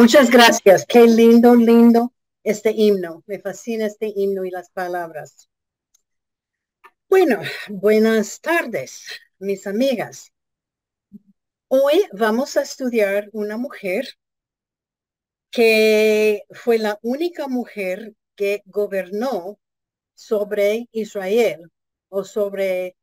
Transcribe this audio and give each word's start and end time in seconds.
Muchas 0.00 0.30
gracias. 0.30 0.86
Qué 0.86 1.06
lindo, 1.06 1.54
lindo 1.54 2.12
este 2.42 2.72
himno. 2.72 3.22
Me 3.26 3.38
fascina 3.38 3.86
este 3.86 4.12
himno 4.16 4.44
y 4.44 4.50
las 4.50 4.70
palabras. 4.70 5.48
Bueno, 7.08 7.42
buenas 7.68 8.40
tardes, 8.40 9.04
mis 9.38 9.66
amigas. 9.66 10.32
Hoy 11.72 12.04
vamos 12.12 12.56
a 12.56 12.62
estudiar 12.62 13.28
una 13.32 13.56
mujer 13.56 14.08
que 15.52 16.42
fue 16.50 16.78
la 16.78 16.98
única 17.02 17.46
mujer 17.46 18.14
que 18.34 18.62
gobernó 18.66 19.56
sobre 20.14 20.88
Israel 20.90 21.70
o 22.08 22.24
sobre 22.24 22.96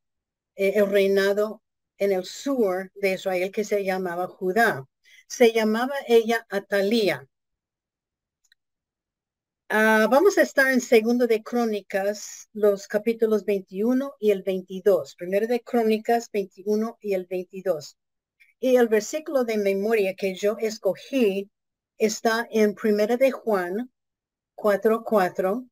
eh, 0.55 0.73
el 0.75 0.87
reinado 0.89 1.61
en 1.97 2.11
el 2.11 2.25
sur 2.25 2.91
de 2.95 3.13
Israel 3.13 3.51
que 3.51 3.63
se 3.63 3.85
llamaba 3.85 4.27
Judá. 4.27 4.85
Se 5.27 5.53
llamaba 5.53 5.95
ella 6.05 6.45
Atalía. 6.49 7.25
Ah, 9.69 10.07
vamos 10.11 10.37
a 10.37 10.41
estar 10.41 10.67
en 10.73 10.81
segundo 10.81 11.25
de 11.25 11.41
Crónicas, 11.41 12.49
los 12.51 12.87
capítulos 12.89 13.45
21 13.45 14.15
y 14.19 14.31
el 14.31 14.43
22. 14.43 15.15
Primero 15.15 15.47
de 15.47 15.61
Crónicas 15.61 16.29
21 16.33 16.97
y 16.99 17.13
el 17.13 17.27
22. 17.27 17.97
Y 18.59 18.75
el 18.75 18.87
versículo 18.87 19.43
de 19.43 19.57
memoria 19.57 20.15
que 20.15 20.33
yo 20.33 20.57
escogí 20.59 21.49
está 21.97 22.47
en 22.49 22.73
Primera 22.73 23.17
de 23.17 23.31
Juan 23.31 23.91
4.4. 24.55 25.69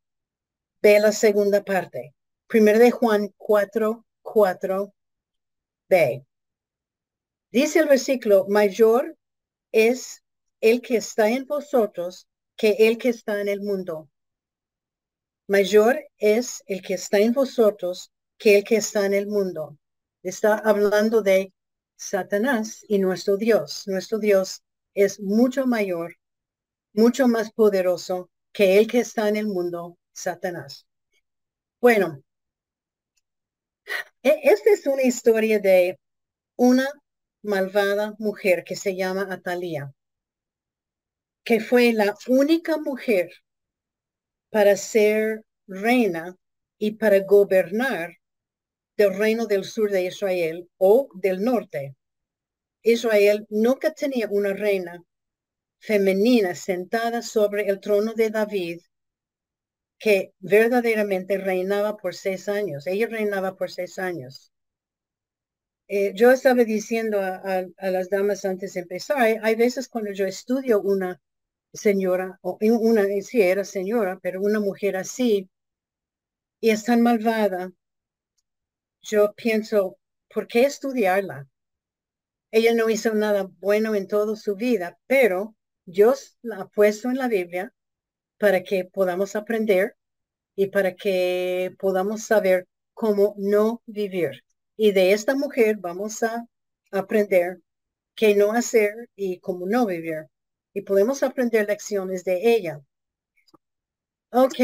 Ve 0.81 0.99
la 0.99 1.11
segunda 1.11 1.63
parte. 1.63 2.13
Primera 2.47 2.77
de 2.77 2.91
Juan 2.91 3.33
4.4. 3.37 4.93
Ve. 5.89 6.25
Dice 7.51 7.79
el 7.79 7.87
versículo, 7.87 8.45
mayor 8.49 9.17
es 9.71 10.23
el 10.61 10.81
que 10.81 10.97
está 10.97 11.29
en 11.29 11.45
vosotros 11.45 12.27
que 12.55 12.75
el 12.79 12.97
que 12.97 13.09
está 13.09 13.41
en 13.41 13.47
el 13.47 13.61
mundo. 13.61 14.09
Mayor 15.47 15.99
es 16.17 16.63
el 16.67 16.81
que 16.81 16.95
está 16.95 17.19
en 17.19 17.33
vosotros 17.33 18.11
que 18.37 18.57
el 18.57 18.63
que 18.63 18.77
está 18.77 19.05
en 19.05 19.13
el 19.13 19.27
mundo. 19.27 19.77
Está 20.23 20.57
hablando 20.57 21.21
de 21.21 21.53
Satanás 21.95 22.85
y 22.87 22.99
nuestro 22.99 23.37
Dios. 23.37 23.87
Nuestro 23.87 24.19
Dios 24.19 24.63
es 24.93 25.19
mucho 25.19 25.65
mayor, 25.65 26.17
mucho 26.93 27.27
más 27.27 27.51
poderoso 27.51 28.29
que 28.51 28.77
el 28.77 28.87
que 28.87 28.99
está 28.99 29.27
en 29.29 29.37
el 29.37 29.47
mundo, 29.47 29.97
Satanás. 30.13 30.87
Bueno, 31.81 32.23
e-, 34.23 34.39
esta 34.43 34.71
es 34.71 34.85
una 34.87 35.03
historia 35.03 35.59
de 35.59 35.99
una 36.57 36.87
malvada 37.43 38.15
mujer 38.17 38.63
que 38.63 38.75
se 38.75 38.95
llama 38.95 39.27
Atalía, 39.29 39.93
que 41.43 41.59
fue 41.59 41.93
la 41.93 42.15
única 42.27 42.77
mujer 42.77 43.29
para 44.49 44.77
ser 44.77 45.43
reina 45.67 46.35
y 46.77 46.91
para 46.91 47.19
gobernar 47.19 48.17
del 48.97 49.17
reino 49.17 49.45
del 49.45 49.63
sur 49.63 49.91
de 49.91 50.03
Israel 50.05 50.69
o 50.77 51.09
del 51.13 51.43
norte. 51.43 51.95
Israel 52.83 53.45
nunca 53.49 53.93
tenía 53.93 54.27
una 54.29 54.53
reina 54.53 55.03
femenina 55.79 56.55
sentada 56.55 57.21
sobre 57.21 57.67
el 57.67 57.79
trono 57.79 58.13
de 58.13 58.29
David 58.29 58.81
que 59.97 60.33
verdaderamente 60.39 61.37
reinaba 61.37 61.97
por 61.97 62.15
seis 62.15 62.49
años. 62.49 62.85
Ella 62.87 63.07
reinaba 63.07 63.55
por 63.55 63.71
seis 63.71 63.97
años. 63.97 64.51
Eh, 65.87 66.13
yo 66.15 66.31
estaba 66.31 66.63
diciendo 66.63 67.21
a, 67.21 67.65
las 67.77 68.09
damas 68.09 68.43
antes 68.45 68.73
de 68.73 68.81
empezar, 68.81 69.17
hay, 69.19 69.55
veces 69.55 69.87
cuando 69.87 70.11
yo 70.11 70.25
estudio 70.25 70.81
una 70.81 71.21
señora, 71.73 72.39
o 72.41 72.57
una, 72.61 73.03
sí 73.21 73.41
era 73.41 73.63
señora, 73.63 74.19
pero 74.21 74.41
una 74.41 74.59
mujer 74.59 74.97
así, 74.97 75.47
y 76.59 76.71
es 76.71 76.83
tan 76.85 77.01
malvada, 77.01 77.71
yo 79.05 79.33
pienso, 79.35 79.97
¿por 80.33 80.47
qué 80.47 80.63
estudiarla? 80.63 81.47
Ella 82.51 82.73
no 82.73 82.89
hizo 82.89 83.13
nada 83.13 83.47
bueno 83.59 83.95
en 83.95 84.07
toda 84.07 84.35
su 84.35 84.55
vida, 84.55 84.97
pero 85.07 85.55
Dios 85.85 86.37
la 86.41 86.61
ha 86.61 86.67
puesto 86.67 87.09
en 87.09 87.17
la 87.17 87.27
Biblia 87.27 87.71
para 88.39 88.63
que 88.63 88.85
podamos 88.85 89.35
aprender 89.35 89.95
y 90.55 90.67
para 90.67 90.95
que 90.95 91.75
podamos 91.77 92.23
saber 92.23 92.67
cómo 92.93 93.35
no 93.37 93.81
vivir. 93.85 94.43
Y 94.77 94.91
de 94.91 95.11
esta 95.11 95.35
mujer 95.35 95.77
vamos 95.77 96.23
a 96.23 96.45
aprender 96.91 97.59
qué 98.15 98.35
no 98.35 98.53
hacer 98.53 99.09
y 99.15 99.39
cómo 99.39 99.67
no 99.67 99.85
vivir. 99.85 100.25
Y 100.73 100.81
podemos 100.81 101.21
aprender 101.23 101.67
lecciones 101.67 102.23
de 102.23 102.55
ella. 102.55 102.81
Ok, 104.31 104.59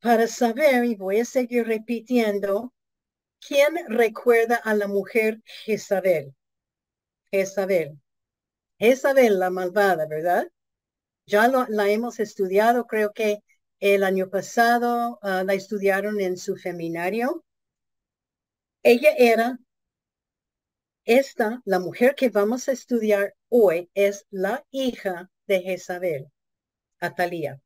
para 0.00 0.26
saber, 0.26 0.84
y 0.84 0.94
voy 0.94 1.20
a 1.20 1.24
seguir 1.24 1.66
repitiendo, 1.66 2.72
¿quién 3.40 3.74
recuerda 3.88 4.56
a 4.56 4.74
la 4.74 4.88
mujer 4.88 5.40
Jezabel? 5.64 6.34
Jezabel. 7.30 7.98
Jezabel, 8.78 9.38
la 9.38 9.50
malvada, 9.50 10.06
¿verdad? 10.06 10.48
Ya 11.26 11.48
la 11.48 11.88
hemos 11.90 12.20
estudiado, 12.20 12.86
creo 12.86 13.12
que 13.12 13.42
el 13.80 14.04
año 14.04 14.30
pasado 14.30 15.18
ah, 15.22 15.42
la 15.44 15.54
estudiaron 15.54 16.20
en 16.20 16.36
su 16.36 16.56
feminario. 16.56 17.44
Ella 18.82 19.10
era, 19.18 19.58
esta, 21.04 21.62
la 21.64 21.78
mujer 21.78 22.14
que 22.14 22.28
vamos 22.28 22.68
a 22.68 22.72
estudiar 22.72 23.34
hoy, 23.48 23.90
es 23.94 24.26
la 24.30 24.64
hija 24.70 25.30
de 25.46 25.62
Jezabel, 25.62 26.28
Atalía. 27.00 27.60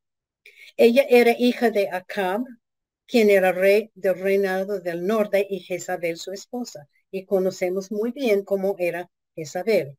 Ella 0.76 1.04
era 1.08 1.32
hija 1.38 1.70
de 1.70 1.90
Acab, 1.90 2.44
quien 3.10 3.28
era 3.28 3.50
rey 3.50 3.90
del 3.94 4.20
reinado 4.20 4.80
del 4.80 5.04
norte, 5.04 5.44
y 5.50 5.60
Jezabel 5.60 6.16
su 6.16 6.32
esposa. 6.32 6.88
Y 7.10 7.26
conocemos 7.26 7.90
muy 7.90 8.12
bien 8.12 8.44
cómo 8.44 8.76
era 8.78 9.10
Jezabel. 9.34 9.98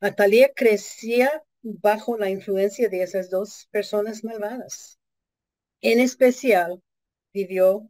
Atalía 0.00 0.52
crecía 0.54 1.42
bajo 1.62 2.16
la 2.16 2.30
influencia 2.30 2.88
de 2.88 3.02
esas 3.02 3.30
dos 3.30 3.66
personas 3.72 4.22
malvadas. 4.22 5.00
En 5.80 5.98
especial, 5.98 6.80
vivió 7.32 7.88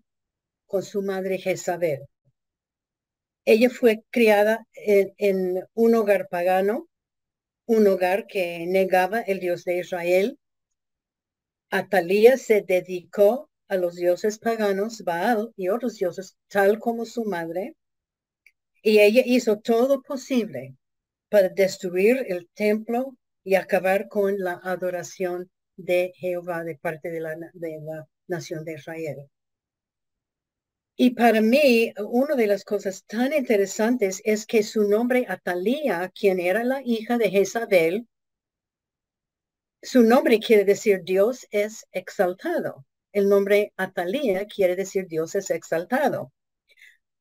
con 0.67 0.83
su 0.83 1.03
madre 1.03 1.37
Jezabel. 1.39 2.07
Ella 3.45 3.69
fue 3.69 4.03
criada 4.11 4.67
en, 4.75 5.63
un 5.75 5.95
hogar 5.95 6.29
pagano, 6.29 6.89
un 7.67 7.87
hogar 7.87 8.27
que 8.27 8.65
negaba 8.67 9.21
el 9.21 9.39
Dios 9.39 9.65
de 9.65 9.79
Israel. 9.79 10.39
Atalía 11.71 12.39
se 12.39 12.63
dedicó 12.63 13.51
a 13.69 13.77
los 13.77 13.97
dioses 13.97 14.39
paganos, 14.39 15.03
Baal 15.03 15.53
y 15.57 15.69
otros 15.69 15.97
dioses, 15.97 16.37
tal 16.49 16.79
como 16.79 17.05
su 17.05 17.25
madre. 17.25 17.75
Y 18.83 19.01
ella 19.01 19.23
hizo 19.25 19.59
todo 19.59 20.03
posible 20.03 20.77
para 21.29 21.49
destruir 21.49 22.25
el 22.29 22.49
templo 22.55 23.17
y 23.45 23.55
acabar 23.55 24.09
con 24.09 24.39
la 24.39 24.61
adoración 24.63 25.51
de 25.77 26.13
Jehová 26.17 26.65
de 26.65 26.77
parte 26.77 27.11
de 27.11 27.21
la, 27.21 27.37
de 27.53 27.81
la 27.83 28.09
nación 28.29 28.65
de 28.65 28.75
Israel. 28.75 29.29
Y 30.99 31.11
para 31.11 31.43
mí, 31.43 31.93
una 32.09 32.35
de 32.37 32.47
las 32.47 32.65
cosas 32.65 33.05
tan 33.07 33.35
interesantes 33.35 34.23
es 34.25 34.47
que 34.47 34.63
su 34.63 34.89
nombre 34.89 35.27
Atalía, 35.29 36.11
quien 36.19 36.41
era 36.41 36.65
la 36.65 36.81
hija 36.83 37.19
de 37.19 37.31
Jezabel, 37.31 38.09
su 39.83 40.03
nombre 40.03 40.41
quiere 40.41 40.65
decir 40.65 41.03
Dios 41.05 41.47
es 41.51 41.87
exaltado. 41.93 42.87
El 43.17 43.31
nombre 43.31 43.73
Atalía 43.79 44.45
quiere 44.45 44.77
decir 44.77 45.07
Dios 45.07 45.35
es 45.37 45.49
exaltado. 45.51 46.35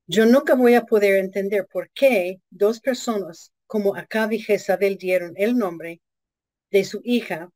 Yo 0.07 0.25
nunca 0.25 0.53
voy 0.53 0.73
a 0.73 0.83
poder 0.83 1.15
entender 1.15 1.67
por 1.71 1.89
qué 1.91 2.41
dos 2.49 2.81
personas 2.81 3.53
como 3.65 3.95
Acab 3.95 4.33
y 4.33 4.39
Jezabel 4.39 4.97
dieron 4.97 5.31
el 5.37 5.57
nombre 5.57 6.01
de 6.69 6.83
su 6.83 6.99
hija, 7.05 7.49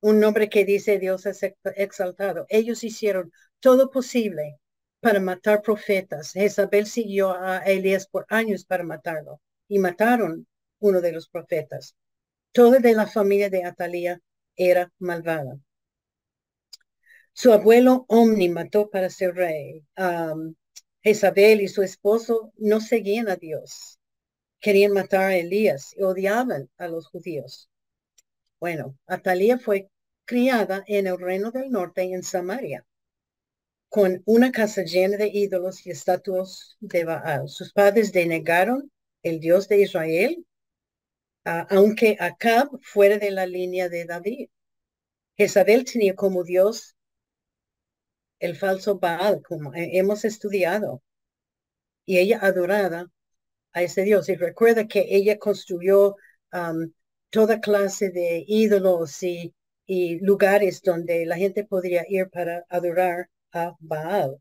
un 0.00 0.18
nombre 0.18 0.48
que 0.48 0.64
dice 0.64 0.98
Dios 0.98 1.24
es 1.24 1.40
exaltado. 1.76 2.46
Ellos 2.48 2.82
hicieron 2.82 3.30
todo 3.60 3.92
posible 3.92 4.58
para 4.98 5.20
matar 5.20 5.62
profetas. 5.62 6.32
Jezabel 6.32 6.86
siguió 6.86 7.32
a 7.32 7.58
Elías 7.58 8.08
por 8.08 8.26
años 8.28 8.64
para 8.64 8.82
matarlo 8.82 9.40
y 9.68 9.78
mataron 9.78 10.48
uno 10.80 11.00
de 11.00 11.12
los 11.12 11.28
profetas. 11.28 11.94
Toda 12.50 12.80
de 12.80 12.92
la 12.92 13.06
familia 13.06 13.50
de 13.50 13.62
Atalía 13.64 14.20
era 14.56 14.92
malvada. 14.98 15.60
Su 17.32 17.52
abuelo 17.52 18.04
Omni 18.08 18.48
mató 18.48 18.90
para 18.90 19.10
ser 19.10 19.34
rey. 19.34 19.84
Jezabel 21.02 21.60
y 21.62 21.68
su 21.68 21.82
esposo 21.82 22.52
no 22.56 22.80
seguían 22.80 23.28
a 23.28 23.36
Dios. 23.36 23.98
querían 24.60 24.92
matar 24.92 25.22
a 25.22 25.36
Elías 25.36 25.94
y 25.96 26.02
odiaban 26.02 26.70
a 26.76 26.88
los 26.88 27.08
judíos. 27.08 27.68
Bueno, 28.60 28.96
Atalía 29.06 29.58
fue 29.58 29.90
criada 30.26 30.84
en 30.86 31.06
el 31.06 31.18
reino 31.18 31.50
del 31.50 31.70
norte 31.70 32.02
en 32.02 32.22
Samaria, 32.22 32.86
con 33.88 34.22
una 34.26 34.52
casa 34.52 34.82
llena 34.82 35.16
de 35.16 35.28
ídolos 35.28 35.86
y 35.86 35.90
estatuas 35.90 36.76
de 36.80 37.04
Baal. 37.04 37.48
Sus 37.48 37.72
padres 37.72 38.12
denegaron 38.12 38.90
el 39.22 39.40
Dios 39.40 39.66
de 39.68 39.82
Israel, 39.82 40.46
aunque 41.44 42.16
Acab 42.20 42.68
fuera 42.82 43.18
de 43.18 43.30
la 43.30 43.46
línea 43.46 43.88
de 43.88 44.04
David. 44.04 44.50
Jezabel 45.36 45.84
tenía 45.84 46.14
como 46.14 46.44
Dios 46.44 46.94
el 48.40 48.56
falso 48.56 48.98
Baal, 48.98 49.42
como 49.42 49.72
hemos 49.74 50.24
estudiado, 50.24 51.02
y 52.04 52.18
ella 52.18 52.40
adorada 52.42 53.06
a 53.72 53.82
ese 53.82 54.02
Dios. 54.02 54.28
Y 54.28 54.34
recuerda 54.34 54.88
que 54.88 55.06
ella 55.10 55.38
construyó 55.38 56.16
um, 56.52 56.92
toda 57.30 57.60
clase 57.60 58.10
de 58.10 58.44
ídolos 58.46 59.22
y, 59.22 59.54
lugares 60.20 60.82
donde 60.82 61.26
la 61.26 61.36
gente 61.36 61.64
podría 61.64 62.04
ir 62.08 62.30
para 62.30 62.64
adorar 62.68 63.28
a 63.52 63.74
Baal. 63.80 64.40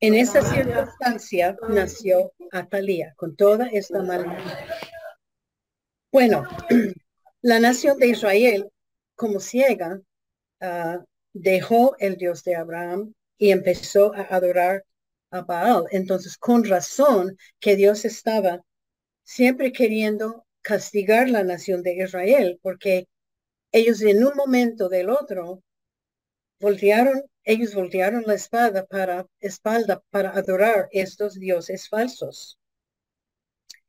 En 0.00 0.14
esa 0.14 0.40
circunstancia 0.42 1.56
nació 1.68 2.32
Atalía, 2.52 3.12
con 3.16 3.34
toda 3.34 3.66
esta 3.72 4.04
maldad. 4.04 4.38
Bueno, 6.12 6.44
la 7.42 7.58
nación 7.58 7.98
de 7.98 8.08
Israel, 8.10 8.70
como 9.16 9.40
ciega, 9.40 10.00
ah, 10.60 11.00
dejó 11.32 11.96
el 11.98 12.16
Dios 12.16 12.44
de 12.44 12.56
Abraham 12.56 13.14
y 13.38 13.50
empezó 13.50 14.14
a 14.14 14.22
adorar 14.22 14.84
a 15.30 15.42
Baal. 15.42 15.84
Entonces, 15.90 16.36
con 16.36 16.64
razón 16.64 17.36
que 17.60 17.76
Dios 17.76 18.04
estaba 18.04 18.62
siempre 19.24 19.72
queriendo 19.72 20.44
castigar 20.62 21.28
la 21.30 21.44
nación 21.44 21.82
de 21.82 21.94
Israel, 21.96 22.58
porque 22.62 23.06
ellos 23.72 24.02
en 24.02 24.24
un 24.24 24.34
momento 24.34 24.88
del 24.88 25.10
otro 25.10 25.62
voltearon, 26.60 27.22
ellos 27.44 27.74
voltearon 27.74 28.24
la 28.26 28.34
espada 28.34 28.84
para 28.86 29.26
espalda 29.40 30.02
para 30.10 30.30
adorar 30.30 30.88
estos 30.92 31.34
dioses 31.34 31.88
falsos. 31.88 32.58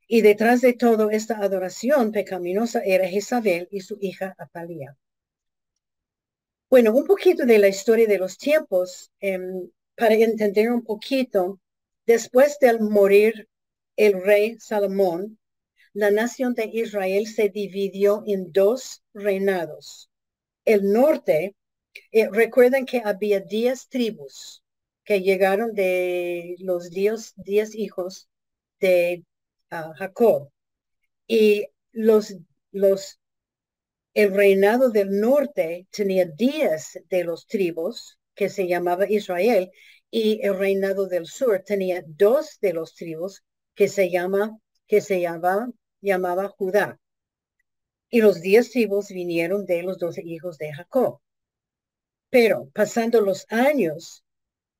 Y 0.06 0.20
detrás 0.22 0.60
de 0.60 0.74
toda 0.74 1.12
esta 1.12 1.38
adoración 1.38 2.12
pecaminosa 2.12 2.82
era 2.84 3.08
Jezabel 3.08 3.68
y 3.70 3.80
su 3.80 3.98
hija 4.00 4.34
Atalía. 4.38 4.96
Bueno, 6.72 6.94
un 6.94 7.04
poquito 7.04 7.44
de 7.44 7.58
la 7.58 7.68
historia 7.68 8.06
de 8.06 8.16
los 8.16 8.38
tiempos, 8.38 9.12
em, 9.20 9.68
para 9.94 10.14
entender 10.14 10.72
un 10.72 10.82
poquito, 10.82 11.60
después 12.06 12.58
de 12.60 12.78
morir 12.78 13.46
el 13.96 14.14
rey 14.24 14.56
Salomón, 14.58 15.38
la 15.92 16.10
nación 16.10 16.54
de 16.54 16.70
Israel 16.72 17.26
se 17.26 17.50
dividió 17.50 18.24
en 18.26 18.52
dos 18.52 19.02
reinados. 19.12 20.08
El 20.64 20.90
norte, 20.90 21.54
eh, 22.10 22.28
recuerden 22.30 22.86
que 22.86 23.02
había 23.04 23.40
diez 23.40 23.88
tribus 23.88 24.62
que 25.04 25.20
llegaron 25.20 25.74
de 25.74 26.56
los 26.60 26.88
diez, 26.88 27.34
diez 27.36 27.74
hijos 27.74 28.30
de 28.80 29.24
ah, 29.70 29.92
Jacob. 29.98 30.50
Y 31.26 31.66
los, 31.92 32.34
los, 32.72 33.18
el 34.14 34.34
reinado 34.34 34.90
del 34.90 35.20
norte 35.20 35.86
tenía 35.90 36.26
diez 36.26 37.00
de 37.08 37.24
los 37.24 37.46
tribus 37.46 38.18
que 38.34 38.48
se 38.48 38.66
llamaba 38.66 39.08
Israel 39.08 39.70
y 40.10 40.44
el 40.44 40.58
reinado 40.58 41.06
del 41.06 41.26
sur 41.26 41.62
tenía 41.64 42.02
dos 42.06 42.58
de 42.60 42.74
los 42.74 42.94
tribus 42.94 43.42
que 43.74 43.88
se 43.88 44.10
llama 44.10 44.58
que 44.86 45.00
se 45.00 45.20
llamaban 45.20 45.74
llamaba 46.02 46.48
Judá. 46.48 46.98
Y 48.10 48.20
los 48.20 48.42
diez 48.42 48.70
tribus 48.70 49.08
vinieron 49.08 49.64
de 49.64 49.82
los 49.82 49.98
doce 49.98 50.22
hijos 50.22 50.58
de 50.58 50.72
Jacob. 50.74 51.20
Pero 52.28 52.68
pasando 52.74 53.20
los 53.22 53.46
años, 53.48 54.24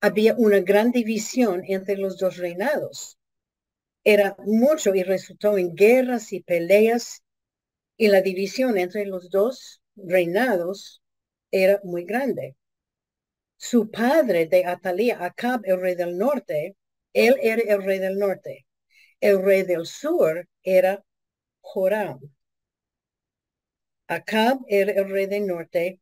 había 0.00 0.34
una 0.37 0.61
gran 0.61 0.90
división 0.90 1.62
entre 1.67 1.96
los 1.96 2.19
dos 2.19 2.37
reinados. 2.37 3.17
Era 4.05 4.37
mucho 4.44 4.94
y 4.94 5.02
resultó 5.02 5.56
en 5.56 5.75
guerras 5.75 6.32
y 6.32 6.40
peleas 6.40 7.23
y 8.03 8.09
la 8.09 8.21
división 8.21 8.79
entre 8.79 9.07
los 9.07 9.31
dos 9.31 9.81
reinados 9.95 11.01
era 11.53 11.81
muy 11.85 12.03
grande. 12.03 12.57
Su 13.57 13.93
padre 13.93 14.47
de 14.47 14.65
Atalía, 14.67 15.25
Acab, 15.25 15.61
el 15.63 15.81
rey 15.81 15.95
del 15.95 16.19
norte, 16.19 16.75
él 17.13 17.37
era 17.41 17.63
el 17.63 17.85
rey 17.85 18.01
del 18.01 18.19
norte. 18.19 18.67
El 19.21 19.41
rey 19.41 19.63
del 19.63 19.87
sur 19.87 20.49
era 20.65 21.05
Joram. 21.61 22.19
Acab 24.09 24.59
era 24.67 24.91
el 24.95 25.09
rey 25.09 25.27
del 25.27 25.47
norte. 25.47 26.01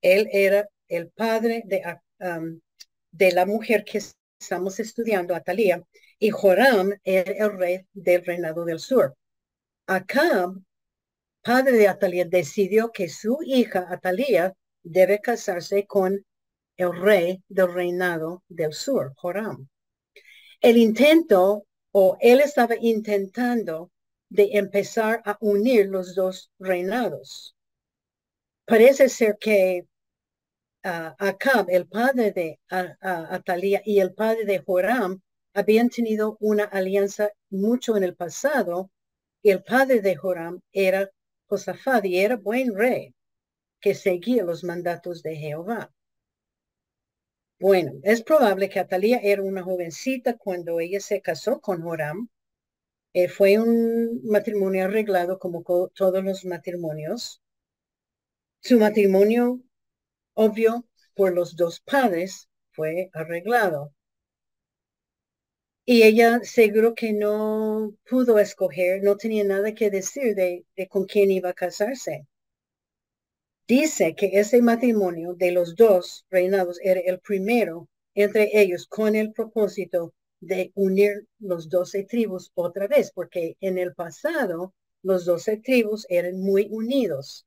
Él 0.00 0.26
era 0.32 0.70
el 0.88 1.10
padre 1.10 1.64
de, 1.66 1.82
um, 2.20 2.58
de 3.10 3.32
la 3.32 3.44
mujer 3.44 3.84
que 3.84 4.00
estamos 4.40 4.80
estudiando, 4.80 5.34
Atalía, 5.34 5.84
y 6.18 6.30
Joram 6.30 6.94
era 7.04 7.44
el 7.44 7.58
rey 7.58 7.86
del 7.92 8.24
reinado 8.24 8.64
del 8.64 8.80
sur. 8.80 9.14
Acab, 9.86 10.54
padre 11.48 11.78
de 11.78 11.88
Atalía, 11.88 12.26
decidió 12.26 12.92
que 12.92 13.08
su 13.08 13.38
hija 13.42 13.86
Atalía 13.88 14.52
debe 14.82 15.18
casarse 15.18 15.86
con 15.86 16.22
el 16.76 17.00
rey 17.00 17.42
del 17.48 17.72
reinado 17.72 18.42
del 18.50 18.74
sur, 18.74 19.14
Joram. 19.16 19.66
El 20.60 20.76
intento, 20.76 21.64
o 21.90 22.18
él 22.20 22.42
estaba 22.42 22.74
intentando 22.78 23.90
de 24.28 24.50
empezar 24.58 25.22
a 25.24 25.38
unir 25.40 25.86
los 25.86 26.14
dos 26.14 26.50
reinados. 26.58 27.56
Parece 28.66 29.08
ser 29.08 29.38
que 29.40 29.86
uh, 30.84 31.14
Acab, 31.16 31.70
el 31.70 31.88
padre 31.88 32.30
de 32.30 32.60
Atalía 33.00 33.80
y 33.86 34.00
el 34.00 34.12
padre 34.12 34.44
de 34.44 34.58
Joram, 34.58 35.22
habían 35.54 35.88
tenido 35.88 36.36
una 36.40 36.64
alianza 36.64 37.30
mucho 37.48 37.96
en 37.96 38.04
el 38.04 38.14
pasado. 38.14 38.90
El 39.42 39.62
padre 39.62 40.02
de 40.02 40.14
Joram 40.14 40.60
era 40.72 41.10
Josafat 41.48 42.04
y 42.04 42.18
era 42.18 42.36
buen 42.36 42.74
rey 42.74 43.14
que 43.80 43.94
seguía 43.94 44.44
los 44.44 44.64
mandatos 44.64 45.22
de 45.22 45.36
Jehová. 45.36 45.92
Bueno, 47.60 47.92
es 48.04 48.22
probable 48.22 48.68
que 48.68 48.78
Atalía 48.80 49.18
era 49.22 49.42
una 49.42 49.62
jovencita 49.62 50.36
cuando 50.36 50.80
ella 50.80 51.00
se 51.00 51.20
casó 51.20 51.60
con 51.60 51.82
Joram 51.82 52.28
eh, 53.14 53.28
fue 53.28 53.58
un 53.58 54.20
matrimonio 54.24 54.84
arreglado 54.84 55.38
como 55.38 55.62
todos 55.94 56.22
los 56.24 56.44
matrimonios. 56.44 57.42
Su 58.60 58.78
matrimonio, 58.78 59.60
obvio, 60.34 60.86
por 61.14 61.34
los 61.34 61.56
dos 61.56 61.80
padres, 61.80 62.48
fue 62.70 63.10
arreglado. 63.12 63.92
Y 65.90 66.02
ella 66.02 66.40
seguro 66.42 66.94
que 66.94 67.14
no 67.14 67.94
pudo 68.10 68.38
escoger, 68.38 69.02
no 69.02 69.16
tenía 69.16 69.42
nada 69.42 69.72
que 69.72 69.88
decir 69.88 70.34
de, 70.34 70.66
con 70.90 71.06
quién 71.06 71.30
iba 71.30 71.48
a 71.48 71.54
casarse. 71.54 72.26
Dice 73.66 74.14
que 74.14 74.32
ese 74.34 74.60
matrimonio 74.60 75.32
de 75.32 75.50
los 75.50 75.76
dos 75.76 76.26
reinados 76.28 76.78
era 76.82 77.00
el 77.00 77.20
primero 77.20 77.88
entre 78.14 78.50
ellos 78.52 78.86
con 78.86 79.16
el 79.16 79.32
propósito 79.32 80.12
de 80.40 80.72
unir 80.74 81.26
los 81.38 81.70
doce 81.70 82.04
tribus 82.04 82.50
otra 82.52 82.86
vez, 82.86 83.10
porque 83.10 83.56
en 83.62 83.78
el 83.78 83.94
pasado 83.94 84.74
los 85.02 85.24
doce 85.24 85.56
tribus 85.56 86.04
eran 86.10 86.38
muy 86.38 86.68
unidos, 86.70 87.46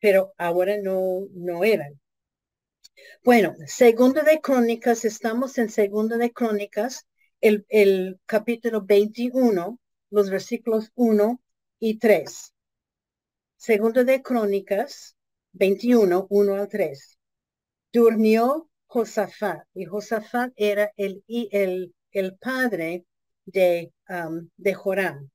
pero 0.00 0.34
ahora 0.36 0.78
no, 0.82 1.28
no 1.32 1.62
eran. 1.62 2.00
Bueno, 3.22 3.54
segundo 3.68 4.22
de 4.22 4.40
Crónicas, 4.40 5.04
estamos 5.04 5.58
en 5.58 5.70
segundo 5.70 6.18
de 6.18 6.32
Crónicas, 6.32 7.06
el, 7.40 7.66
el 7.68 8.20
capítulo 8.26 8.82
21, 8.82 9.78
los 10.10 10.30
versículos 10.30 10.90
1 10.94 11.40
y 11.78 11.98
3. 11.98 12.54
Segundo 13.56 14.04
de 14.04 14.22
Crónicas 14.22 15.16
21, 15.52 16.26
1 16.28 16.54
al 16.54 16.68
3. 16.68 17.18
Durmió 17.92 18.68
Josafat, 18.86 19.66
y 19.74 19.84
Josafat 19.84 20.52
era 20.56 20.92
el, 20.96 21.24
el 21.28 21.94
el 22.12 22.36
padre 22.36 23.04
de, 23.44 23.92
um, 24.08 24.48
de 24.56 24.74
Joram. 24.74 25.30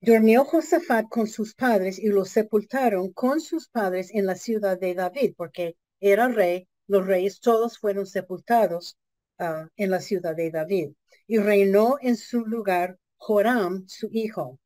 Durmió 0.00 0.44
Josafat 0.44 1.08
con 1.08 1.26
sus 1.26 1.54
padres 1.54 1.98
y 1.98 2.08
los 2.08 2.30
sepultaron 2.30 3.12
con 3.12 3.40
sus 3.40 3.68
padres 3.68 4.10
en 4.12 4.26
la 4.26 4.36
ciudad 4.36 4.78
de 4.78 4.94
David, 4.94 5.34
porque 5.36 5.76
era 6.00 6.28
rey, 6.28 6.68
los 6.86 7.06
reyes 7.06 7.40
todos 7.40 7.78
fueron 7.78 8.06
sepultados 8.06 8.96
uh, 9.38 9.68
en 9.76 9.90
la 9.90 10.00
ciudad 10.00 10.34
de 10.34 10.50
David. 10.50 10.92
Y 11.26 11.38
reinó 11.38 11.96
en 12.00 12.16
su 12.16 12.46
lugar 12.46 12.98
Joram, 13.16 13.86
su 13.88 14.08
hijo, 14.12 14.58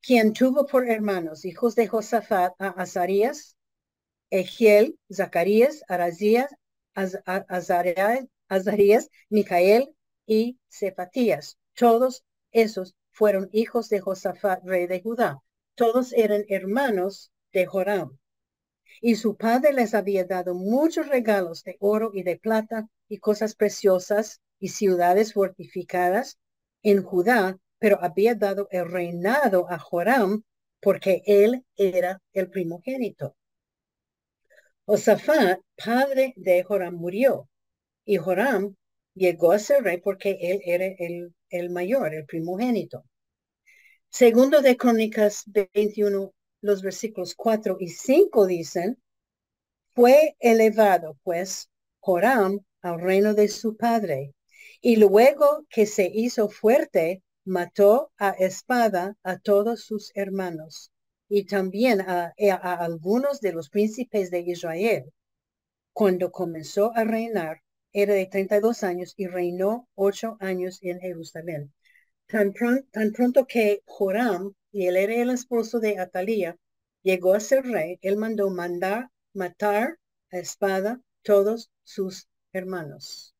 quien 0.00 0.32
tuvo 0.32 0.66
por 0.66 0.88
hermanos, 0.88 1.44
hijos 1.44 1.74
de 1.74 1.86
Josafat, 1.86 2.54
a 2.58 2.68
Azarías, 2.68 3.56
Egiel, 4.30 4.98
Zacarías, 5.12 5.82
Arazías, 5.88 6.54
Az 6.94 7.18
Azarías, 7.26 8.26
Azarías, 8.48 9.10
Micael 9.28 9.94
y 10.26 10.58
Cepatías. 10.68 11.58
Todos 11.74 12.24
esos 12.52 12.94
fueron 13.10 13.48
hijos 13.52 13.88
de 13.88 14.00
Josafat, 14.00 14.64
rey 14.64 14.86
de 14.86 15.00
Judá. 15.00 15.38
Todos 15.74 16.12
eran 16.12 16.44
hermanos 16.48 17.32
de 17.52 17.66
Joram. 17.66 18.18
Y 19.00 19.16
su 19.16 19.36
padre 19.36 19.72
les 19.72 19.94
había 19.94 20.24
dado 20.24 20.54
muchos 20.54 21.08
regalos 21.08 21.62
de 21.64 21.76
oro 21.80 22.10
y 22.14 22.22
de 22.22 22.36
plata 22.36 22.88
y 23.08 23.18
cosas 23.18 23.54
preciosas 23.54 24.40
y 24.58 24.68
ciudades 24.68 25.32
fortificadas 25.32 26.38
en 26.82 27.02
Judá, 27.02 27.58
pero 27.78 27.98
había 28.02 28.34
dado 28.34 28.68
el 28.70 28.90
reinado 28.90 29.70
a 29.70 29.78
Joram 29.78 30.42
porque 30.80 31.22
él 31.26 31.64
era 31.76 32.20
el 32.32 32.50
primogénito. 32.50 33.36
Josafat, 34.86 35.60
padre 35.76 36.32
de 36.36 36.62
Joram, 36.62 36.94
murió 36.94 37.48
y 38.04 38.16
Joram 38.16 38.74
llegó 39.14 39.52
a 39.52 39.58
ser 39.58 39.82
rey 39.84 39.98
porque 39.98 40.38
él 40.40 40.60
era 40.64 40.86
el, 40.86 41.34
el 41.50 41.70
mayor, 41.70 42.14
el 42.14 42.24
primogénito. 42.24 43.04
Segundo 44.10 44.62
de 44.62 44.76
Crónicas 44.76 45.44
21, 45.46 46.32
los 46.62 46.82
versículos 46.82 47.34
4 47.34 47.76
y 47.80 47.88
5 47.88 48.46
dicen, 48.46 48.98
fue 49.94 50.36
elevado 50.38 51.18
pues 51.22 51.68
Joram 52.00 52.60
al 52.82 53.00
reino 53.00 53.34
de 53.34 53.48
su 53.48 53.76
padre 53.76 54.34
y 54.80 54.96
luego 54.96 55.66
que 55.68 55.86
se 55.86 56.10
hizo 56.12 56.48
fuerte, 56.48 57.22
mató 57.44 58.12
a 58.18 58.30
espada 58.30 59.16
a 59.22 59.38
todos 59.38 59.82
sus 59.84 60.12
hermanos 60.14 60.92
y 61.28 61.44
también 61.44 62.00
a, 62.02 62.34
a, 62.52 62.84
algunos 62.84 63.40
de 63.40 63.52
los 63.52 63.70
príncipes 63.70 64.30
de 64.30 64.40
Israel. 64.40 65.12
Cuando 65.92 66.30
comenzó 66.30 66.92
a 66.96 67.04
reinar, 67.04 67.62
era 67.92 68.14
de 68.14 68.26
32 68.26 68.84
años 68.84 69.14
y 69.16 69.26
reinó 69.26 69.88
ocho 69.94 70.36
años 70.40 70.78
en 70.82 71.00
Jerusalén. 71.00 71.72
Tan, 72.26 72.52
tan 72.92 73.12
pronto 73.12 73.46
que 73.46 73.82
Joram, 73.86 74.54
y 74.70 74.86
él 74.86 74.96
era 74.96 75.14
el 75.14 75.30
esposo 75.30 75.80
de 75.80 75.98
Atalía, 75.98 76.56
llegó 77.02 77.34
a 77.34 77.40
ser 77.40 77.64
rey, 77.64 77.98
él 78.02 78.16
mandó 78.16 78.50
mandar 78.50 79.10
matar 79.32 79.98
a 80.30 80.38
espada 80.38 81.00
todos 81.22 81.70
sus 81.84 82.28
hermanos 82.52 83.34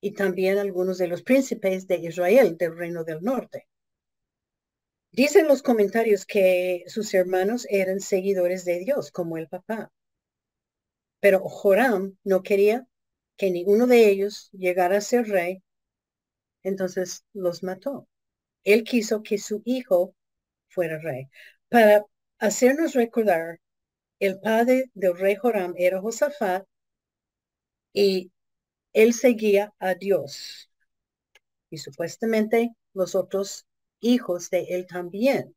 y 0.00 0.12
también 0.12 0.58
algunos 0.58 0.98
de 0.98 1.08
los 1.08 1.22
príncipes 1.22 1.86
de 1.86 1.96
Israel 1.96 2.56
del 2.56 2.76
reino 2.76 3.04
del 3.04 3.22
norte. 3.22 3.68
Dicen 5.12 5.48
los 5.48 5.62
comentarios 5.62 6.24
que 6.24 6.84
sus 6.86 7.12
hermanos 7.14 7.66
eran 7.68 8.00
seguidores 8.00 8.64
de 8.64 8.78
Dios, 8.78 9.10
como 9.10 9.36
el 9.36 9.48
papá. 9.48 9.92
Pero 11.20 11.40
Joram 11.40 12.16
no 12.24 12.42
quería 12.42 12.86
que 13.36 13.50
ninguno 13.50 13.86
de 13.86 14.08
ellos 14.08 14.50
llegara 14.52 14.98
a 14.98 15.00
ser 15.00 15.28
rey, 15.28 15.62
entonces 16.62 17.24
los 17.32 17.62
mató. 17.62 18.08
Él 18.64 18.84
quiso 18.84 19.22
que 19.22 19.38
su 19.38 19.62
hijo 19.64 20.14
fuera 20.68 20.98
rey. 20.98 21.28
Para 21.68 22.04
hacernos 22.38 22.94
recordar, 22.94 23.60
el 24.20 24.40
padre 24.40 24.90
del 24.94 25.16
rey 25.18 25.34
Joram 25.36 25.74
era 25.76 26.00
Josafat 26.00 26.66
y 27.92 28.32
él 28.92 29.14
seguía 29.14 29.74
a 29.78 29.94
Dios. 29.94 30.70
Y 31.70 31.78
supuestamente 31.78 32.74
los 32.92 33.14
otros 33.14 33.66
hijos 34.00 34.50
de 34.50 34.66
él 34.70 34.86
también. 34.86 35.54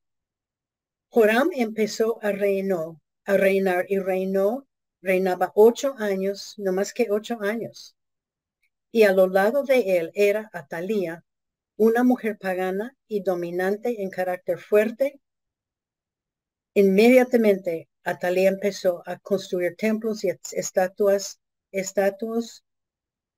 Joram 1.09 1.49
empezó 1.53 2.19
a 2.23 2.31
reinar, 2.31 2.95
a 3.25 3.37
reinar 3.37 3.85
y 3.89 3.99
reinó, 3.99 4.67
reinaba 5.01 5.51
ocho 5.55 5.95
años, 5.97 6.55
no 6.57 6.71
más 6.71 6.93
que 6.93 7.07
ocho 7.11 7.37
años. 7.41 7.95
Y 8.91 9.03
a 9.03 9.11
lo 9.11 9.27
lado 9.27 9.63
de 9.63 9.97
él 9.97 10.11
era 10.13 10.49
Atalía, 10.53 11.23
una 11.77 12.03
mujer 12.03 12.37
pagana 12.37 12.95
y 13.07 13.21
dominante 13.21 14.01
en 14.01 14.09
carácter 14.09 14.59
fuerte. 14.59 15.19
Inmediatamente 16.75 17.89
Atalía 18.03 18.49
empezó 18.49 19.03
a 19.05 19.17
construir 19.19 19.75
templos 19.75 20.23
y 20.23 20.31
estatuas, 20.51 21.39
estatuas 21.73 22.63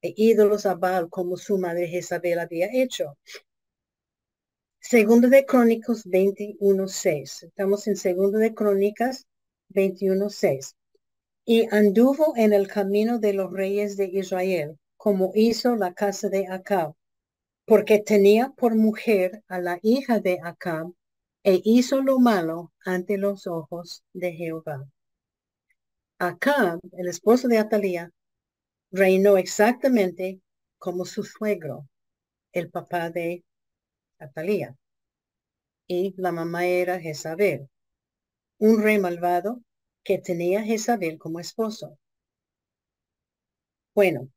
e 0.02 0.14
ídolos 0.16 0.66
a 0.68 0.76
Baal 0.76 1.10
como 1.10 1.38
su 1.38 1.58
madre 1.58 1.88
Jezabel 1.88 2.40
había 2.40 2.70
hecho. 2.72 3.18
Segundo 4.80 5.30
de 5.30 5.46
Crónicas 5.46 6.06
21.6. 6.06 7.48
Estamos 7.48 7.88
en 7.88 7.96
Segundo 7.96 8.38
de 8.38 8.54
Crónicas 8.54 9.26
21.6. 9.70 10.76
Y 11.46 11.68
anduvo 11.74 12.34
en 12.36 12.54
el 12.54 12.68
camino 12.68 13.18
de 13.18 13.34
los 13.34 13.52
reyes 13.52 13.98
de 13.98 14.06
Israel, 14.06 14.78
como 14.98 15.32
hizo 15.34 15.76
la 15.76 15.94
casa 15.94 16.30
de 16.30 16.48
Acab, 16.48 16.94
porque 17.66 18.00
tenía 18.00 18.54
por 18.56 18.76
mujer 18.76 19.44
a 19.48 19.60
la 19.60 19.80
hija 19.82 20.20
de 20.20 20.40
Acab, 20.44 20.94
e 21.44 21.62
hizo 21.64 22.02
lo 22.02 22.20
malo 22.20 22.72
ante 22.84 23.18
los 23.18 23.48
ojos 23.48 24.04
de 24.14 24.34
Jehová. 24.34 24.88
Acab, 26.20 26.80
el 26.94 27.08
esposo 27.08 27.48
de 27.48 27.58
Atalía, 27.60 28.12
reinó 28.96 29.38
exactamente 29.38 30.40
como 30.78 31.04
su 31.04 31.24
suegro, 31.26 31.86
el 32.54 32.70
papá 32.72 33.10
de 33.10 33.44
Atalía. 34.20 34.74
Y 35.86 36.14
la 36.16 36.32
mamá 36.32 36.66
era 36.66 37.00
Jezabel, 37.00 37.68
un 38.58 38.82
rey 38.82 38.98
malvado 38.98 39.62
que 40.02 40.18
tenía 40.18 40.64
Jezabel 40.64 41.18
como 41.18 41.42
esposo. 41.42 42.00
Bueno, 43.94 44.30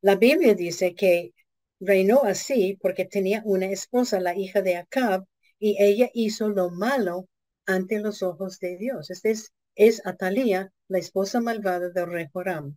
la 0.00 0.16
Biblia 0.16 0.54
dice 0.54 0.94
que 0.94 1.34
reinó 1.78 2.22
así 2.24 2.78
porque 2.80 3.04
tenía 3.04 3.42
una 3.44 3.66
esposa, 3.66 4.20
la 4.20 4.34
hija 4.34 4.62
de 4.62 4.76
Acab, 4.76 5.26
y 5.58 5.76
ella 5.82 6.08
hizo 6.14 6.48
lo 6.48 6.70
malo 6.70 7.28
ante 7.66 8.00
los 8.00 8.22
ojos 8.22 8.58
de 8.58 8.78
Dios. 8.78 9.10
Este 9.10 9.34
es, 9.74 10.06
Atalía, 10.06 10.72
la 10.88 10.98
esposa 10.98 11.40
malvada 11.40 11.90
del 11.90 12.10
rey 12.10 12.26
Joram. 12.32 12.76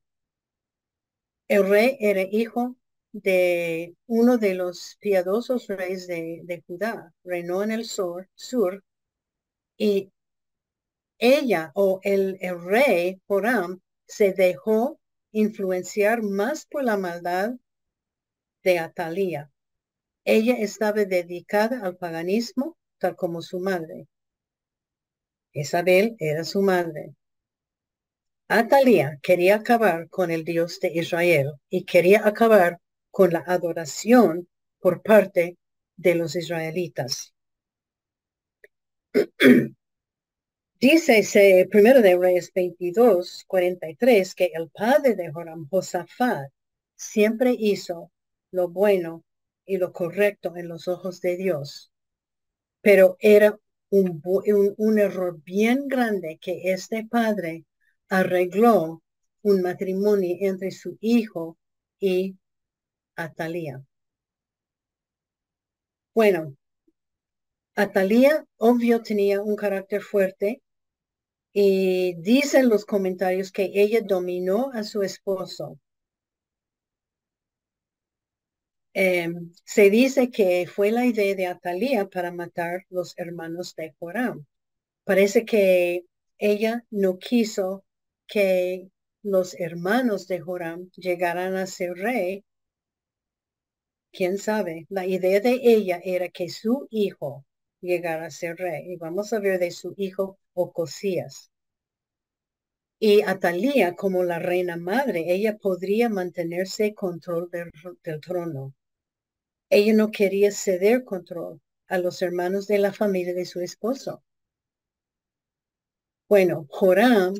El 1.49 1.67
rey 1.67 1.97
era 1.99 2.21
hijo 2.21 2.75
de 3.11 3.95
uno 4.05 4.37
de 4.37 4.53
los 4.53 4.97
piadosos 4.99 5.65
reyes 5.67 6.05
de, 6.05 6.63
Judá, 6.67 7.11
reinó 7.23 7.63
en 7.63 7.71
el 7.71 7.85
sur, 7.85 8.29
sur 8.35 8.83
y 9.75 10.11
ella 11.17 11.71
o 11.73 11.99
el, 12.03 12.37
rey 12.63 13.19
Joram 13.27 13.81
se 14.05 14.33
dejó 14.33 14.99
influenciar 15.31 16.21
más 16.21 16.67
por 16.67 16.83
la 16.83 16.97
maldad 16.97 17.55
de 18.63 18.77
Atalía. 18.77 19.51
Ella 20.25 20.53
estaba 20.53 21.03
dedicada 21.03 21.81
al 21.81 21.97
paganismo, 21.97 22.77
tal 22.99 23.15
como 23.15 23.41
su 23.41 23.59
madre. 23.59 24.07
Isabel 25.51 26.15
era 26.19 26.43
su 26.43 26.61
madre. 26.61 27.15
Atalía 28.51 29.19
quería 29.21 29.57
acabar 29.57 30.09
con 30.09 30.31
el 30.31 30.43
Dios 30.43 30.79
de 30.79 30.91
Israel 30.91 31.51
y 31.69 31.85
quería 31.85 32.27
acabar 32.27 32.79
con 33.11 33.31
la 33.31 33.43
adoración 33.45 34.47
por 34.79 35.03
parte 35.03 35.59
de 35.95 36.15
los 36.15 36.35
israelitas. 36.35 37.35
Dice 40.79 41.67
primero 41.69 42.01
de 42.01 42.17
Reyes 42.17 42.51
22, 42.51 43.43
43, 43.45 44.33
que 44.33 44.49
el 44.51 44.71
padre 44.71 45.13
de 45.13 45.31
Joram, 45.31 45.67
Josafat, 45.69 46.49
siempre 46.95 47.55
hizo 47.55 48.11
lo 48.49 48.67
bueno 48.69 49.23
y 49.63 49.77
lo 49.77 49.93
correcto 49.93 50.57
en 50.57 50.69
los 50.69 50.87
ojos 50.87 51.21
de 51.21 51.37
Dios. 51.37 51.91
Pero 52.81 53.15
era 53.19 53.59
un, 53.91 54.23
un 54.23 54.97
error 54.97 55.39
bien 55.43 55.87
grande 55.87 56.39
que 56.41 56.71
este 56.71 57.05
padre 57.05 57.65
arregló 58.09 59.01
un 59.43 59.61
matrimonio 59.61 60.35
entre 60.41 60.71
su 60.71 60.97
hijo 60.99 61.57
y 61.99 62.37
Atalía. 63.15 63.83
Bueno, 66.13 66.55
Atalía 67.75 68.45
obvio 68.57 69.01
tenía 69.01 69.41
un 69.41 69.55
carácter 69.55 70.01
fuerte 70.01 70.61
y 71.53 72.15
dicen 72.21 72.69
los 72.69 72.85
comentarios 72.85 73.51
que 73.51 73.71
ella 73.73 74.01
dominó 74.01 74.71
a 74.73 74.83
su 74.83 75.01
esposo. 75.03 75.79
Em, 78.93 79.53
se 79.63 79.89
dice 79.89 80.29
que 80.29 80.67
fue 80.67 80.91
la 80.91 81.05
idea 81.05 81.35
de 81.35 81.47
Atalía 81.47 82.07
para 82.09 82.31
matar 82.31 82.85
los 82.89 83.13
hermanos 83.17 83.75
de 83.75 83.93
Joram. 83.99 84.45
Parece 85.05 85.45
que 85.45 86.05
ella 86.37 86.85
no 86.91 87.17
quiso 87.19 87.85
que 88.29 88.89
los 89.23 89.59
hermanos 89.59 90.27
de 90.27 90.39
Joram 90.39 90.89
llegaran 90.95 91.55
a 91.57 91.65
ser 91.67 91.93
rey, 91.95 92.45
quién 94.11 94.37
sabe, 94.37 94.85
la 94.89 95.05
idea 95.07 95.39
de 95.39 95.59
ella 95.63 95.99
era 96.03 96.29
que 96.29 96.47
su 96.49 96.87
hijo 96.91 97.45
llegara 97.81 98.27
a 98.27 98.31
ser 98.31 98.57
rey. 98.57 98.93
Y 98.93 98.97
vamos 98.97 99.33
a 99.33 99.39
ver 99.39 99.59
de 99.59 99.71
su 99.71 99.93
hijo 99.97 100.37
Ocosías. 100.53 101.51
Y 102.99 103.21
Atalía, 103.23 103.95
como 103.95 104.23
la 104.23 104.39
reina 104.39 104.77
madre, 104.77 105.25
ella 105.33 105.57
podría 105.57 106.07
mantenerse 106.07 106.93
control 106.93 107.49
del, 107.49 107.71
del 108.03 108.21
trono. 108.21 108.73
ella 109.71 109.93
no 109.93 110.11
quería 110.11 110.51
ceder 110.51 111.03
control 111.03 111.61
a 111.87 111.97
los 111.97 112.21
hermanos 112.21 112.67
de 112.67 112.77
la 112.77 112.93
familia 112.93 113.33
de 113.33 113.45
su 113.45 113.61
esposo. 113.61 114.23
Bueno, 116.29 116.65
Joram 116.69 117.33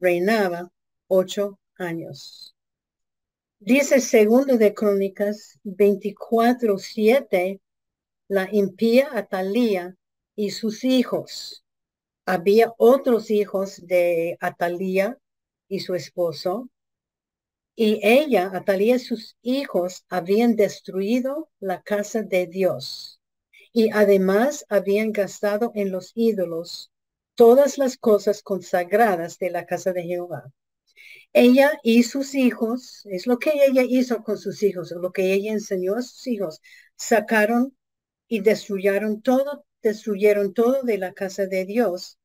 reinaba 0.00 0.70
ocho 1.06 1.58
años. 1.76 2.54
Dice 3.60 4.00
segundo 4.00 4.56
de 4.56 4.72
Crónicas 4.72 5.58
24, 5.64 6.78
7, 6.78 7.60
la 8.28 8.48
impía 8.52 9.10
Atalía 9.12 9.96
y 10.36 10.50
sus 10.50 10.84
hijos. 10.84 11.64
Había 12.24 12.72
otros 12.76 13.30
hijos 13.30 13.84
de 13.84 14.36
Atalía 14.40 15.18
y 15.66 15.80
su 15.80 15.94
esposo, 15.94 16.68
y 17.74 18.00
ella, 18.02 18.50
Atalía 18.52 18.96
y 18.96 18.98
sus 18.98 19.36
hijos, 19.42 20.04
habían 20.08 20.56
destruido 20.56 21.48
la 21.58 21.82
casa 21.82 22.22
de 22.22 22.46
Dios, 22.46 23.20
y 23.72 23.90
además 23.90 24.66
habían 24.68 25.12
gastado 25.12 25.72
en 25.74 25.90
los 25.90 26.12
ídolos 26.14 26.90
todas 27.38 27.78
las 27.78 27.96
cosas 27.96 28.42
consagradas 28.42 29.38
de 29.38 29.50
la 29.50 29.64
casa 29.64 29.92
de 29.92 30.02
Jehová. 30.02 30.52
Ella 31.32 31.70
y 31.84 32.02
sus 32.02 32.34
hijos, 32.34 33.02
es 33.06 33.28
lo 33.28 33.38
que 33.38 33.52
ella 33.64 33.84
hizo 33.88 34.24
con 34.24 34.38
sus 34.38 34.60
hijos, 34.64 34.90
lo 34.90 35.12
que 35.12 35.32
ella 35.34 35.52
enseñó 35.52 35.94
a 35.94 36.02
sus 36.02 36.26
hijos, 36.26 36.60
sacaron 36.96 37.76
y 38.26 38.40
destruyeron 38.40 39.22
todo, 39.22 39.64
destruyeron 39.82 40.52
todo 40.52 40.82
de 40.82 40.98
la 40.98 41.12
casa 41.12 41.46
de 41.46 41.64
Dios 41.64 42.18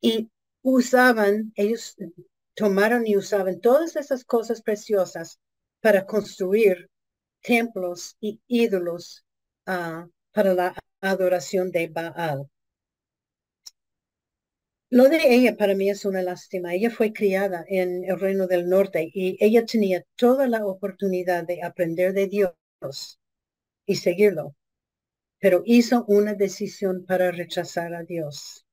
y 0.00 0.30
usaban, 0.62 1.52
ellos 1.54 1.94
tomaron 2.54 3.06
y 3.06 3.18
usaban 3.18 3.60
todas 3.60 3.94
esas 3.96 4.24
cosas 4.24 4.62
preciosas 4.62 5.38
para 5.82 6.06
construir 6.06 6.88
templos 7.42 8.16
y 8.20 8.40
ídolos 8.46 9.22
ah, 9.66 10.08
para 10.32 10.54
la 10.54 10.74
adoración 11.02 11.70
de 11.70 11.88
Baal. 11.88 12.48
Lo 14.96 15.10
de 15.10 15.18
ella 15.34 15.58
para 15.58 15.74
mí 15.74 15.90
es 15.90 16.06
una 16.06 16.22
lástima. 16.22 16.72
Ella 16.72 16.88
fue 16.88 17.12
criada 17.12 17.66
en 17.68 18.04
el 18.04 18.18
reino 18.18 18.46
del 18.46 18.66
norte 18.66 19.10
y 19.12 19.36
ella 19.44 19.66
tenía 19.66 20.02
toda 20.14 20.48
la 20.48 20.64
oportunidad 20.64 21.44
de 21.44 21.62
aprender 21.62 22.14
de 22.14 22.28
Dios 22.28 23.20
y 23.84 23.96
seguirlo, 23.96 24.56
pero 25.38 25.62
hizo 25.66 26.06
una 26.08 26.32
decisión 26.32 27.04
para 27.04 27.30
rechazar 27.30 27.92
a 27.92 28.04
Dios. 28.04 28.64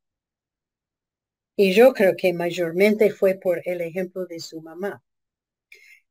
Y 1.58 1.74
yo 1.74 1.92
creo 1.94 2.13
que 2.15 2.32
mayormente 2.32 3.12
fue 3.12 3.36
por 3.36 3.62
el 3.65 3.82
ejemplo 3.82 4.25
de 4.25 4.39
su 4.39 4.62
mamá. 4.62 5.03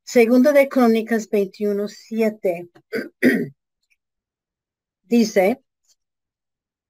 Segundo 0.03 0.53
de 0.53 0.69
Crónicas 0.69 1.27
21, 1.27 1.87
7 1.87 2.69
dice, 5.05 5.59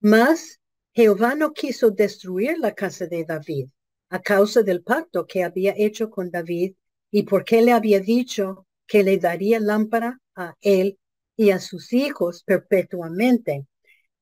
más 0.02 0.60
Jehová 0.96 1.36
no 1.36 1.54
quiso 1.54 1.92
destruir 1.92 2.58
la 2.60 2.74
casa 2.74 3.08
de 3.08 3.26
David 3.26 3.68
a 4.10 4.22
causa 4.22 4.62
del 4.62 4.84
pacto 4.84 5.26
que 5.26 5.44
había 5.44 5.74
hecho 5.76 6.10
con 6.10 6.30
David 6.30 6.76
y 7.12 7.24
porque 7.24 7.62
le 7.62 7.72
había 7.72 8.00
dicho 8.00 8.68
que 8.88 9.04
le 9.04 9.18
daría 9.18 9.60
lámpara 9.60 10.20
a 10.36 10.56
él 10.62 11.00
y 11.36 11.50
a 11.50 11.60
sus 11.60 11.94
hijos 11.94 12.44
perpetuamente. 12.44 13.66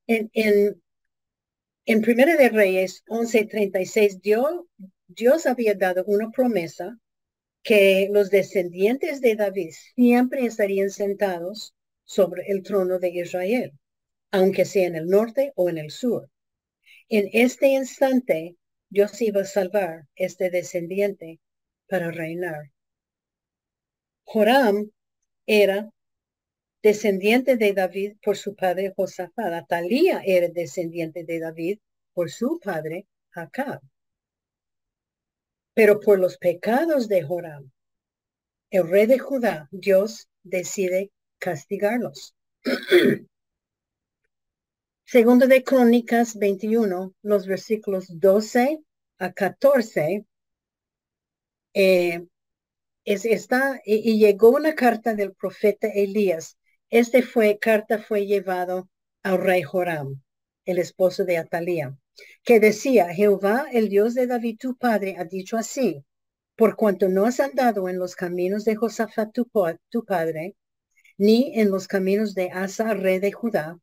En, 0.07 0.29
en, 0.33 0.81
en 1.85 2.01
Primera 2.01 2.35
de 2.37 2.49
Reyes 2.49 3.03
11:36, 3.07 4.19
Dios, 4.21 4.65
Dios 5.07 5.45
había 5.45 5.75
dado 5.75 6.03
una 6.07 6.31
promesa 6.31 6.97
que 7.63 8.09
los 8.11 8.29
descendientes 8.29 9.21
de 9.21 9.35
David 9.35 9.71
siempre 9.95 10.45
estarían 10.45 10.91
sentados 10.91 11.75
sobre 12.05 12.43
el 12.47 12.63
trono 12.63 12.99
de 12.99 13.09
Israel, 13.09 13.73
aunque 14.31 14.65
sea 14.65 14.87
en 14.87 14.95
el 14.95 15.07
norte 15.07 15.53
o 15.55 15.69
en 15.69 15.77
el 15.79 15.91
sur. 15.91 16.29
En 17.13 17.29
este 17.33 17.67
instante, 17.67 18.55
Dios 18.89 19.21
iba 19.21 19.41
a 19.41 19.45
salvar 19.45 20.07
este 20.15 20.49
descendiente 20.49 21.41
para 21.89 22.09
reinar. 22.09 22.71
Joram 24.23 24.91
era 25.45 25.91
descendiente 26.81 27.57
de 27.57 27.73
David 27.73 28.13
por 28.23 28.37
su 28.37 28.55
padre 28.55 28.93
Josafat. 28.95 29.51
Atalía 29.51 30.21
era 30.25 30.47
descendiente 30.47 31.25
de 31.25 31.39
David 31.41 31.79
por 32.13 32.31
su 32.31 32.61
padre 32.63 33.07
Acab. 33.33 33.81
Pero 35.73 35.99
por 35.99 36.17
los 36.17 36.37
pecados 36.37 37.09
de 37.09 37.23
Joram, 37.23 37.73
el 38.69 38.87
rey 38.87 39.05
de 39.05 39.19
Judá, 39.19 39.67
Dios 39.71 40.29
decide 40.43 41.11
castigarlos. 41.39 42.33
Segundo 45.11 45.45
de 45.45 45.61
Crónicas 45.61 46.37
21, 46.37 47.13
los 47.21 47.45
versículos 47.45 48.05
12 48.17 48.79
a 49.17 49.33
14, 49.33 50.25
eh, 51.73 52.25
es, 53.03 53.25
está, 53.25 53.81
y, 53.83 54.19
llegó 54.19 54.51
una 54.51 54.73
carta 54.73 55.13
del 55.13 55.33
profeta 55.33 55.89
Elías. 55.89 56.57
Este 56.89 57.23
fue, 57.23 57.59
carta 57.59 57.99
fue 57.99 58.25
llevado 58.25 58.89
al 59.21 59.39
rey 59.39 59.63
Joram, 59.63 60.21
el 60.63 60.77
esposo 60.77 61.25
de 61.25 61.39
Atalía, 61.39 61.97
que 62.45 62.61
decía, 62.61 63.13
Jehová, 63.13 63.65
el 63.73 63.89
Dios 63.89 64.13
de 64.13 64.27
David 64.27 64.59
tu 64.61 64.77
padre, 64.77 65.17
ha 65.17 65.25
dicho 65.25 65.57
así, 65.57 66.05
por 66.55 66.77
cuanto 66.77 67.09
no 67.09 67.25
has 67.25 67.41
andado 67.41 67.89
en 67.89 67.99
los 67.99 68.15
caminos 68.15 68.63
de 68.63 68.77
Josafat 68.77 69.33
tu, 69.33 69.45
tu 69.89 70.05
padre, 70.05 70.55
ni 71.17 71.59
en 71.59 71.69
los 71.69 71.89
caminos 71.89 72.33
de 72.33 72.49
Asa, 72.51 72.93
rey 72.93 73.19
de 73.19 73.33
Judá, 73.33 73.77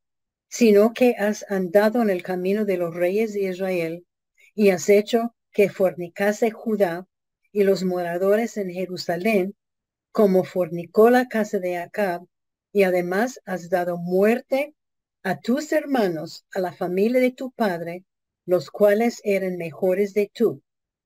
sino 0.49 0.93
que 0.95 1.15
has 1.19 1.45
andado 1.51 2.03
en 2.03 2.11
el 2.11 2.23
camino 2.23 2.65
de 2.65 2.79
los 2.79 2.95
reyes 2.95 3.35
de 3.35 3.45
Israel 3.45 4.07
y 4.55 4.71
has 4.71 4.89
hecho 4.89 5.35
que 5.53 5.69
fornicase 5.69 6.51
Judá 6.51 7.07
y 7.53 7.65
los 7.65 7.85
moradores 7.85 8.57
en 8.57 8.71
Jerusalén, 8.71 9.55
como 10.13 10.45
fornicó 10.45 11.11
la 11.11 11.27
casa 11.29 11.59
de 11.59 11.77
Acab, 11.77 12.23
y 12.73 12.83
además 12.83 13.41
has 13.45 13.71
dado 13.71 13.99
muerte 13.99 14.75
a 15.23 15.39
tus 15.41 15.73
hermanos, 15.73 16.45
a 16.55 16.61
la 16.61 16.73
familia 16.73 17.21
de 17.21 17.33
tu 17.33 17.51
padre, 17.51 18.05
los 18.47 18.71
cuales 18.71 19.21
eran 19.25 19.57
mejores 19.57 20.15
de 20.15 20.31
tú. 20.33 20.63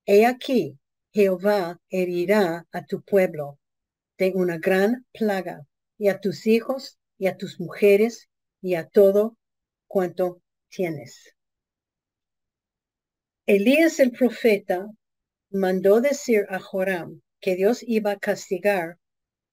He 0.06 0.26
aquí, 0.26 0.78
Jehová 1.12 1.80
herirá 1.90 2.66
a 2.72 2.84
tu 2.84 3.02
pueblo 3.02 3.58
de 4.18 4.32
una 4.34 4.58
gran 4.58 5.06
plaga, 5.12 5.66
y 5.98 6.08
a 6.08 6.20
tus 6.20 6.46
hijos, 6.46 6.98
y 7.18 7.26
a 7.26 7.36
tus 7.36 7.60
mujeres, 7.60 8.28
y 8.62 8.76
a 8.76 8.88
todo 8.88 9.36
cuanto 9.86 10.40
tienes. 10.70 11.34
Elías 13.46 14.00
el 14.00 14.12
profeta 14.12 14.88
mandó 15.50 16.00
decir 16.00 16.46
a 16.48 16.58
Joram 16.58 17.20
que 17.40 17.56
Dios 17.56 17.82
iba 17.86 18.12
a 18.12 18.18
castigar 18.18 18.98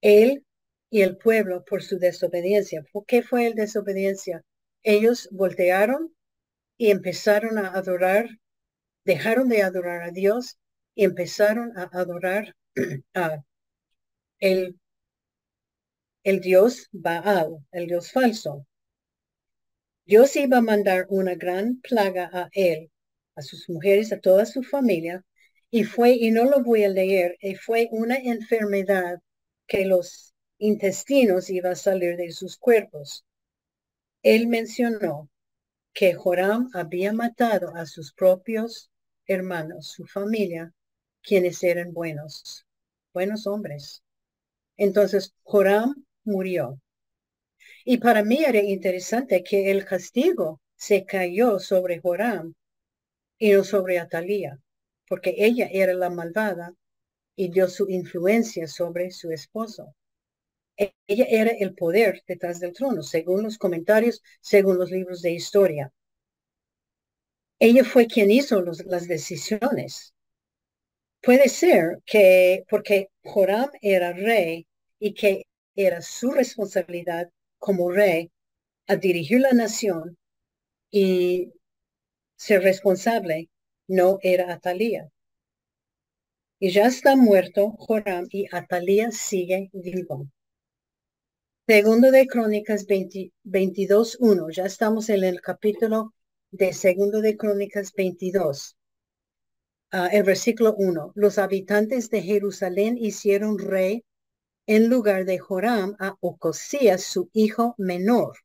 él 0.02 0.46
y 0.90 1.02
el 1.02 1.18
pueblo 1.18 1.66
por 1.66 1.84
su 1.84 1.98
desobediencia. 2.00 2.84
¿Por 2.92 3.06
qué 3.06 3.22
fue 3.24 3.48
el 3.48 3.56
desobediencia? 3.56 4.44
Ellos 4.84 5.28
voltearon 5.32 6.16
y 6.78 6.92
empezaron 6.92 7.58
a 7.58 7.70
adorar, 7.70 8.30
dejaron 9.04 9.50
de 9.50 9.64
adorar 9.64 10.04
a 10.04 10.12
Dios 10.12 10.58
y 10.96 11.04
empezaron 11.04 11.78
a 11.78 11.90
adorar 11.92 12.56
a 13.14 13.44
el, 14.40 14.80
el 16.24 16.40
Dios 16.40 16.88
Baal, 16.92 17.66
el 17.72 17.88
Dios 17.88 18.12
falso. 18.12 18.66
Dios 20.10 20.36
iba 20.38 20.58
a 20.58 20.62
mandar 20.62 21.06
una 21.10 21.36
gran 21.36 21.82
plaga 21.82 22.32
a 22.34 22.50
él, 22.54 22.90
a 23.36 23.44
sus 23.44 23.70
mujeres, 23.70 24.12
a 24.12 24.20
toda 24.20 24.48
su 24.48 24.64
familia, 24.64 25.24
y 25.70 25.84
fue, 25.84 26.14
y 26.14 26.32
no 26.32 26.46
lo 26.46 26.64
voy 26.64 26.84
a 26.84 26.90
leer, 26.90 27.38
y 27.42 27.54
fue 27.54 27.90
una 27.92 28.16
enfermedad 28.16 29.20
que 29.68 29.86
los 29.86 30.34
intestinos 30.58 31.52
iba 31.52 31.70
a 31.70 31.76
salir 31.76 32.18
de 32.18 32.32
sus 32.32 32.58
cuerpos. 32.58 33.24
Él 34.24 34.48
mencionó 34.48 35.30
que 35.94 36.16
Joram 36.16 36.72
había 36.74 37.14
matado 37.14 37.76
a 37.76 37.86
sus 37.86 38.12
propios 38.12 38.90
hermanos, 39.28 39.92
su 39.92 40.08
familia, 40.08 40.74
quienes 41.22 41.62
eran 41.62 41.94
buenos, 41.94 42.66
buenos 43.14 43.46
hombres. 43.46 44.02
Entonces 44.76 45.36
Joram 45.44 46.04
murió. 46.24 46.80
Y 47.86 47.98
para 47.98 48.24
mí 48.24 48.44
era 48.46 48.62
interesante 48.62 49.44
que 49.44 49.72
el 49.72 49.86
castigo 49.86 50.62
se 50.76 51.06
cayó 51.06 51.60
sobre 51.60 52.00
Joram 52.00 52.54
y 53.38 53.52
no 53.52 53.64
sobre 53.64 54.00
Atalía, 54.00 54.60
porque 55.08 55.36
ella 55.38 55.70
era 55.72 55.94
la 55.94 56.10
malvada 56.10 56.74
y 57.36 57.50
dio 57.50 57.68
su 57.70 57.90
influencia 57.90 58.68
sobre 58.68 59.12
su 59.12 59.32
esposo. 59.32 59.96
Ella 61.08 61.26
era 61.30 61.52
el 61.52 61.74
poder 61.74 62.22
detrás 62.28 62.60
del 62.60 62.74
trono, 62.74 63.04
según 63.04 63.44
los 63.44 63.58
comentarios, 63.58 64.22
según 64.42 64.78
los 64.78 64.92
libros 64.92 65.22
de 65.22 65.32
historia. 65.32 65.92
Ella 67.60 67.84
fue 67.84 68.08
quien 68.08 68.32
hizo 68.32 68.62
las 68.62 69.08
decisiones. 69.08 70.14
Puede 71.22 71.50
ser 71.50 72.00
que 72.06 72.64
porque 72.70 73.10
Joram 73.24 73.70
era 73.82 74.14
rey 74.14 74.66
y 75.00 75.14
que 75.14 75.46
era 75.76 76.02
su 76.02 76.32
responsabilidad 76.32 77.30
como 77.60 77.92
rey 77.92 78.32
a 78.88 78.96
dirigir 78.96 79.42
la 79.42 79.52
nación 79.52 80.18
y 80.90 81.54
ser 82.36 82.64
responsable 82.64 83.50
no 83.88 84.18
era 84.22 84.52
Atalía. 84.54 85.10
Y 86.60 86.72
ya 86.72 86.88
está 86.88 87.16
muerto 87.16 87.72
Joram 87.78 88.28
y 88.32 88.48
Atalía 88.52 89.12
sigue 89.12 89.70
vivo. 89.74 90.28
Segundo 91.68 92.10
de 92.10 92.26
Crónicas 92.26 92.88
22.1. 92.88 94.52
Ya 94.52 94.66
estamos 94.66 95.10
en 95.10 95.24
el 95.24 95.40
capítulo 95.40 96.16
de 96.52 96.74
Segundo 96.74 97.22
de 97.22 97.38
Crónicas 97.38 97.94
22. 97.94 98.76
Ah, 99.92 100.10
el 100.12 100.24
versículo 100.24 100.76
1. 100.78 101.12
Los 101.16 101.38
habitantes 101.38 102.10
de 102.10 102.24
Jerusalén 102.24 102.98
hicieron 102.98 103.60
rey 103.60 104.04
en 104.70 104.88
lugar 104.88 105.26
de 105.26 105.40
Joram 105.40 105.96
a 105.98 106.16
Ocosías, 106.20 107.02
su 107.02 107.32
hijo 107.34 107.74
menor, 107.80 108.38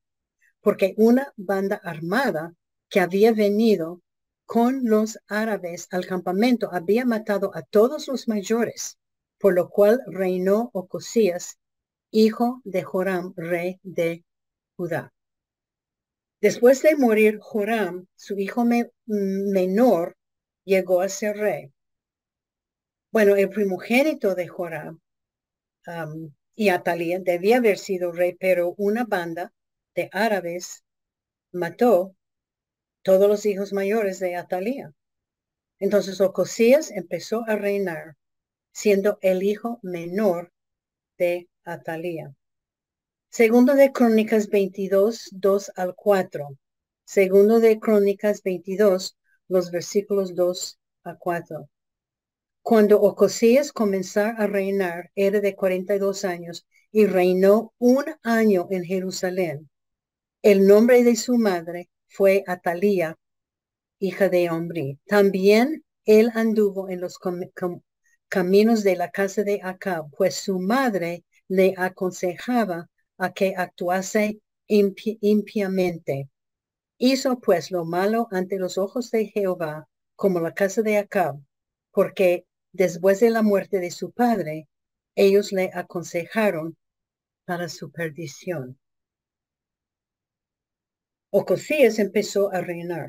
porque 0.63 0.95
una 0.97 1.35
banda 1.37 1.77
armada 1.85 2.55
que 2.89 3.01
había 3.01 3.33
venido 3.33 4.01
con 4.47 4.89
los 4.89 5.19
árabes 5.29 5.87
al 5.91 6.07
campamento 6.07 6.71
había 6.73 7.05
matado 7.05 7.55
a 7.55 7.61
todos 7.61 8.09
los 8.09 8.27
mayores, 8.27 8.97
por 9.39 9.53
lo 9.53 9.69
cual 9.69 10.01
reinó 10.07 10.71
Ocosías, 10.73 11.59
hijo 12.11 12.63
de 12.65 12.83
Joram, 12.83 13.35
rey 13.37 13.79
de 13.83 14.25
Judá. 14.79 15.13
Después 16.41 16.81
de 16.81 16.97
morir 16.97 17.39
Joram, 17.39 18.07
su 18.17 18.39
hijo 18.39 18.65
menor 19.05 20.17
llegó 20.65 21.03
a 21.03 21.11
ser 21.11 21.37
rey. 21.37 21.71
Bueno, 23.13 23.37
el 23.37 23.51
primogénito 23.51 24.35
de 24.35 24.49
Joram 24.49 25.01
y 26.55 26.69
Atalía 26.69 27.19
debía 27.21 27.59
haber 27.59 27.79
sido 27.79 28.13
rey, 28.13 28.37
pero 28.39 28.75
una 28.77 29.05
banda 29.05 29.53
de 29.95 30.09
árabes 30.13 30.85
mató 31.53 32.15
todos 33.03 33.29
los 33.29 33.47
hijos 33.47 33.73
mayores 33.73 34.19
de 34.19 34.37
Atalía. 34.37 34.93
Entonces 35.79 36.21
Ocosías 36.21 36.91
empezó 36.91 37.45
a 37.47 37.57
reinar, 37.57 38.17
siendo 38.73 39.19
el 39.21 39.43
hijo 39.43 39.79
menor 39.83 40.53
de 41.19 41.49
Atalía. 41.65 42.35
Segundo 43.31 43.75
de 43.75 43.93
Crónicas 43.93 44.49
22, 44.49 45.29
2 45.33 45.73
al 45.77 45.95
4. 45.95 46.57
Segundo 47.05 47.61
de 47.61 47.79
Crónicas 47.81 48.43
22, 48.43 49.17
los 49.49 49.71
versículos 49.71 50.35
2 50.35 50.79
a 51.05 51.17
4. 51.17 51.69
Cuando 52.67 52.99
Ocosías 52.99 53.73
comenzó 53.73 54.23
a 54.23 54.47
reinar, 54.47 55.11
era 55.15 55.43
de 55.43 55.55
42 55.55 56.25
años 56.25 56.67
y 56.91 57.05
reinó 57.05 57.75
un 57.77 58.07
año 58.23 58.69
en 58.71 58.85
Jerusalén. 58.85 59.69
El 60.41 60.67
nombre 60.67 61.05
de 61.05 61.15
su 61.17 61.37
madre 61.37 61.91
fue 62.09 62.43
Atalía, 62.47 63.19
hija 63.99 64.31
de 64.31 64.49
Omri. 64.49 64.99
También 65.07 65.85
él 66.07 66.31
anduvo 66.35 66.89
en 66.89 67.03
los 67.03 67.19
caminos 68.29 68.83
de 68.83 68.97
la 68.97 69.11
casa 69.11 69.43
de 69.43 69.61
Acab, 69.63 70.11
pues 70.17 70.37
su 70.37 70.59
madre 70.59 71.23
le 71.49 71.75
aconsejaba 71.77 72.89
a 73.19 73.35
que 73.35 73.53
actuase 73.55 74.41
impiamente. 74.69 76.31
Hizo 76.97 77.41
pues 77.41 77.71
lo 77.71 77.85
malo 77.85 78.27
ante 78.31 78.59
los 78.59 78.79
ojos 78.79 79.11
de 79.11 79.27
Jehová, 79.27 79.87
como 80.17 80.41
la 80.41 80.55
casa 80.55 80.81
de 80.81 80.97
Acab, 80.97 81.39
porque 81.93 82.47
después 82.75 83.21
de 83.21 83.31
la 83.31 83.43
muerte 83.43 83.79
de 83.79 83.91
su 83.91 84.11
padre, 84.11 84.69
ellos 85.15 85.53
le 85.53 85.71
aconsejaron 85.73 86.77
para 87.47 87.69
su 87.69 87.91
perdición. 87.91 88.79
Ocosías 91.31 91.99
empezó 91.99 92.53
a 92.53 92.61
reinar. 92.61 93.09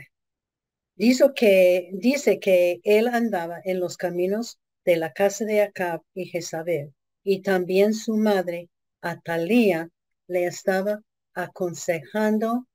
Dice 0.96 1.26
que, 1.36 1.90
dice 1.94 2.40
que 2.40 2.80
él 2.84 3.08
andaba 3.08 3.60
en 3.64 3.80
los 3.80 3.98
caminos 3.98 4.60
de 4.86 4.98
la 4.98 5.14
casa 5.14 5.46
de 5.46 5.62
Acab 5.62 6.02
y 6.14 6.26
Jezabel, 6.26 6.94
y 7.24 7.42
también 7.42 7.94
su 7.94 8.16
madre, 8.18 8.70
Atalía, 9.02 9.90
le 10.28 10.46
estaba 10.46 11.02
aconsejando 11.34 12.68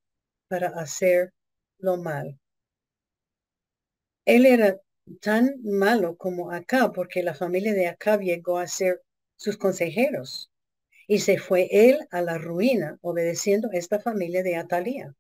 para 0.49 0.69
hacer 0.69 1.33
lo 1.79 1.97
mal. 1.97 2.39
Él 4.25 4.45
era 4.47 4.81
tan 5.21 5.61
malo 5.63 6.17
como 6.17 6.51
Acab, 6.53 6.93
porque 6.93 7.23
la 7.23 7.35
familia 7.35 7.75
de 7.75 7.89
Acab 7.89 8.21
llegó 8.21 8.59
a 8.59 8.67
ser 8.67 9.03
sus 9.37 9.57
consejeros. 9.57 10.51
Y 11.07 11.21
se 11.21 11.39
fue 11.39 11.69
él 11.71 11.99
a 12.11 12.23
la 12.23 12.39
ruina, 12.39 12.99
obedeciendo 13.03 13.69
a 13.73 13.77
esta 13.77 13.99
familia 13.99 14.43
de 14.43 14.57
Atalía 14.57 15.15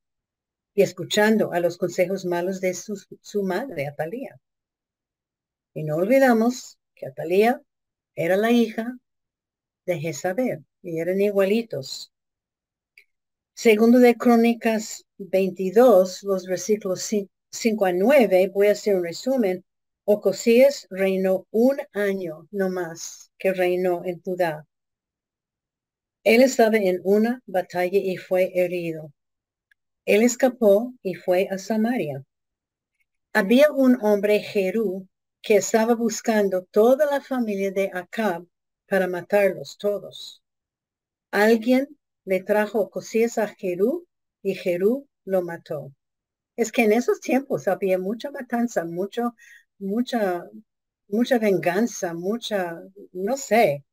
y 0.74 0.82
escuchando 0.82 1.52
a 1.52 1.60
los 1.60 1.78
consejos 1.78 2.24
malos 2.24 2.60
de 2.60 2.74
su, 2.74 2.96
su 3.20 3.42
madre, 3.42 3.86
Atalía. 3.86 4.40
Y 5.74 5.82
no 5.82 5.96
olvidamos 5.96 6.78
que 6.94 7.06
Atalía 7.06 7.60
era 8.14 8.36
la 8.36 8.50
hija 8.50 8.98
de 9.86 9.98
Jezabel 9.98 10.64
y 10.82 11.00
eran 11.00 11.20
igualitos. 11.20 12.12
Segundo 13.54 13.98
de 13.98 14.14
Crónicas 14.16 15.04
22, 15.18 16.22
los 16.22 16.46
versículos 16.46 17.08
5 17.50 17.84
a 17.84 17.92
9, 17.92 18.50
voy 18.54 18.68
a 18.68 18.72
hacer 18.72 18.96
un 18.96 19.04
resumen. 19.04 19.64
Ocosías 20.04 20.86
reinó 20.90 21.46
un 21.50 21.78
año 21.92 22.48
no 22.50 22.68
más 22.70 23.30
que 23.38 23.52
reinó 23.52 24.04
en 24.04 24.20
Judá. 24.22 24.66
Él 26.24 26.42
estaba 26.42 26.76
en 26.76 27.00
una 27.04 27.42
batalla 27.46 27.98
y 27.98 28.16
fue 28.16 28.50
herido. 28.54 29.12
Él 30.04 30.22
escapó 30.22 30.92
y 31.02 31.14
fue 31.14 31.48
a 31.50 31.58
Samaria. 31.58 32.24
Había 33.32 33.70
un 33.70 33.98
hombre 34.02 34.40
Jerú 34.40 35.08
que 35.42 35.56
estaba 35.56 35.94
buscando 35.94 36.64
toda 36.64 37.06
la 37.06 37.20
familia 37.20 37.70
de 37.70 37.90
Acab 37.94 38.46
para 38.88 39.06
matarlos 39.06 39.78
todos. 39.78 40.42
Alguien 41.30 41.96
le 42.24 42.42
trajo 42.42 42.90
cosías 42.90 43.38
a 43.38 43.46
Jerú 43.46 44.06
y 44.42 44.54
Jerú 44.54 45.08
lo 45.24 45.42
mató. 45.42 45.92
Es 46.56 46.72
que 46.72 46.82
en 46.82 46.92
esos 46.92 47.20
tiempos 47.20 47.68
había 47.68 47.98
mucha 47.98 48.30
matanza, 48.30 48.84
mucho, 48.84 49.34
mucha, 49.80 50.48
mucha 51.08 51.38
venganza, 51.38 52.14
mucha, 52.14 52.80
no 53.12 53.36
sé, 53.36 53.84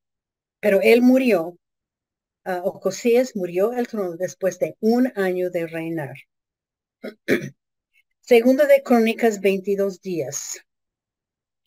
pero 0.60 0.80
él 0.82 1.02
murió 1.02 1.58
uh, 2.47 2.62
Ocosías 2.63 3.36
murió 3.36 3.73
el 3.73 3.88
trono 3.88 4.15
después 4.15 4.58
de 4.60 4.76
un 4.80 5.12
año 5.15 5.50
de 5.50 5.67
reinar. 5.67 6.15
Segundo 8.21 8.65
de 8.65 8.82
Crónicas 8.84 9.39
22 9.41 10.02
días. 10.02 10.62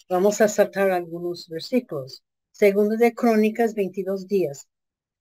Vamos 0.09 0.41
a 0.41 0.49
saltar 0.49 0.91
algunos 0.91 1.49
versículos. 1.49 2.25
Segundo 2.51 2.97
de 2.97 3.15
Crónicas 3.15 3.75
22 3.75 4.27
días. 4.27 4.69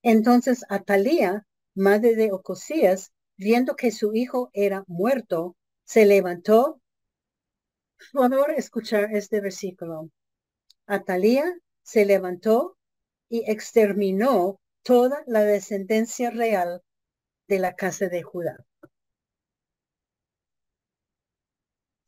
Entonces 0.02 0.64
Atalía, 0.68 1.46
madre 1.74 2.16
de 2.16 2.32
Ocosías, 2.32 3.12
viendo 3.36 3.76
que 3.76 3.90
su 3.90 4.14
hijo 4.14 4.50
era 4.52 4.84
muerto, 4.86 5.56
se 5.84 6.06
levantó. 6.06 6.79
Por 8.00 8.30
favor, 8.30 8.50
escuchar 8.56 9.14
este 9.14 9.40
versículo. 9.40 10.10
Atalía 10.86 11.44
se 11.82 12.04
levantó 12.04 12.76
y 13.28 13.48
exterminó 13.50 14.58
toda 14.82 15.22
la 15.26 15.44
descendencia 15.44 16.30
real 16.30 16.82
de 17.46 17.58
la 17.58 17.74
casa 17.74 18.08
de 18.08 18.22
Judá. 18.22 18.56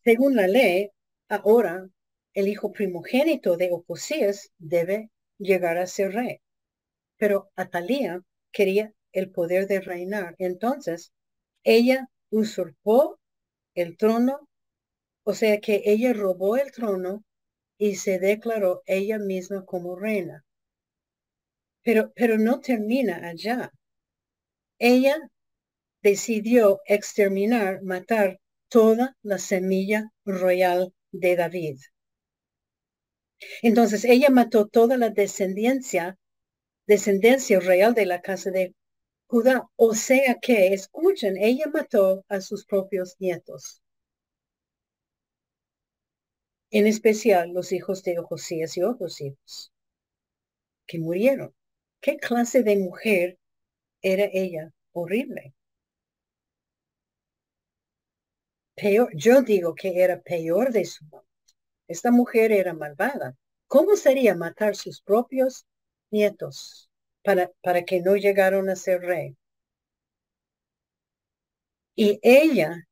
Según 0.03 0.35
la 0.35 0.49
ley, 0.49 0.91
ahora 1.29 1.89
el 2.35 2.49
hijo 2.49 2.73
primogénito 2.73 3.57
de 3.57 3.69
Ocosías 3.71 4.51
debe 4.59 5.11
llegar 5.39 5.77
a 5.79 5.87
ser 5.87 6.13
rey. 6.13 6.41
Pero 7.19 7.51
Atalía 7.55 8.23
quería 8.51 8.93
el 9.13 9.31
poder 9.31 9.69
de 9.69 9.81
reinar. 9.81 10.35
Entonces, 10.39 11.13
ella 11.63 12.09
usurpó 12.31 13.21
el 13.75 13.97
trono, 13.97 14.49
o 15.25 15.35
sea 15.35 15.61
que 15.61 15.83
ella 15.85 16.13
robó 16.13 16.57
el 16.57 16.73
trono 16.73 17.25
y 17.79 17.97
se 17.97 18.19
declaró 18.19 18.83
ella 18.87 19.19
misma 19.19 19.65
como 19.65 19.97
reina. 19.97 20.45
Pero, 21.83 22.13
pero 22.15 22.39
no 22.39 22.61
termina 22.61 23.29
allá. 23.29 23.73
Ella 24.79 25.17
decidió 26.03 26.81
exterminar, 26.87 27.83
matar 27.83 28.39
toda 28.69 29.17
la 29.23 29.39
semilla 29.39 30.11
royal 30.25 30.93
de 31.13 31.37
David. 31.37 31.79
Entonces 33.63 34.05
ella 34.05 34.31
mató 34.31 34.67
toda 34.69 34.97
la 34.97 35.11
descendencia, 35.11 36.17
descendencia 36.87 37.61
real 37.61 37.95
de 37.95 38.07
la 38.07 38.21
casa 38.21 38.51
de 38.51 38.75
Judá. 39.27 39.69
O 39.77 39.95
sea 39.95 40.39
que, 40.41 40.73
escuchen, 40.75 41.37
ella 41.37 41.67
mató 41.73 42.25
a 42.29 42.41
sus 42.41 42.65
propios 42.65 43.17
nietos. 43.19 43.82
En 46.73 46.89
especial 46.89 47.53
los 47.53 47.71
hijos 47.71 48.03
de 48.03 48.17
Josías 48.17 48.77
y 48.77 48.83
otros 48.83 49.21
hijos 49.21 49.73
que 50.87 50.99
murieron. 50.99 51.55
¿Qué 52.01 52.17
clase 52.17 52.65
de 52.65 52.77
mujer 52.77 53.39
era 54.03 54.29
ella 54.33 54.73
horrible. 54.93 55.55
Peor, 58.75 59.11
yo 59.15 59.43
digo 59.43 59.75
que 59.75 60.03
era 60.03 60.21
peor 60.21 60.73
de 60.73 60.85
su 60.85 61.05
mamá. 61.05 61.25
Esta 61.87 62.11
mujer 62.11 62.53
era 62.53 62.75
malvada. 62.75 63.37
¿Cómo 63.69 63.97
sería 63.97 64.35
matar 64.35 64.77
sus 64.77 65.01
propios 65.01 65.67
nietos 66.11 66.91
para, 67.23 67.51
para 67.63 67.85
que 67.85 68.01
no 68.01 68.17
llegaron 68.17 68.69
a 68.69 68.77
ser 68.77 69.03
rey? 69.03 69.37
Y 71.95 72.19
ella 72.23 72.89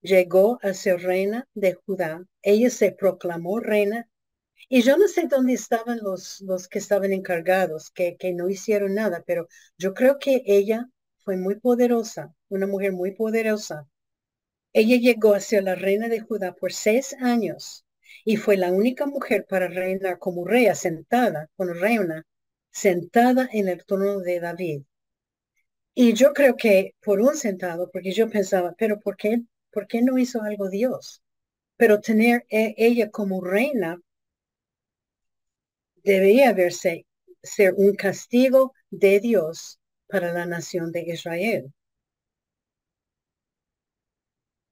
llegó 0.00 0.58
a 0.62 0.74
ser 0.74 1.00
reina 1.00 1.48
de 1.54 1.74
Judá. 1.74 2.24
Ella 2.42 2.70
se 2.70 2.92
proclamó 2.92 3.60
reina. 3.60 4.08
Y 4.68 4.82
yo 4.82 4.96
no 4.98 5.08
sé 5.08 5.28
dónde 5.28 5.54
estaban 5.54 5.98
los, 6.02 6.40
los 6.42 6.68
que 6.68 6.78
estaban 6.80 7.12
encargados, 7.12 7.90
que, 7.92 8.16
que 8.18 8.32
no 8.34 8.50
hicieron 8.50 8.94
nada, 8.94 9.22
pero 9.26 9.48
yo 9.78 9.94
creo 9.94 10.18
que 10.18 10.42
ella 10.46 10.88
fue 11.18 11.36
muy 11.36 11.56
poderosa, 11.60 12.34
una 12.48 12.66
mujer 12.66 12.92
muy 12.92 13.12
poderosa. 13.12 13.88
Ella 14.74 14.96
llegó 14.98 15.34
a 15.34 15.40
ser 15.40 15.62
la 15.64 15.76
reina 15.76 16.08
de 16.08 16.20
Judá 16.20 16.54
por 16.54 16.74
seis 16.74 17.16
años 17.22 17.86
y 18.24 18.36
fue 18.36 18.58
la 18.58 18.70
única 18.70 19.06
mujer 19.06 19.46
para 19.48 19.66
reinar 19.68 20.18
como 20.18 20.44
reina 20.46 20.74
sentada, 20.74 21.48
como 21.56 21.72
reina, 21.72 22.26
sentada 22.70 23.48
en 23.52 23.68
el 23.68 23.86
trono 23.86 24.20
de 24.20 24.40
David. 24.40 24.82
Y 25.94 26.12
yo 26.12 26.34
creo 26.34 26.54
que 26.58 26.94
por 27.02 27.18
un 27.22 27.34
sentado, 27.34 27.90
porque 27.90 28.12
yo 28.12 28.28
pensaba, 28.28 28.74
pero 28.76 29.00
¿por 29.00 29.16
qué, 29.16 29.40
por 29.72 29.86
qué 29.86 30.02
no 30.02 30.18
hizo 30.18 30.42
algo 30.42 30.68
Dios? 30.68 31.21
Pero 31.82 32.00
tener 32.00 32.46
e, 32.48 32.74
ella 32.76 33.10
como 33.10 33.40
reina 33.40 34.00
debería 36.04 36.52
verse 36.52 37.06
ser 37.42 37.74
un 37.76 37.96
castigo 37.96 38.72
de 38.90 39.18
Dios 39.18 39.80
para 40.06 40.32
la 40.32 40.46
nación 40.46 40.92
de 40.92 41.00
Israel. 41.00 41.72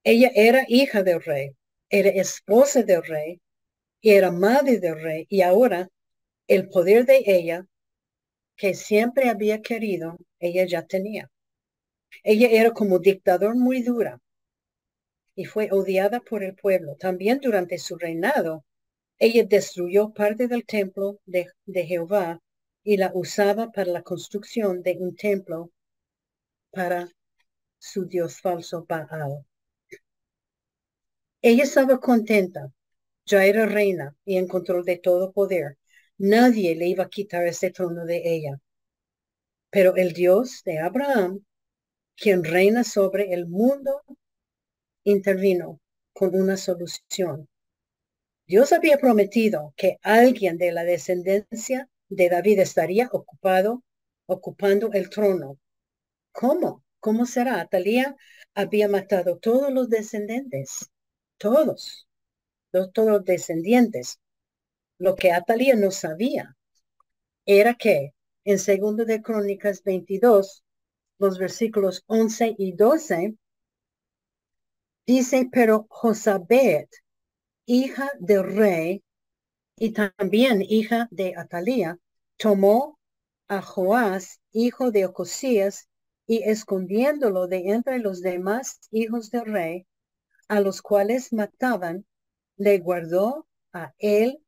Ella 0.05 0.31
era 0.37 0.65
hija 0.69 1.03
del 1.03 1.21
rey, 1.21 1.51
era 1.89 2.11
esposa 2.11 2.85
del 2.85 3.03
rey 3.03 3.41
y 4.01 4.11
era 4.11 4.31
madre 4.31 4.79
del 4.79 5.03
rey. 5.03 5.27
Y 5.29 5.43
ahora 5.43 5.89
el 6.47 6.69
poder 6.69 7.07
de 7.07 7.25
ella, 7.27 7.67
que 8.55 8.75
siempre 8.75 9.31
había 9.31 9.63
querido, 9.63 10.17
ella 10.39 10.65
ya 10.65 10.87
tenía. 10.87 11.29
Ella 12.23 12.47
era 12.53 12.71
como 12.71 13.01
dictador 13.01 13.57
muy 13.57 13.83
dura 13.83 14.21
y 15.35 15.45
fue 15.45 15.69
odiada 15.71 16.21
por 16.21 16.43
el 16.43 16.55
pueblo. 16.55 16.97
También 16.97 17.41
durante 17.41 17.79
su 17.79 17.97
reinado, 17.97 18.65
ella 19.19 19.45
destruyó 19.45 20.13
parte 20.13 20.49
del 20.49 20.65
templo 20.65 21.21
de, 21.27 21.49
de 21.67 21.87
Jehová 21.87 22.41
y 22.83 22.97
la 22.97 23.11
usaba 23.15 23.71
para 23.71 23.93
la 23.93 24.03
construcción 24.03 24.83
de 24.83 24.97
un 24.99 25.15
templo 25.15 25.71
para 26.71 27.09
su 27.79 28.07
dios 28.07 28.41
falso 28.41 28.85
Baal. 28.89 29.45
Ella 31.43 31.65
estaba 31.65 32.01
contenta, 32.01 32.71
ya 33.25 33.45
era 33.45 33.67
reina 33.67 34.17
y 34.25 34.37
en 34.37 34.47
control 34.47 34.85
de 34.85 34.99
todo 34.99 35.33
poder. 35.33 35.79
Nadie 36.19 36.75
le 36.77 36.87
iba 36.89 37.05
a 37.05 37.09
quitar 37.09 37.47
ese 37.47 37.71
trono 37.71 38.05
de 38.05 38.23
ella. 38.25 38.61
Pero 39.71 39.97
el 39.97 40.13
Dios 40.13 40.63
de 40.65 40.81
Abraham, 40.81 41.45
quien 42.17 42.45
reina 42.45 42.85
sobre 42.85 43.33
el 43.33 43.47
mundo, 43.47 44.03
intervino 45.05 45.81
con 46.13 46.35
una 46.35 46.57
solución. 46.57 47.49
Dios 48.47 48.73
había 48.73 48.99
prometido 48.99 49.73
que 49.77 49.99
alguien 50.03 50.59
de 50.59 50.73
la 50.73 50.85
descendencia 50.85 51.89
de 52.09 52.29
David 52.29 52.61
estaría 52.61 53.09
ocupado, 53.13 53.83
ocupando 54.27 54.91
el 54.93 55.09
trono. 55.09 55.59
¿Cómo? 56.33 56.85
¿Cómo 56.99 57.27
será? 57.27 57.61
Atalía 57.61 58.17
había 58.55 58.89
matado 58.89 59.39
todos 59.39 59.73
los 59.73 59.89
descendientes 59.89 60.91
todos, 61.41 62.07
todos 62.71 63.09
los 63.11 63.25
descendientes. 63.25 64.21
Lo 64.99 65.17
que 65.17 65.33
Atalía 65.33 65.75
no 65.75 65.91
sabía 65.91 66.55
era 67.47 67.75
que 67.75 68.13
en 68.45 68.59
segundo 68.59 69.07
de 69.07 69.23
Crónicas 69.23 69.83
22, 69.83 70.63
los 71.19 71.39
versículos 71.39 72.05
11 72.07 72.55
y 72.59 72.73
12, 72.73 73.37
dice, 75.11 75.49
pero 75.51 75.87
Josabet, 75.89 76.89
hija 77.67 78.09
del 78.21 78.45
rey 78.45 79.03
y 79.77 79.93
también 79.93 80.63
hija 80.63 81.09
de 81.11 81.35
Atalía, 81.37 81.99
tomó 82.37 82.97
a 83.49 83.61
Joás, 83.61 84.41
hijo 84.53 84.93
de 84.93 85.07
Ocosías, 85.07 85.89
y 86.29 86.45
escondiéndolo 86.45 87.49
de 87.49 87.71
entre 87.71 87.99
los 87.99 88.21
demás 88.21 88.79
hijos 88.93 89.33
del 89.33 89.47
rey, 89.47 89.87
a 90.47 90.61
los 90.61 90.81
cuales 90.81 91.33
mataban, 91.33 92.07
le 92.57 92.79
guardó 92.79 93.49
a 93.73 93.93
él 93.99 94.45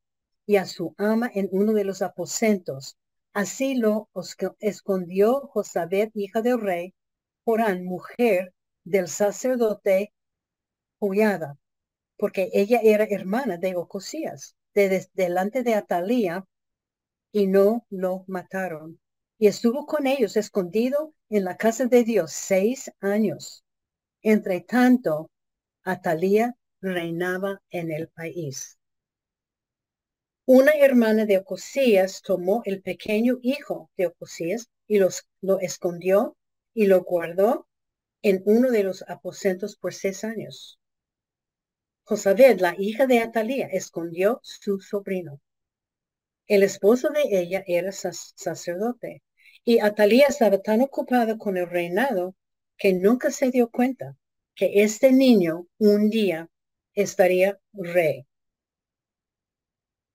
y 0.47 0.59
a 0.59 0.67
su 0.67 0.95
ama 0.97 1.29
en 1.35 1.49
uno 1.51 1.73
de 1.73 1.83
los 1.83 2.03
aposentos. 2.03 2.97
Así 3.33 3.75
lo 3.75 4.09
escondió 4.61 5.41
Josabet, 5.49 6.13
hija 6.15 6.41
del 6.41 6.61
rey, 6.61 6.95
Jorán, 7.45 7.85
mujer 7.85 8.55
del 8.85 9.09
sacerdote 9.09 10.13
Porque 12.17 12.51
ella 12.53 12.81
era 12.83 13.05
hermana 13.05 13.57
de 13.57 13.75
Ocosías, 13.75 14.55
de, 14.75 15.09
delante 15.15 15.63
de 15.63 15.75
Atalía, 15.75 16.45
y 17.33 17.47
no 17.47 17.87
lo 17.91 18.25
mataron. 18.29 19.01
Y 19.39 19.49
estuvo 19.49 19.87
con 19.87 20.07
ellos 20.07 20.37
escondido 20.37 21.15
en 21.29 21.45
la 21.45 21.57
casa 21.57 21.87
de 21.87 22.05
Dios 22.05 22.33
seis 22.33 22.93
años. 23.01 23.65
Entre 24.23 24.61
tanto, 24.61 25.31
Atalía 25.83 26.55
reinaba 26.81 27.61
en 27.71 27.91
el 27.91 28.09
país. 28.09 28.79
Una 30.47 30.73
hermana 30.73 31.25
de 31.25 31.39
Ocosías 31.39 32.23
tomó 32.23 32.63
el 32.65 32.83
pequeño 32.83 33.39
hijo 33.43 33.91
de 33.97 34.07
Ocosías 34.07 34.69
y 34.87 34.99
los, 34.99 35.25
lo 35.41 35.59
escondió 35.61 36.37
y 36.75 36.87
lo 36.87 37.03
guardó 37.03 37.67
en 38.23 38.43
uno 38.45 38.71
de 38.71 38.85
los 38.85 39.05
aposentos 39.09 39.77
por 39.77 39.95
seis 39.95 40.23
años. 40.25 40.79
Josabed, 42.05 42.61
la 42.61 42.75
hija 42.79 43.07
de 43.07 43.21
Atalía, 43.21 43.67
escondió 43.67 44.41
su 44.43 44.81
sobrino. 44.81 45.41
El 46.47 46.63
esposo 46.63 47.11
de 47.11 47.23
ella 47.41 47.65
era 47.67 47.93
sacerdote 47.93 49.23
y 49.65 49.79
Atalía 49.79 50.27
estaba 50.29 50.61
tan 50.61 50.81
ocupada 50.81 51.39
con 51.39 51.57
el 51.57 51.69
reinado 51.69 52.35
que 52.77 52.93
nunca 52.93 53.31
se 53.31 53.51
dio 53.51 53.71
cuenta 53.71 54.17
que 54.55 54.83
este 54.83 55.13
niño 55.13 55.67
un 55.79 56.11
día 56.11 56.49
estaría 56.95 57.59
rey. 57.73 58.27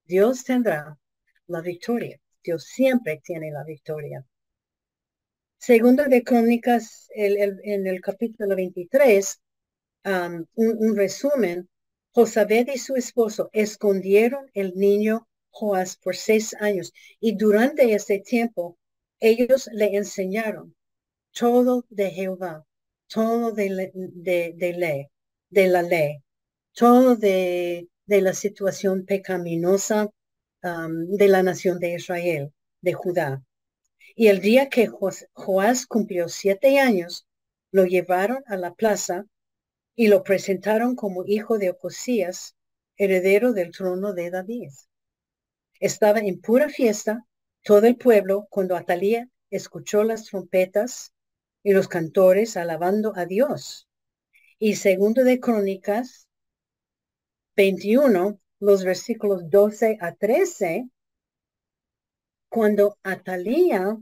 Dios 0.05 0.43
tendrá 0.43 0.97
la 1.47 1.61
victoria. 1.61 2.19
Dios 2.43 2.65
siempre 2.65 3.21
tiene 3.23 3.51
la 3.51 3.63
victoria. 3.63 4.25
Segundo 5.57 6.05
de 6.05 6.23
Crónicas, 6.23 7.09
en 7.15 7.87
el 7.87 8.01
capítulo 8.01 8.55
23, 8.55 9.41
um, 10.05 10.45
un, 10.55 10.95
resumen, 10.95 11.67
Josabed 12.17 12.69
y 12.73 12.79
su 12.79 12.95
esposo 12.95 13.51
escondieron 13.53 14.49
el 14.55 14.73
niño 14.73 15.27
Joás 15.51 15.97
por 15.97 16.15
seis 16.15 16.55
años 16.59 16.91
y 17.19 17.37
durante 17.37 17.93
ese 17.93 18.17
tiempo 18.17 18.79
ellos 19.19 19.69
le 19.71 19.95
enseñaron 19.95 20.75
todo 21.31 21.85
de 21.89 22.09
Jehová 22.09 22.65
todo 23.07 23.51
de, 23.51 23.69
ley, 23.69 25.07
de 25.49 25.67
la 25.67 25.83
ley, 25.83 26.23
todo 26.73 27.15
de, 27.15 27.87
de 28.07 28.21
la 28.21 28.33
situación 28.33 29.05
pecaminosa 29.05 30.09
um, 30.63 31.05
de 31.17 31.27
la 31.27 31.43
nación 31.43 31.77
de 31.77 31.93
Israel, 31.93 32.51
de 32.81 32.93
Judá. 32.93 33.43
Y 34.15 34.27
el 34.27 34.41
día 34.41 34.69
que 34.69 34.87
Joás 34.87 35.85
cumplió 35.85 36.29
siete 36.29 36.79
años, 36.79 37.27
lo 37.71 37.85
llevaron 37.85 38.43
a 38.47 38.57
la 38.57 38.73
plaza 38.73 39.27
y 39.99 40.09
lo 40.09 40.23
presentaron 40.23 40.95
como 40.95 41.25
hijo 41.25 41.57
de 41.57 41.71
Ocosías, 41.71 42.55
heredero 42.97 43.51
del 43.51 43.71
trono 43.71 44.13
de 44.13 44.29
David. 44.29 44.69
Estaba 45.79 46.19
en 46.19 46.39
pura 46.39 46.69
fiesta 46.69 47.25
todo 47.63 47.87
el 47.87 47.97
pueblo 47.97 48.45
cuando 48.51 48.75
Atalía 48.75 49.27
escuchó 49.49 50.03
las 50.03 50.25
trompetas 50.25 51.13
y 51.63 51.73
los 51.73 51.87
cantores 51.87 52.57
alabando 52.57 53.11
a 53.15 53.25
Dios. 53.25 53.87
Y 54.59 54.75
segundo 54.75 55.23
de 55.23 55.39
Crónicas 55.39 56.27
21, 57.55 58.39
los 58.59 58.83
versículos 58.83 59.49
12 59.49 59.97
a 59.99 60.13
13, 60.13 60.87
cuando 62.49 62.99
Atalía 63.01 63.97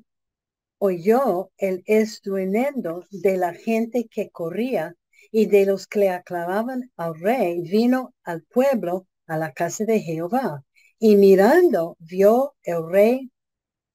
oyó 0.78 1.52
el 1.58 1.84
estruendo 1.86 3.06
de 3.12 3.38
la 3.38 3.54
gente 3.54 4.10
que 4.10 4.30
corría 4.30 4.94
y 5.38 5.48
de 5.48 5.66
los 5.66 5.86
que 5.86 6.10
aclamaban 6.10 6.94
al 6.96 7.20
rey, 7.20 7.60
vino 7.60 8.14
al 8.24 8.44
pueblo 8.44 9.06
a 9.28 9.38
la 9.38 9.52
casa 9.52 9.84
de 9.84 10.00
Jehová. 10.00 10.64
Y 10.98 11.18
mirando, 11.18 11.98
vio 12.00 12.56
el 12.64 12.90
rey 12.90 13.32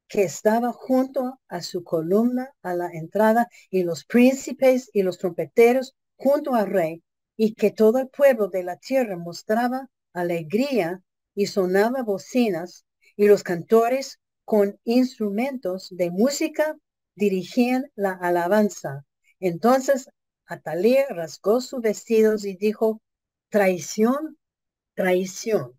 que 0.06 0.24
estaba 0.24 0.70
junto 0.70 1.40
a 1.48 1.62
su 1.62 1.82
columna 1.82 2.52
a 2.60 2.74
la 2.74 2.90
entrada 2.92 3.48
y 3.70 3.84
los 3.84 4.04
príncipes 4.04 4.90
y 4.92 5.02
los 5.02 5.16
trompeteros 5.16 5.94
junto 6.16 6.54
al 6.54 6.66
rey 6.66 7.02
y 7.38 7.54
que 7.54 7.70
todo 7.70 8.00
el 8.00 8.10
pueblo 8.10 8.48
de 8.48 8.62
la 8.62 8.76
tierra 8.76 9.16
mostraba 9.16 9.88
alegría 10.12 11.00
y 11.34 11.46
sonaba 11.46 12.02
bocinas 12.02 12.84
y 13.16 13.28
los 13.28 13.42
cantores 13.42 14.20
con 14.44 14.78
instrumentos 14.84 15.88
de 15.90 16.10
música 16.10 16.76
dirigían 17.14 17.90
la 17.94 18.12
alabanza. 18.12 19.06
Entonces 19.38 20.10
Atalía 20.50 21.06
rasgó 21.10 21.60
sus 21.60 21.80
vestidos 21.80 22.44
y 22.44 22.56
dijo, 22.56 23.00
traición, 23.50 24.36
traición. 24.94 25.78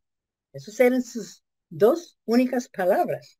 Esas 0.53 0.79
eran 0.79 1.03
sus 1.03 1.43
dos 1.69 2.17
únicas 2.23 2.69
palabras. 2.69 3.37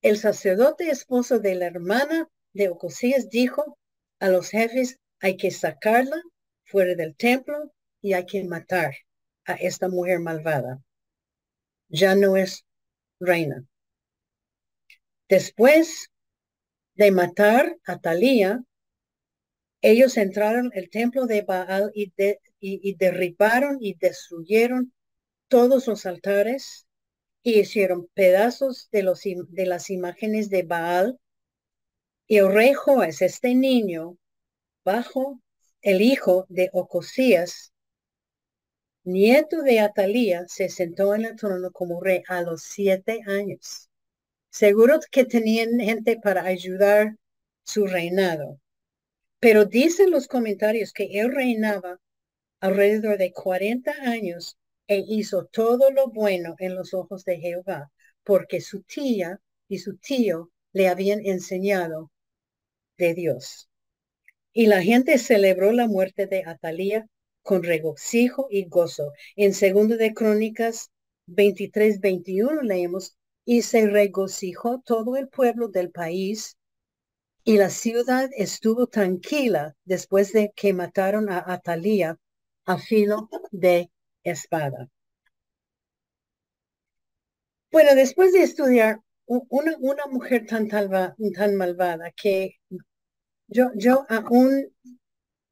El 0.00 0.16
sacerdote 0.16 0.88
esposo 0.88 1.38
de 1.38 1.54
la 1.56 1.66
hermana 1.66 2.30
de 2.54 2.70
Ocosías 2.70 3.28
dijo 3.28 3.78
a 4.20 4.28
los 4.28 4.48
jefes, 4.48 4.98
hay 5.20 5.36
que 5.36 5.50
sacarla 5.50 6.16
fuera 6.64 6.94
del 6.94 7.14
templo 7.14 7.70
y 8.00 8.14
hay 8.14 8.24
que 8.24 8.42
matar 8.44 8.94
a 9.44 9.52
esta 9.52 9.88
mujer 9.88 10.18
malvada. 10.20 10.82
Ya 11.90 12.14
no 12.14 12.38
es 12.38 12.64
reina. 13.20 13.66
Después 15.28 16.10
de 16.94 17.10
matar 17.10 17.76
a 17.84 17.98
Talía, 17.98 18.64
ellos 19.84 20.16
entraron 20.16 20.70
el 20.72 20.88
templo 20.88 21.26
de 21.26 21.42
Baal 21.42 21.90
y, 21.94 22.10
y 22.58 22.94
derribaron 22.94 23.76
y 23.80 23.92
destruyeron 23.94 24.94
todos 25.48 25.86
los 25.86 26.06
altares 26.06 26.86
y 27.42 27.60
hicieron 27.60 28.08
pedazos 28.14 28.88
de, 28.92 29.02
los, 29.02 29.20
de 29.22 29.66
las 29.66 29.90
imágenes 29.90 30.48
de 30.48 30.62
Baal. 30.62 31.20
Y 32.26 32.38
el 32.38 32.50
rey 32.50 32.72
Joás, 32.72 33.20
este 33.20 33.54
niño, 33.54 34.16
bajo 34.86 35.42
el 35.82 36.00
hijo 36.00 36.46
de 36.48 36.70
Ocosías, 36.72 37.74
nieto 39.02 39.60
de 39.60 39.80
Atalía, 39.80 40.46
se 40.48 40.70
sentó 40.70 41.14
en 41.14 41.26
el 41.26 41.36
trono 41.36 41.70
como 41.72 42.00
rey 42.00 42.22
a 42.28 42.40
los 42.40 42.62
siete 42.62 43.20
años. 43.26 43.90
Seguro 44.48 44.98
que 45.10 45.26
tenían 45.26 45.78
gente 45.78 46.18
para 46.18 46.44
ayudar 46.44 47.16
su 47.64 47.86
reinado. 47.86 48.58
Pero 49.44 49.66
dicen 49.66 50.10
los 50.10 50.26
comentarios 50.26 50.94
que 50.94 51.20
él 51.20 51.30
reinaba 51.30 52.00
alrededor 52.60 53.18
de 53.18 53.30
40 53.30 53.92
años 54.00 54.56
e 54.88 55.04
hizo 55.06 55.44
todo 55.44 55.90
lo 55.90 56.08
bueno 56.08 56.54
en 56.58 56.74
los 56.74 56.94
ojos 56.94 57.26
de 57.26 57.36
Jehová, 57.36 57.92
porque 58.22 58.62
su 58.62 58.80
tía 58.84 59.38
y 59.68 59.80
su 59.80 59.98
tío 59.98 60.50
le 60.72 60.88
habían 60.88 61.20
enseñado 61.26 62.10
de 62.96 63.12
Dios. 63.12 63.68
Y 64.54 64.64
la 64.64 64.80
gente 64.82 65.18
celebró 65.18 65.72
la 65.72 65.88
muerte 65.88 66.26
de 66.26 66.44
Atalía 66.46 67.06
con 67.42 67.64
regocijo 67.64 68.46
y 68.48 68.64
gozo. 68.64 69.12
En 69.36 69.52
segundo 69.52 69.98
de 69.98 70.14
Crónicas 70.14 70.90
23, 71.26 72.00
21 72.00 72.62
leemos, 72.62 73.18
y 73.44 73.60
se 73.60 73.88
regocijó 73.88 74.80
todo 74.80 75.18
el 75.18 75.28
pueblo 75.28 75.68
del 75.68 75.90
país 75.90 76.56
y 77.44 77.58
la 77.58 77.70
ciudad 77.70 78.30
estuvo 78.36 78.86
tranquila 78.88 79.76
después 79.84 80.32
de 80.32 80.52
que 80.56 80.72
mataron 80.72 81.30
a 81.30 81.44
Atalía 81.46 82.18
a 82.66 82.78
filo 82.78 83.28
de 83.52 83.90
espada. 84.24 84.88
Bueno, 87.70 87.94
después 87.94 88.32
de 88.32 88.42
estudiar 88.42 89.00
una, 89.26 89.76
una 89.80 90.06
mujer 90.06 90.46
tan, 90.46 90.68
tan 90.68 91.56
malvada 91.56 92.10
que 92.12 92.56
yo, 93.48 93.70
yo 93.76 94.06
aún 94.08 94.72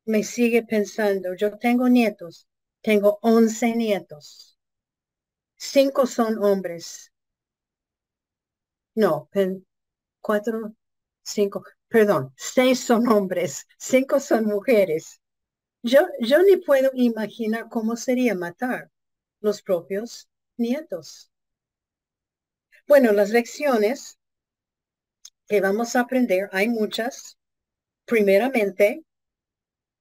me 0.07 0.23
sigue 0.25 0.63
pensando, 0.65 1.35
yo 1.37 1.59
tengo 1.59 1.89
nietos, 1.89 2.49
tengo 2.83 3.19
once 3.23 3.75
nietos, 3.77 4.59
cinco 5.57 6.07
son 6.07 6.37
hombres, 6.45 7.11
no, 8.95 9.29
cuatro, 10.21 10.75
cinco, 11.23 11.65
perdón, 11.93 12.33
seis 12.37 12.81
son 12.81 13.07
hombres, 13.09 13.67
cinco 13.79 14.19
son 14.21 14.47
mujeres. 14.47 15.21
Yo, 15.83 16.01
yo 16.21 16.43
ni 16.43 16.57
puedo 16.57 16.91
imaginar 16.95 17.69
cómo 17.69 17.97
sería 17.97 18.35
matar 18.35 18.91
los 19.41 19.63
propios 19.63 20.29
nietos. 20.57 21.31
Bueno, 22.87 23.13
las 23.13 23.31
lecciones 23.31 24.19
que 25.49 25.61
vamos 25.61 25.95
a 25.95 26.01
aprender, 26.01 26.49
hay 26.53 26.69
muchas. 26.69 27.39
Primeramente, 28.07 29.05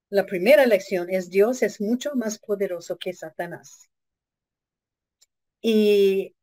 la 0.09 0.25
primera 0.25 0.65
lección 0.65 1.09
es 1.09 1.29
Dios 1.29 1.63
es 1.63 1.81
mucho 1.81 2.15
más 2.15 2.39
poderoso 2.39 2.97
que 2.97 3.13
Satanás. 3.13 3.89
Y 5.63 6.35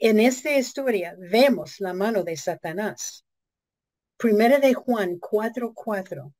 en 0.00 0.20
esta 0.20 0.56
historia 0.56 1.16
vemos 1.18 1.80
la 1.80 1.92
mano 1.94 2.22
de 2.24 2.36
Satanás. 2.36 3.25
Primera 4.18 4.58
de 4.58 4.72
Juan 4.72 5.18
4:4. 5.18 6.32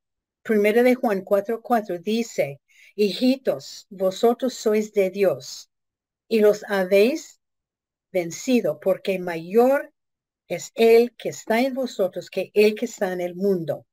Primera 0.43 0.83
de 0.83 0.95
Juan 0.95 1.23
4:4 1.23 1.99
dice, 1.99 2.61
hijitos, 2.95 3.87
vosotros 3.91 4.55
sois 4.55 4.95
de 4.95 5.11
Dios 5.11 5.71
y 6.27 6.41
los 6.41 6.65
habéis 6.69 7.39
vencido 8.13 8.81
porque 8.81 9.19
mayor 9.19 9.93
es 10.49 10.73
el 10.75 11.15
que 11.17 11.29
está 11.29 11.61
en 11.61 11.75
vosotros 11.75 12.31
que 12.31 12.51
el 12.55 12.75
que 12.75 12.87
está 12.87 13.13
en 13.13 13.21
el 13.21 13.35
mundo. 13.35 13.87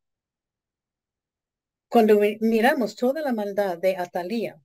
Cuando 1.89 2.19
miramos 2.39 2.95
toda 2.95 3.21
la 3.21 3.33
maldad 3.33 3.77
de 3.77 3.97
Atalía, 3.97 4.61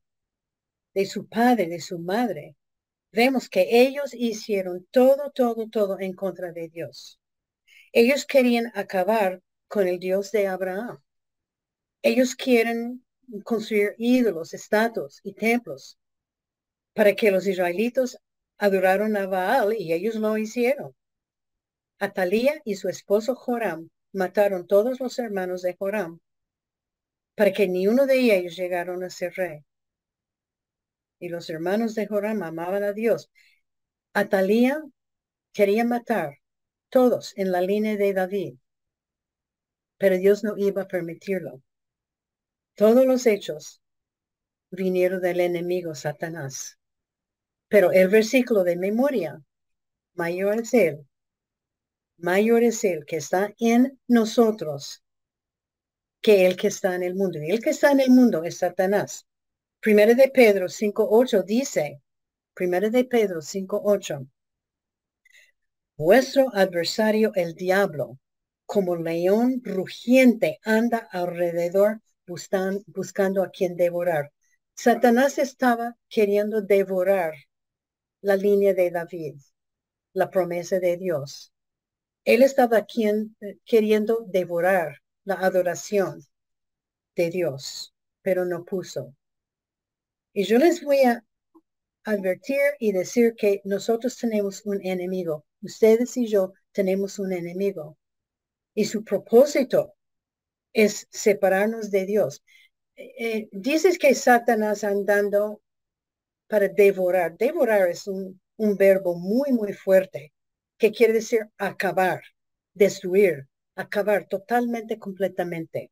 de 0.95 1.07
su 1.07 1.29
padre, 1.29 1.67
de 1.67 1.81
su 1.81 1.99
madre, 1.99 2.57
vemos 3.11 3.49
que 3.49 3.83
ellos 3.83 4.15
hicieron 4.15 4.87
todo, 4.93 5.33
todo, 5.33 5.69
todo 5.69 5.99
en 5.99 6.15
contra 6.15 6.53
de 6.53 6.69
Dios. 6.69 7.18
Ellos 7.93 8.27
querían 8.27 8.71
acabar 8.75 9.43
con 9.69 9.87
el 9.89 9.99
Dios 9.99 10.31
de 10.33 10.47
Abraham. 10.47 10.99
Ellos 12.03 12.35
quieren 12.35 13.05
construir 13.45 13.95
ídolos, 13.99 14.55
estatuas 14.55 15.21
y 15.23 15.35
templos 15.35 15.99
para 16.95 17.15
que 17.15 17.31
los 17.31 17.47
israelitos 17.47 18.19
adoraron 18.59 19.17
a 19.17 19.27
Baal 19.27 19.75
y 19.79 19.93
ellos 19.93 20.17
lo 20.17 20.37
hicieron. 20.37 20.95
Atalía 21.99 22.61
y 22.65 22.77
su 22.77 22.89
esposo 22.89 23.35
Joram 23.35 23.89
mataron 24.13 24.67
todos 24.67 25.01
los 25.01 25.19
hermanos 25.19 25.63
de 25.63 25.77
Joram 25.79 26.21
para 27.35 27.53
que 27.53 27.69
ni 27.69 27.87
uno 27.87 28.07
de 28.07 28.37
ellos 28.37 28.57
llegaron 28.57 29.05
a 29.05 29.11
ser 29.11 29.35
rey. 29.35 29.65
Y 31.21 31.29
los 31.29 31.51
hermanos 31.51 31.95
de 31.95 32.07
Joram 32.07 32.43
amaban 32.43 32.83
a 32.83 32.93
Dios. 32.93 33.31
Atalía 34.13 34.83
quería 35.53 35.85
matar 35.85 36.39
todos 36.89 37.33
en 37.37 37.53
la 37.53 37.61
línea 37.61 37.97
de 37.97 38.13
David. 38.13 38.55
Pero 39.99 40.17
Dios 40.17 40.45
no 40.45 40.57
iba 40.57 40.83
a 40.83 40.89
permitirlo. 40.89 41.63
Todos 42.75 43.05
los 43.07 43.27
hechos 43.27 43.81
vinieron 44.71 45.21
del 45.21 45.41
enemigo 45.41 45.95
Satanás. 45.95 46.79
Pero 47.69 47.93
el 47.93 48.09
versículo 48.09 48.65
de 48.65 48.77
memoria, 48.77 49.43
mayor 50.15 50.61
es 50.61 50.73
Él, 50.75 51.07
mayor 52.17 52.63
es 52.63 52.83
Él 52.85 53.05
que 53.07 53.17
está 53.17 53.53
en 53.59 54.01
nosotros 54.07 55.03
que 56.21 56.47
el 56.47 56.57
que 56.57 56.69
está 56.69 56.95
en 56.95 57.03
el 57.03 57.15
mundo. 57.15 57.41
Y 57.43 57.51
el 57.51 57.61
que 57.61 57.71
está 57.71 57.93
en 57.93 58.01
el 58.01 58.11
mundo 58.11 58.45
es 58.45 58.59
Satanás. 58.59 59.27
Primero 59.81 60.15
de 60.15 60.29
Pedro 60.29 60.67
5.8 60.67 61.45
dice, 61.45 62.03
Primero 62.55 62.91
de 62.91 63.05
Pedro 63.05 63.41
5.8, 63.41 64.29
Vuestro 65.99 66.55
adversario 66.55 67.33
el 67.35 67.57
diablo, 67.57 68.21
como 68.67 68.95
león 68.95 69.61
rugiente, 69.65 70.61
anda 70.63 70.99
alrededor 71.11 72.03
buscando 72.25 73.43
a 73.43 73.51
quien 73.51 73.77
devorar. 73.77 74.31
Satanás 74.77 75.39
estaba 75.39 75.97
queriendo 76.09 76.63
devorar 76.63 77.35
la 78.21 78.37
línea 78.37 78.75
de 78.75 78.93
David, 78.93 79.41
la 80.13 80.31
promesa 80.31 80.79
de 80.79 80.99
Dios. 80.99 81.53
Él 82.25 82.43
estaba 82.43 82.85
quien, 82.85 83.37
queriendo 83.65 84.25
devorar 84.29 84.99
la 85.25 85.35
adoración 85.35 86.25
de 87.17 87.31
Dios, 87.31 87.93
pero 88.23 88.45
no 88.45 88.65
puso. 88.65 89.17
Y 90.33 90.45
yo 90.45 90.59
les 90.59 90.81
voy 90.81 91.03
a 91.03 91.25
advertir 92.05 92.61
y 92.79 92.93
decir 92.93 93.35
que 93.37 93.63
nosotros 93.65 94.17
tenemos 94.17 94.65
un 94.65 94.81
enemigo. 94.87 95.45
Ustedes 95.63 96.17
y 96.17 96.27
yo 96.29 96.53
tenemos 96.73 97.19
un 97.19 97.33
enemigo. 97.33 97.99
Y 98.75 98.87
su 98.87 99.05
propósito 99.05 99.95
es 100.73 101.09
separarnos 101.11 101.91
de 101.91 102.07
Dios. 102.07 102.43
Eh, 102.97 103.15
eh, 103.19 103.49
dices 103.53 103.99
que 103.99 104.15
Satanás 104.15 104.85
andando 104.85 105.63
para 106.49 106.69
devorar. 106.69 107.37
Devorar 107.39 107.89
es 107.89 108.07
un, 108.07 108.41
un 108.57 108.77
verbo 108.77 109.17
muy, 109.19 109.53
muy 109.53 109.73
fuerte. 109.75 110.33
que 110.79 110.93
quiere 110.93 111.15
decir 111.15 111.43
acabar, 111.59 112.23
destruir, 112.75 113.49
acabar 113.77 114.27
totalmente, 114.29 114.99
completamente. 114.99 115.91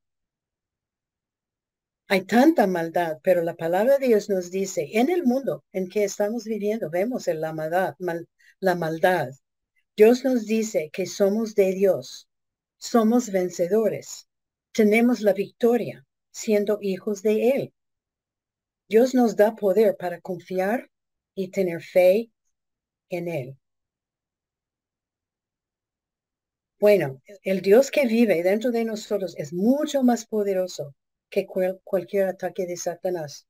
Hay 2.08 2.22
tanta 2.22 2.66
maldad, 2.66 3.18
pero 3.22 3.42
la 3.42 3.54
palabra 3.54 3.98
de 3.98 4.08
Dios 4.08 4.28
nos 4.28 4.50
dice, 4.50 4.88
en 4.94 5.08
el 5.08 5.22
mundo 5.24 5.64
en 5.72 5.88
que 5.88 6.02
estamos 6.02 6.42
viviendo, 6.44 6.90
vemos 6.90 7.28
la 7.28 7.52
maldad, 7.52 7.94
la 8.58 8.74
maldad. 8.74 9.28
Dios 9.96 10.24
nos 10.24 10.44
dice 10.44 10.90
que 10.92 11.06
somos 11.06 11.54
de 11.54 11.72
Dios, 11.72 12.28
somos 12.76 13.30
vencedores, 13.30 14.28
tenemos 14.72 15.22
la 15.22 15.32
victoria 15.32 16.06
siendo 16.30 16.78
hijos 16.82 17.22
de 17.22 17.48
Él. 17.48 17.74
Dios 18.90 19.14
nos 19.14 19.36
da 19.36 19.56
poder 19.56 19.96
para 19.96 20.20
confiar 20.20 20.90
y 21.34 21.50
tener 21.50 21.82
fe 21.82 22.30
en 23.08 23.28
Él. 23.28 23.58
Bueno, 26.78 27.22
el 27.42 27.62
Dios 27.62 27.90
que 27.90 28.06
vive 28.06 28.42
dentro 28.42 28.70
de 28.72 28.84
nosotros 28.84 29.34
es 29.38 29.54
mucho 29.54 30.02
más 30.02 30.26
poderoso 30.26 30.94
que 31.30 31.46
cualquier 31.46 32.28
ataque 32.28 32.66
de 32.66 32.76
Satanás. 32.76 33.46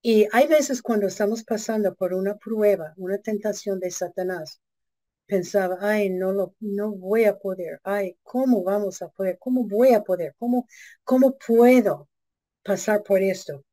Y 0.00 0.28
hay 0.30 0.46
veces 0.46 0.80
cuando 0.80 1.08
estamos 1.08 1.42
pasando 1.42 1.96
por 1.96 2.14
una 2.14 2.36
prueba, 2.36 2.94
una 2.96 3.18
tentación 3.18 3.80
de 3.80 3.90
Satanás, 3.90 4.60
pensaba, 5.26 5.78
ay, 5.80 6.10
no 6.10 6.32
lo, 6.32 6.54
no 6.60 6.92
voy 6.92 7.24
a 7.24 7.38
poder, 7.38 7.80
ay, 7.84 8.16
¿cómo 8.22 8.62
vamos 8.62 9.02
a 9.02 9.08
poder? 9.08 9.38
¿Cómo 9.38 9.64
voy 9.64 9.92
a 9.92 10.02
poder? 10.02 10.34
¿Cómo, 10.38 10.66
cómo 11.04 11.36
puedo 11.38 12.08
pasar 12.62 13.02
por 13.02 13.22
esto? 13.22 13.64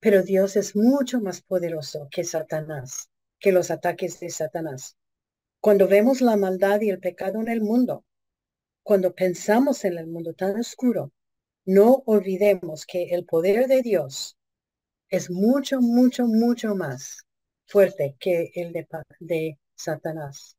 Pero 0.00 0.22
Dios 0.22 0.56
es 0.56 0.76
mucho 0.76 1.20
más 1.20 1.42
poderoso 1.42 2.08
que 2.10 2.24
Satanás, 2.24 3.10
que 3.40 3.52
los 3.52 3.70
ataques 3.70 4.20
de 4.20 4.30
Satanás. 4.30 4.96
Cuando 5.60 5.88
vemos 5.88 6.20
la 6.20 6.36
maldad 6.36 6.80
y 6.80 6.90
el 6.90 7.00
pecado 7.00 7.40
en 7.40 7.48
el 7.48 7.60
mundo, 7.60 8.04
cuando 8.82 9.14
pensamos 9.14 9.84
en 9.84 9.98
el 9.98 10.06
mundo 10.06 10.34
tan 10.34 10.58
oscuro, 10.58 11.12
no 11.64 12.02
olvidemos 12.06 12.86
que 12.86 13.10
el 13.10 13.26
poder 13.26 13.66
de 13.66 13.82
Dios 13.82 14.38
es 15.10 15.30
mucho, 15.30 15.80
mucho, 15.80 16.26
mucho 16.26 16.74
más 16.74 17.26
fuerte 17.66 18.16
que 18.18 18.50
el 18.54 18.72
de, 18.72 19.58
Satanás. 19.78 20.56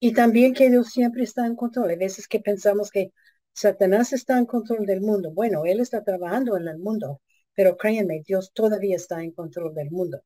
Y 0.00 0.12
también 0.12 0.54
que 0.54 0.70
Dios 0.70 0.88
siempre 0.88 1.24
está 1.24 1.46
en 1.46 1.56
control. 1.56 1.90
Hay 1.90 1.96
veces 1.96 2.28
que 2.28 2.40
pensamos 2.40 2.90
que 2.90 3.12
Satanás 3.52 4.12
está 4.12 4.38
en 4.38 4.46
control 4.46 4.86
del 4.86 5.00
mundo. 5.00 5.32
Bueno, 5.32 5.64
Él 5.64 5.80
está 5.80 6.04
trabajando 6.04 6.56
en 6.56 6.68
el 6.68 6.78
mundo, 6.78 7.20
pero 7.54 7.76
créanme, 7.76 8.22
Dios 8.26 8.52
todavía 8.52 8.96
está 8.96 9.22
en 9.22 9.32
control 9.32 9.74
del 9.74 9.90
mundo. 9.90 10.22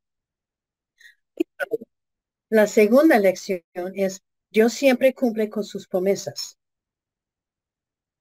La 2.51 2.67
segunda 2.67 3.19
lección 3.19 3.63
es, 3.95 4.23
Dios 4.51 4.73
siempre 4.73 5.15
cumple 5.15 5.49
con 5.51 5.65
sus 5.65 5.87
promesas. 5.87 6.59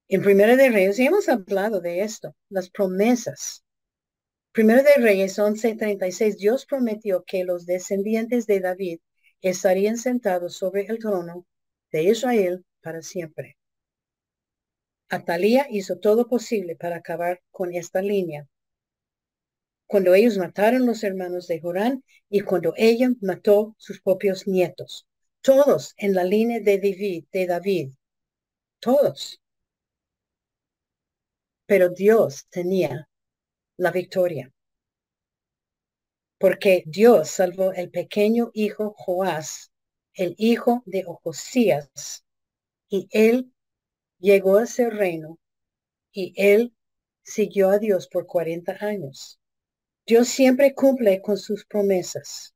En 0.09 0.21
Primera 0.21 0.55
de 0.55 0.69
Reyes, 0.69 0.99
hemos 0.99 1.27
hablado 1.29 1.81
de 1.81 2.01
esto, 2.01 2.35
las 2.49 2.69
promesas. 2.69 3.63
Primera 4.51 4.83
de 4.83 4.95
Reyes 5.01 5.37
11:36, 5.39 6.37
Dios 6.37 6.65
prometió 6.65 7.23
que 7.25 7.43
los 7.43 7.65
descendientes 7.65 8.47
de 8.47 8.59
David 8.59 8.99
estarían 9.41 9.97
sentados 9.97 10.55
sobre 10.55 10.85
el 10.87 10.99
trono 10.99 11.45
de 11.91 12.03
Israel 12.03 12.65
para 12.81 13.01
siempre. 13.01 13.57
Atalía 15.09 15.67
hizo 15.69 15.99
todo 15.99 16.27
posible 16.27 16.75
para 16.75 16.97
acabar 16.97 17.41
con 17.51 17.73
esta 17.73 18.01
línea. 18.01 18.47
Cuando 19.85 20.13
ellos 20.13 20.37
mataron 20.37 20.85
los 20.85 21.03
hermanos 21.03 21.47
de 21.47 21.61
Jorán 21.61 22.03
y 22.29 22.41
cuando 22.41 22.73
ella 22.75 23.09
mató 23.21 23.75
sus 23.77 24.01
propios 24.01 24.47
nietos, 24.47 25.07
todos 25.41 25.93
en 25.97 26.13
la 26.13 26.25
línea 26.25 26.59
de 26.59 26.77
David, 26.77 27.25
de 27.31 27.47
David, 27.47 27.91
todos 28.79 29.39
pero 31.67 31.89
Dios 31.89 32.47
tenía 32.49 33.07
la 33.77 33.91
victoria. 33.91 34.51
Porque 36.37 36.83
Dios 36.85 37.29
salvó 37.29 37.73
el 37.73 37.89
pequeño 37.89 38.51
hijo 38.53 38.93
Joás, 38.97 39.71
el 40.13 40.35
hijo 40.37 40.83
de 40.85 41.03
Ojosías, 41.05 42.25
y 42.89 43.07
él 43.11 43.53
llegó 44.19 44.57
a 44.57 44.65
ser 44.65 44.93
reino, 44.93 45.39
y 46.11 46.33
él 46.35 46.75
siguió 47.23 47.69
a 47.69 47.79
Dios 47.79 48.07
por 48.07 48.25
40 48.25 48.77
años. 48.81 49.39
Dios 50.05 50.27
siempre 50.27 50.73
cumple 50.73 51.21
con 51.21 51.37
sus 51.37 51.65
promesas. 51.65 52.53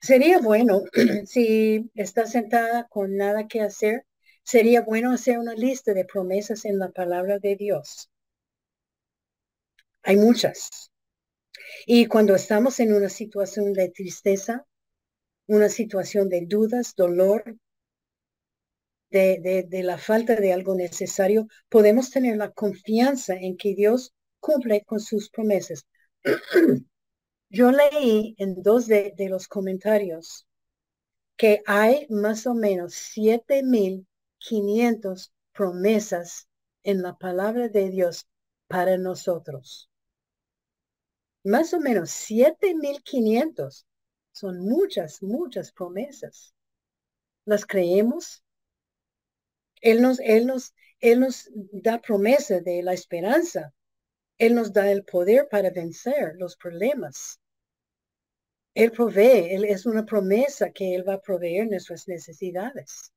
Sería 0.00 0.38
bueno, 0.38 0.82
si 1.26 1.90
está 1.94 2.26
sentada 2.26 2.88
con 2.88 3.16
nada 3.16 3.46
que 3.48 3.60
hacer, 3.60 4.04
Sería 4.44 4.82
bueno 4.82 5.12
hacer 5.12 5.38
una 5.38 5.54
lista 5.54 5.94
de 5.94 6.04
promesas 6.04 6.64
en 6.64 6.78
la 6.78 6.90
palabra 6.90 7.38
de 7.38 7.56
Dios. 7.56 8.10
Hay 10.02 10.16
muchas. 10.16 10.91
Y 11.86 12.06
cuando 12.06 12.34
estamos 12.34 12.80
en 12.80 12.92
una 12.92 13.08
situación 13.08 13.72
de 13.72 13.90
tristeza, 13.90 14.66
una 15.46 15.68
situación 15.68 16.28
de 16.28 16.46
dudas, 16.46 16.94
dolor, 16.96 17.56
de, 19.10 19.66
de, 19.68 19.82
la 19.82 19.98
falta 19.98 20.36
de 20.36 20.52
algo 20.52 20.74
necesario, 20.74 21.46
podemos 21.68 22.10
tener 22.10 22.36
la 22.36 22.50
confianza 22.50 23.34
en 23.34 23.56
que 23.58 23.74
Dios 23.74 24.14
cumple 24.40 24.84
con 24.84 25.00
sus 25.00 25.28
promesas. 25.28 25.84
Yo 27.50 27.70
leí 27.70 28.34
en 28.38 28.62
dos 28.62 28.86
de, 28.86 29.12
de 29.14 29.28
los 29.28 29.48
comentarios 29.48 30.46
que 31.36 31.62
hay 31.66 32.06
más 32.08 32.46
o 32.46 32.54
menos 32.54 32.94
siete 32.94 33.62
mil 33.62 34.06
500 34.38 35.32
promesas 35.52 36.48
en 36.82 37.02
la 37.02 37.16
palabra 37.16 37.68
de 37.68 37.90
Dios 37.90 38.26
para 38.66 38.96
nosotros. 38.96 39.91
Más 41.44 41.74
o 41.74 41.80
menos 41.80 42.10
7.500 42.10 43.84
son 44.32 44.60
muchas, 44.60 45.22
muchas 45.22 45.72
promesas. 45.72 46.54
¿Las 47.44 47.66
creemos? 47.66 48.44
Él 49.80 50.00
nos, 50.00 50.20
él 50.20 50.46
nos, 50.46 50.74
él 51.00 51.20
nos 51.20 51.50
da 51.54 52.00
promesa 52.00 52.60
de 52.60 52.82
la 52.82 52.92
esperanza. 52.92 53.74
Él 54.38 54.54
nos 54.54 54.72
da 54.72 54.90
el 54.90 55.04
poder 55.04 55.48
para 55.48 55.70
vencer 55.70 56.34
los 56.36 56.56
problemas. 56.56 57.40
Él 58.74 58.90
provee, 58.90 59.54
él 59.54 59.64
es 59.64 59.84
una 59.84 60.06
promesa 60.06 60.70
que 60.70 60.94
Él 60.94 61.06
va 61.06 61.14
a 61.14 61.20
proveer 61.20 61.68
nuestras 61.68 62.08
necesidades. 62.08 63.12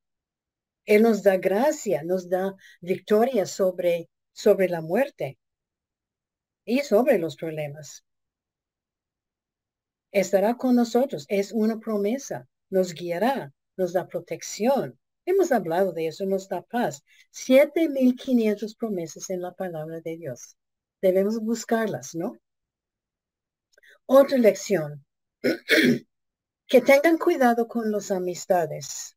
Él 0.84 1.02
nos 1.02 1.22
da 1.22 1.36
gracia, 1.38 2.02
nos 2.04 2.28
da 2.28 2.54
victoria 2.80 3.46
sobre, 3.46 4.10
sobre 4.32 4.68
la 4.68 4.82
muerte 4.82 5.38
y 6.64 6.80
sobre 6.80 7.18
los 7.18 7.36
problemas. 7.36 8.04
Estará 10.12 10.56
con 10.56 10.76
nosotros, 10.76 11.26
es 11.28 11.52
una 11.52 11.78
promesa, 11.78 12.48
nos 12.70 12.94
guiará, 12.94 13.52
nos 13.76 13.92
da 13.92 14.06
protección. 14.06 14.98
Hemos 15.24 15.52
hablado 15.52 15.92
de 15.92 16.06
eso, 16.06 16.24
nos 16.24 16.48
da 16.48 16.62
paz. 16.62 17.02
Siete 17.30 17.88
mil 17.88 18.14
quinientos 18.14 18.74
promesas 18.74 19.28
en 19.30 19.42
la 19.42 19.52
palabra 19.52 20.00
de 20.00 20.16
Dios. 20.16 20.56
Debemos 21.02 21.40
buscarlas, 21.40 22.14
¿no? 22.14 22.38
Otra 24.06 24.38
lección. 24.38 25.04
que 26.68 26.80
tengan 26.80 27.18
cuidado 27.18 27.68
con 27.68 27.92
las 27.92 28.10
amistades. 28.10 29.16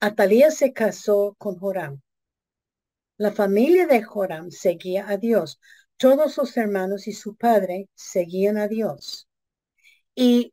Atalía 0.00 0.50
se 0.50 0.72
casó 0.72 1.34
con 1.38 1.58
Joram. 1.58 2.00
La 3.16 3.32
familia 3.32 3.86
de 3.86 4.02
Joram 4.02 4.50
seguía 4.50 5.08
a 5.08 5.16
Dios. 5.16 5.60
Todos 5.96 6.34
sus 6.34 6.56
hermanos 6.56 7.06
y 7.06 7.12
su 7.12 7.36
padre 7.36 7.88
seguían 7.94 8.56
a 8.56 8.66
Dios. 8.68 9.28
Y 10.14 10.52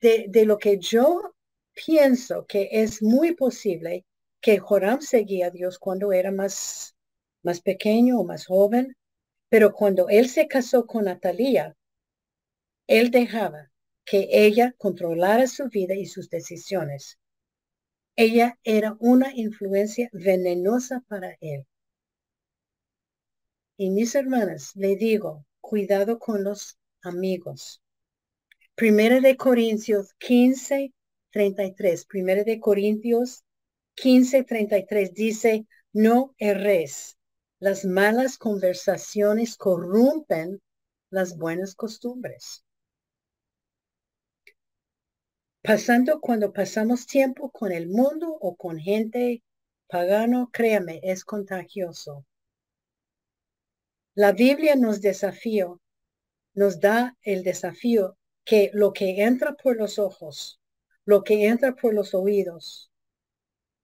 de, 0.00 0.44
lo 0.44 0.58
que 0.58 0.78
yo 0.78 1.34
pienso 1.74 2.46
que 2.46 2.68
es 2.72 3.02
muy 3.02 3.34
posible 3.34 4.04
que 4.40 4.58
Joram 4.58 5.00
seguía 5.00 5.46
a 5.48 5.50
Dios 5.50 5.78
cuando 5.78 6.12
era 6.12 6.32
más, 6.32 6.94
más 7.42 7.60
pequeño 7.60 8.18
o 8.18 8.24
más 8.24 8.46
joven, 8.46 8.96
pero 9.48 9.72
cuando 9.72 10.08
él 10.08 10.28
se 10.28 10.48
casó 10.48 10.86
con 10.86 11.08
Atalía, 11.08 11.76
él 12.86 13.10
dejaba 13.10 13.70
que 14.04 14.28
ella 14.30 14.74
controlara 14.78 15.46
su 15.46 15.68
vida 15.68 15.94
y 15.94 16.06
sus 16.06 16.30
decisiones. 16.30 17.18
Ella 18.16 18.58
era 18.64 18.96
una 18.98 19.32
influencia 19.34 20.08
venenosa 20.12 21.04
para 21.08 21.36
él. 21.40 21.66
Y 23.76 23.90
mis 23.90 24.14
hermanas, 24.14 24.72
le 24.74 24.96
digo, 24.96 25.46
cuidado 25.60 26.18
con 26.18 26.44
los 26.44 26.78
amigos. 27.02 27.80
Primera 28.80 29.20
de 29.20 29.36
Corintios 29.36 30.14
15, 30.20 30.94
33. 31.32 32.06
Primera 32.06 32.44
de 32.44 32.58
Corintios 32.58 33.44
15, 33.96 34.42
33 34.44 35.12
dice, 35.12 35.66
no 35.92 36.34
erres. 36.38 37.18
Las 37.58 37.84
malas 37.84 38.38
conversaciones 38.38 39.58
corrompen 39.58 40.62
las 41.10 41.36
buenas 41.36 41.74
costumbres. 41.74 42.64
Pasando 45.62 46.18
cuando 46.18 46.50
pasamos 46.50 47.04
tiempo 47.04 47.50
con 47.50 47.72
el 47.72 47.86
mundo 47.86 48.34
o 48.40 48.56
con 48.56 48.78
gente 48.78 49.42
pagano, 49.88 50.48
créame, 50.50 51.00
es 51.02 51.26
contagioso. 51.26 52.24
La 54.14 54.32
Biblia 54.32 54.74
nos 54.74 55.02
desafío, 55.02 55.82
nos 56.54 56.80
da 56.80 57.18
el 57.20 57.42
desafío 57.42 58.16
que 58.50 58.72
lo 58.74 58.92
que 58.92 59.22
entra 59.22 59.54
por 59.54 59.76
los 59.76 60.00
ojos, 60.00 60.60
lo 61.04 61.22
que 61.22 61.46
entra 61.46 61.76
por 61.76 61.94
los 61.94 62.14
oídos, 62.14 62.90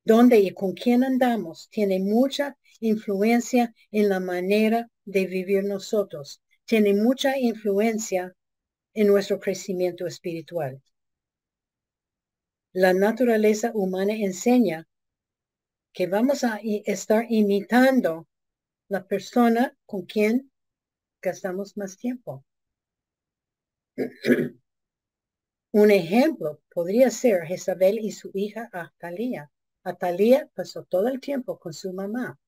donde 0.04 0.40
y 0.40 0.50
con 0.50 0.72
quién 0.72 1.04
andamos, 1.04 1.68
tiene 1.70 2.00
mucha 2.00 2.58
influencia 2.80 3.72
en 3.92 4.08
la 4.08 4.18
manera 4.18 4.90
de 5.04 5.28
vivir 5.28 5.62
nosotros, 5.62 6.42
tiene 6.64 6.94
mucha 6.94 7.38
influencia 7.38 8.34
en 8.92 9.06
nuestro 9.06 9.38
crecimiento 9.38 10.04
espiritual. 10.04 10.82
La 12.72 12.92
naturaleza 12.92 13.70
humana 13.72 14.14
enseña 14.14 14.88
que 15.92 16.08
vamos 16.08 16.42
a 16.42 16.58
estar 16.86 17.24
imitando 17.28 18.26
la 18.88 19.06
persona 19.06 19.76
con 19.86 20.06
quien 20.06 20.50
gastamos 21.22 21.76
más 21.76 21.96
tiempo. 21.96 22.44
Un 25.72 25.90
ejemplo 25.90 26.60
podría 26.70 27.10
ser 27.10 27.46
Jezabel 27.46 27.98
y 27.98 28.12
su 28.12 28.30
hija 28.34 28.68
Atalía. 28.72 29.50
Atalía 29.84 30.50
pasó 30.54 30.84
todo 30.84 31.08
el 31.08 31.20
tiempo 31.20 31.58
con 31.58 31.72
su 31.72 31.92
mamá. 31.92 32.38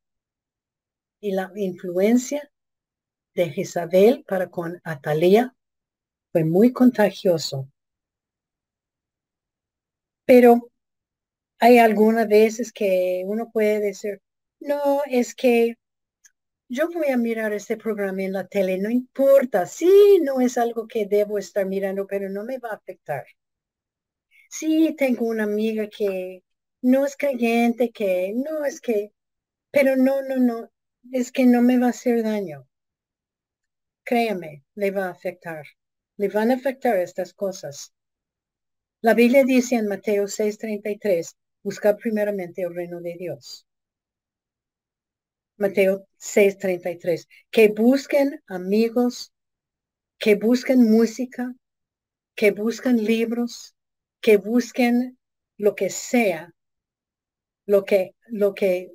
Y 1.20 1.32
la 1.32 1.51
influencia 1.57 2.51
de 3.34 3.51
Jezabel 3.51 4.24
para 4.26 4.51
con 4.51 4.80
Atalía 4.84 5.55
fue 6.32 6.44
muy 6.44 6.72
contagioso. 6.72 7.68
Pero 10.26 10.70
hay 11.59 11.78
algunas 11.78 12.28
veces 12.28 12.72
que 12.72 13.22
uno 13.26 13.51
puede 13.51 13.80
decir, 13.80 14.20
no, 14.61 15.01
es 15.07 15.34
que 15.34 15.78
yo 16.69 16.89
voy 16.91 17.09
a 17.09 17.16
mirar 17.16 17.53
este 17.53 17.77
programa 17.77 18.23
en 18.23 18.33
la 18.33 18.47
tele, 18.47 18.79
no 18.79 18.91
importa, 18.91 19.66
sí, 19.66 20.21
no 20.23 20.41
es 20.41 20.59
algo 20.59 20.87
que 20.87 21.07
debo 21.07 21.39
estar 21.39 21.66
mirando, 21.66 22.07
pero 22.07 22.29
no 22.29 22.45
me 22.45 22.59
va 22.59 22.71
a 22.71 22.75
afectar. 22.75 23.25
Sí, 24.51 24.95
tengo 24.99 25.27
una 25.27 25.45
amiga 25.45 25.89
que 25.89 26.43
no 26.83 27.07
es 27.07 27.16
creyente, 27.16 27.91
que 27.91 28.33
no 28.35 28.64
es 28.64 28.81
que, 28.81 29.12
pero 29.71 29.97
no, 29.97 30.23
no, 30.23 30.37
no, 30.37 30.71
es 31.12 31.33
que 31.33 31.47
no 31.47 31.62
me 31.62 31.79
va 31.79 31.87
a 31.89 31.91
hacer 31.91 32.23
daño. 32.23 32.66
Créame, 34.05 34.64
le 34.75 34.91
va 34.91 35.05
a 35.07 35.11
afectar, 35.11 35.64
le 36.16 36.29
van 36.29 36.51
a 36.51 36.55
afectar 36.55 36.97
estas 36.97 37.33
cosas. 37.33 37.93
La 39.01 39.14
Biblia 39.14 39.45
dice 39.45 39.77
en 39.77 39.87
Mateo 39.87 40.27
6:33, 40.27 41.37
buscar 41.62 41.97
primeramente 41.97 42.62
el 42.62 42.75
reino 42.75 43.01
de 43.01 43.14
Dios. 43.16 43.68
Mateo 45.59 46.06
6:33, 46.18 47.26
que 47.50 47.68
busquen 47.68 48.40
amigos, 48.46 49.32
que 50.18 50.36
busquen 50.36 50.90
música, 50.90 51.54
que 52.34 52.52
busquen 52.52 53.04
libros, 53.04 53.74
que 54.20 54.36
busquen 54.36 55.18
lo 55.56 55.74
que 55.74 55.90
sea, 55.90 56.54
lo 57.66 57.84
que, 57.84 58.14
lo 58.28 58.54
que, 58.54 58.92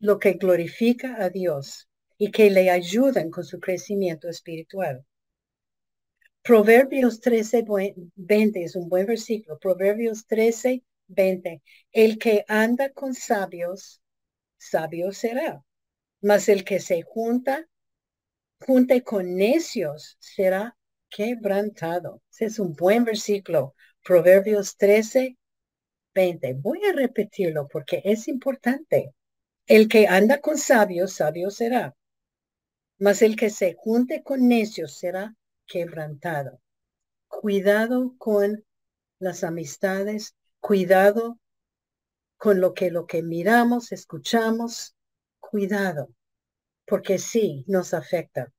lo 0.00 0.18
que 0.18 0.32
glorifica 0.32 1.22
a 1.22 1.30
Dios 1.30 1.88
y 2.18 2.30
que 2.32 2.50
le 2.50 2.68
ayuden 2.68 3.30
con 3.30 3.44
su 3.44 3.60
crecimiento 3.60 4.28
espiritual. 4.28 5.04
Proverbios 6.42 7.20
13, 7.20 7.64
20 8.16 8.64
es 8.64 8.74
un 8.74 8.88
buen 8.88 9.06
versículo. 9.06 9.60
Proverbios 9.60 10.26
13, 10.26 10.82
20. 11.06 11.62
El 11.92 12.18
que 12.18 12.44
anda 12.48 12.90
con 12.90 13.14
sabios 13.14 14.01
sabio 14.62 15.12
será. 15.12 15.64
Mas 16.20 16.48
el 16.48 16.64
que 16.64 16.78
se 16.78 17.02
junta, 17.02 17.68
junte 18.60 19.02
con 19.02 19.34
necios, 19.34 20.16
será 20.20 20.76
quebrantado. 21.10 22.22
Es 22.38 22.58
un 22.58 22.74
buen 22.74 23.04
versículo. 23.04 23.74
Proverbios 24.04 24.76
13, 24.76 25.36
20. 26.14 26.54
Voy 26.54 26.80
a 26.84 26.92
repetirlo 26.92 27.68
porque 27.68 28.02
es 28.04 28.28
importante. 28.28 29.14
El 29.66 29.88
que 29.88 30.06
anda 30.06 30.40
con 30.40 30.58
sabios, 30.58 31.14
sabio 31.14 31.50
será. 31.50 31.94
Mas 32.98 33.22
el 33.22 33.36
que 33.36 33.50
se 33.50 33.74
junte 33.74 34.22
con 34.22 34.48
necios 34.48 34.96
será 34.96 35.34
quebrantado. 35.66 36.60
Cuidado 37.26 38.14
con 38.18 38.64
las 39.18 39.42
amistades, 39.44 40.36
cuidado 40.60 41.38
con 42.42 42.60
lo 42.60 42.74
que 42.74 42.90
lo 42.90 43.06
que 43.06 43.22
miramos, 43.22 43.92
escuchamos, 43.92 44.96
cuidado, 45.38 46.12
porque 46.84 47.18
sí 47.18 47.64
nos 47.68 47.94
afecta. 47.94 48.52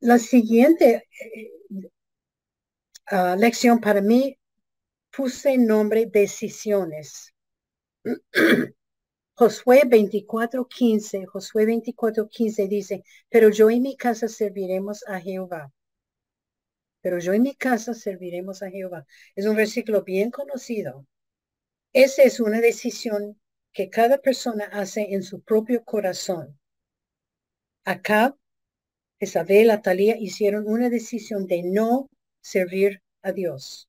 La 0.00 0.18
siguiente 0.18 1.06
eh, 1.20 1.50
ah, 3.10 3.36
lección 3.38 3.78
para 3.78 4.00
mí 4.00 4.38
puse 5.14 5.58
nombre 5.58 6.06
decisiones. 6.06 7.34
Josué 9.34 9.82
24:15, 9.84 11.26
Josué 11.26 11.66
24:15 11.66 12.68
dice, 12.68 13.04
pero 13.28 13.50
yo 13.50 13.68
y 13.68 13.80
mi 13.80 13.98
casa 13.98 14.28
serviremos 14.28 15.04
a 15.06 15.20
Jehová. 15.20 15.70
Pero 17.02 17.18
yo 17.18 17.34
y 17.34 17.40
mi 17.40 17.54
casa 17.54 17.92
serviremos 17.92 18.62
a 18.62 18.70
Jehová. 18.70 19.04
Es 19.34 19.44
un 19.44 19.56
versículo 19.56 20.02
bien 20.04 20.30
conocido. 20.30 21.06
Esa 21.92 22.22
es 22.22 22.40
una 22.40 22.60
decisión 22.60 23.38
que 23.72 23.90
cada 23.90 24.18
persona 24.18 24.64
hace 24.72 25.12
en 25.12 25.22
su 25.22 25.42
propio 25.42 25.84
corazón. 25.84 26.58
Acá, 27.84 28.34
Isabel, 29.18 29.70
Atalía 29.70 30.16
hicieron 30.18 30.66
una 30.66 30.88
decisión 30.88 31.46
de 31.46 31.62
no 31.62 32.08
servir 32.40 33.02
a 33.20 33.32
Dios. 33.32 33.88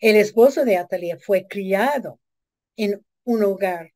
El 0.00 0.16
esposo 0.16 0.64
de 0.64 0.76
Atalía 0.76 1.16
fue 1.18 1.46
criado 1.46 2.18
en 2.76 3.04
un 3.24 3.44
hogar 3.44 3.92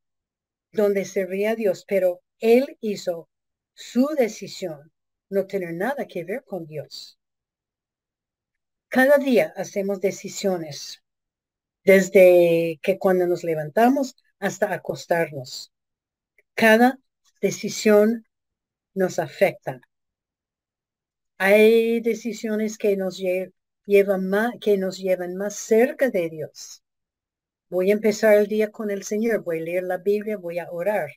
donde 0.70 1.04
servía 1.04 1.50
a 1.50 1.56
Dios, 1.56 1.84
pero 1.86 2.20
él 2.38 2.76
hizo 2.80 3.28
su 3.74 4.06
decisión 4.16 4.92
no 5.30 5.46
tener 5.46 5.74
nada 5.74 6.06
que 6.06 6.24
ver 6.24 6.44
con 6.44 6.64
Dios. 6.64 7.18
Cada 8.88 9.18
día 9.18 9.52
hacemos 9.56 10.00
decisiones 10.00 11.02
desde 11.88 12.78
que 12.82 12.98
cuando 12.98 13.26
nos 13.26 13.44
levantamos 13.44 14.14
hasta 14.40 14.74
acostarnos. 14.74 15.72
Cada 16.54 16.98
decisión 17.40 18.26
nos 18.92 19.18
afecta. 19.18 19.80
Hay 21.38 22.00
decisiones 22.00 22.76
que 22.76 22.94
nos 22.98 23.18
llevan 23.86 24.28
más, 24.28 24.52
que 24.60 24.76
nos 24.76 24.98
llevan 24.98 25.36
más 25.36 25.54
cerca 25.54 26.10
de 26.10 26.28
Dios. 26.28 26.82
Voy 27.70 27.90
a 27.90 27.94
empezar 27.94 28.36
el 28.36 28.48
día 28.48 28.70
con 28.70 28.90
el 28.90 29.02
Señor, 29.02 29.42
voy 29.42 29.60
a 29.60 29.62
leer 29.62 29.84
la 29.84 29.96
Biblia, 29.96 30.36
voy 30.36 30.58
a 30.58 30.70
orar. 30.70 31.08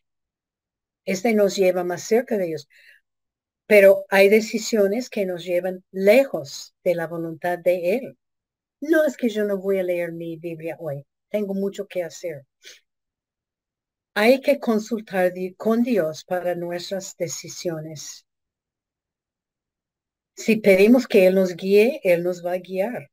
Este 1.04 1.34
nos 1.34 1.58
lleva 1.58 1.84
más 1.84 2.04
cerca 2.04 2.38
de 2.38 2.46
Dios. 2.46 2.70
Pero 3.66 4.06
hay 4.10 4.30
decisiones 4.30 5.10
que 5.10 5.26
nos 5.26 5.44
llevan 5.44 5.84
lejos 5.92 6.76
de 6.86 6.96
la 6.96 7.08
voluntad 7.08 7.60
de 7.60 7.96
Él. 7.98 8.18
No 8.82 9.06
es 9.06 9.16
que 9.16 9.30
yo 9.30 9.46
no 9.46 9.58
voy 9.58 9.78
a 9.78 9.84
leer 9.84 10.12
mi 10.12 10.38
Biblia 10.38 10.76
hoy. 10.80 11.06
Tengo 11.30 11.54
mucho 11.54 11.88
que 11.88 12.04
hacer. 12.04 12.46
Hay 14.16 14.42
que 14.42 14.60
consultar 14.60 15.32
con 15.56 15.84
Dios 15.84 16.26
para 16.26 16.56
nuestras 16.56 17.16
decisiones. 17.16 18.26
Si 20.36 20.56
pedimos 20.56 21.08
que 21.08 21.28
Él 21.28 21.36
nos 21.36 21.56
guíe, 21.56 22.02
Él 22.04 22.24
nos 22.24 22.44
va 22.44 22.54
a 22.54 22.58
guiar. 22.58 23.12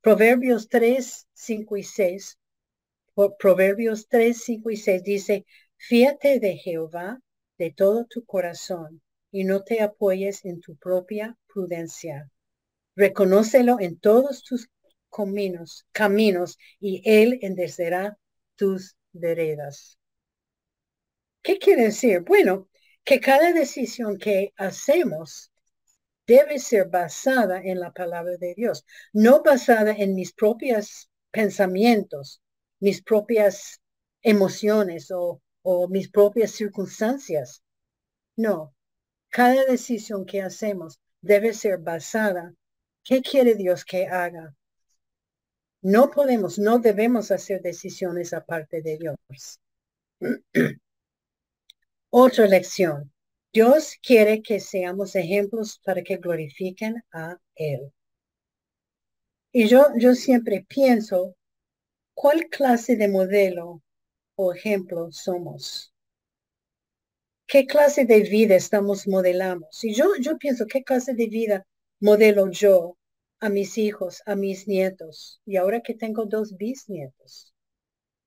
Proverbios 0.00 0.68
3, 0.68 1.28
5 1.34 1.76
y 1.76 1.82
6. 1.82 2.38
Proverbios 3.38 4.08
3, 4.08 4.42
5 4.42 4.70
y 4.70 4.76
6 4.76 5.02
dice, 5.02 5.46
fíate 5.76 6.40
de 6.40 6.56
Jehová 6.56 7.20
de 7.58 7.70
todo 7.72 8.06
tu 8.06 8.24
corazón 8.24 9.02
y 9.30 9.44
no 9.44 9.62
te 9.62 9.82
apoyes 9.82 10.44
en 10.44 10.60
tu 10.60 10.76
propia 10.76 11.36
prudencia. 11.46 12.30
Reconócelo 12.96 13.78
en 13.78 13.98
todos 13.98 14.42
tus 14.42 14.68
caminos, 15.10 15.86
caminos 15.92 16.58
y 16.80 17.02
él 17.04 17.38
enderezará 17.42 18.18
tus 18.56 18.96
veredas. 19.12 19.98
¿Qué 21.42 21.58
quiere 21.58 21.84
decir? 21.84 22.22
Bueno, 22.22 22.68
que 23.04 23.20
cada 23.20 23.52
decisión 23.52 24.18
que 24.18 24.52
hacemos 24.56 25.52
debe 26.26 26.58
ser 26.58 26.88
basada 26.88 27.60
en 27.62 27.78
la 27.78 27.92
palabra 27.92 28.36
de 28.36 28.54
Dios, 28.54 28.84
no 29.12 29.42
basada 29.42 29.92
en 29.92 30.14
mis 30.14 30.32
propios 30.32 31.08
pensamientos, 31.30 32.42
mis 32.80 33.02
propias 33.02 33.80
emociones 34.22 35.10
o, 35.10 35.40
o 35.62 35.88
mis 35.88 36.10
propias 36.10 36.50
circunstancias. 36.50 37.62
No, 38.36 38.74
cada 39.28 39.64
decisión 39.66 40.26
que 40.26 40.42
hacemos 40.42 40.98
debe 41.20 41.52
ser 41.52 41.78
basada 41.78 42.52
¿Qué 43.06 43.22
quiere 43.22 43.54
Dios 43.54 43.84
que 43.84 44.08
haga? 44.08 44.52
No 45.80 46.10
podemos, 46.10 46.58
no 46.58 46.80
debemos 46.80 47.30
hacer 47.30 47.62
decisiones 47.62 48.32
aparte 48.32 48.82
de 48.82 48.98
Dios. 48.98 49.60
Otra 52.10 52.48
lección. 52.48 53.12
Dios 53.52 53.94
quiere 54.02 54.42
que 54.42 54.58
seamos 54.58 55.14
ejemplos 55.14 55.80
para 55.84 56.02
que 56.02 56.16
glorifiquen 56.16 57.04
a 57.12 57.38
Él. 57.54 57.92
Y 59.52 59.68
yo, 59.68 59.86
yo 59.96 60.14
siempre 60.16 60.66
pienso, 60.68 61.36
¿cuál 62.12 62.48
clase 62.48 62.96
de 62.96 63.06
modelo 63.06 63.82
o 64.34 64.52
ejemplo 64.52 65.12
somos? 65.12 65.94
¿Qué 67.46 67.66
clase 67.66 68.04
de 68.04 68.22
vida 68.22 68.56
estamos 68.56 69.06
modelando? 69.06 69.68
Si 69.70 69.94
yo, 69.94 70.06
yo 70.20 70.36
pienso, 70.38 70.66
¿qué 70.66 70.82
clase 70.82 71.14
de 71.14 71.28
vida 71.28 71.64
modelo 72.06 72.48
yo 72.50 72.96
a 73.40 73.48
mis 73.48 73.76
hijos, 73.78 74.22
a 74.26 74.36
mis 74.36 74.68
nietos? 74.68 75.40
Y 75.44 75.56
ahora 75.56 75.80
que 75.80 75.94
tengo 75.94 76.24
dos 76.26 76.56
bisnietos, 76.56 77.52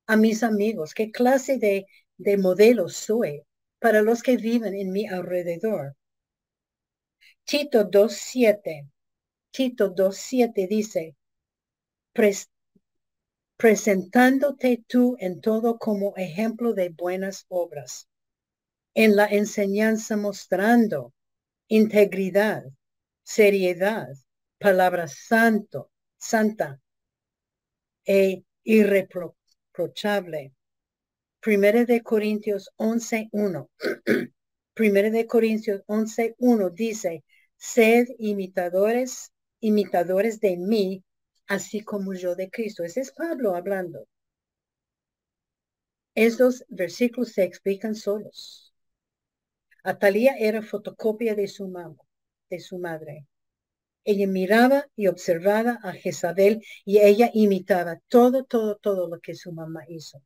a 0.06 0.18
mis 0.18 0.44
amigos, 0.44 0.94
¿qué 0.94 1.12
clase 1.12 1.58
de, 1.58 1.86
de 2.18 2.38
modelo 2.38 2.90
soy 2.90 3.44
para 3.80 4.02
los 4.02 4.22
que 4.22 4.36
viven 4.36 4.74
en 4.76 4.92
mi 4.92 5.08
alrededor? 5.08 5.96
Tito 7.46 7.86
2.7. 7.86 8.90
Tito 9.52 9.90
2.7 9.96 10.68
dice, 10.68 11.16
presentándote 13.58 14.84
tú 14.88 15.16
en 15.20 15.40
todo 15.40 15.78
como 15.78 16.18
ejemplo 16.18 16.74
de 16.74 16.90
buenas 16.90 17.46
obras 17.48 18.10
en 18.94 19.16
la 19.16 19.26
enseñanza 19.26 20.18
mostrando 20.18 21.14
integridad, 21.70 22.64
seriedad, 23.30 24.10
palabra 24.58 25.08
santo, 25.08 25.92
santa 26.18 26.82
e 28.04 28.44
irreprochable. 28.64 30.56
Primera 31.40 31.86
de 31.86 32.02
Corintios 32.02 32.72
11.1. 32.78 33.70
Primera 34.74 35.12
de 35.12 35.28
Corintios 35.28 35.84
11.1 35.86 36.74
dice, 36.74 37.24
sed 37.56 38.08
imitadores, 38.18 39.32
imitadores 39.60 40.40
de 40.40 40.58
mí, 40.58 41.04
así 41.46 41.84
como 41.84 42.16
yo 42.16 42.36
de 42.36 42.50
Cristo. 42.50 42.84
Ese 42.84 43.02
es 43.02 43.12
Pablo 43.12 43.56
hablando. 43.56 44.08
Estos 46.16 46.66
versículos 46.68 47.32
se 47.34 47.44
explican 47.44 47.94
solos. 47.94 48.74
Atalía 49.84 50.36
era 50.40 50.64
fotocopia 50.64 51.36
de 51.36 51.48
su 51.48 51.68
mamá, 51.68 51.96
de 52.50 52.60
su 52.60 52.80
madre. 52.80 53.26
Ella 54.04 54.28
miraba 54.28 54.88
y 54.96 55.08
observaba 55.08 55.80
a 55.84 55.94
Jezabel 55.94 56.64
y 56.86 57.00
ella 57.00 57.30
imitaba 57.34 58.00
todo, 58.08 58.44
todo, 58.44 58.78
todo 58.78 59.08
lo 59.08 59.20
que 59.20 59.36
su 59.36 59.52
mamá 59.52 59.84
hizo. 59.88 60.22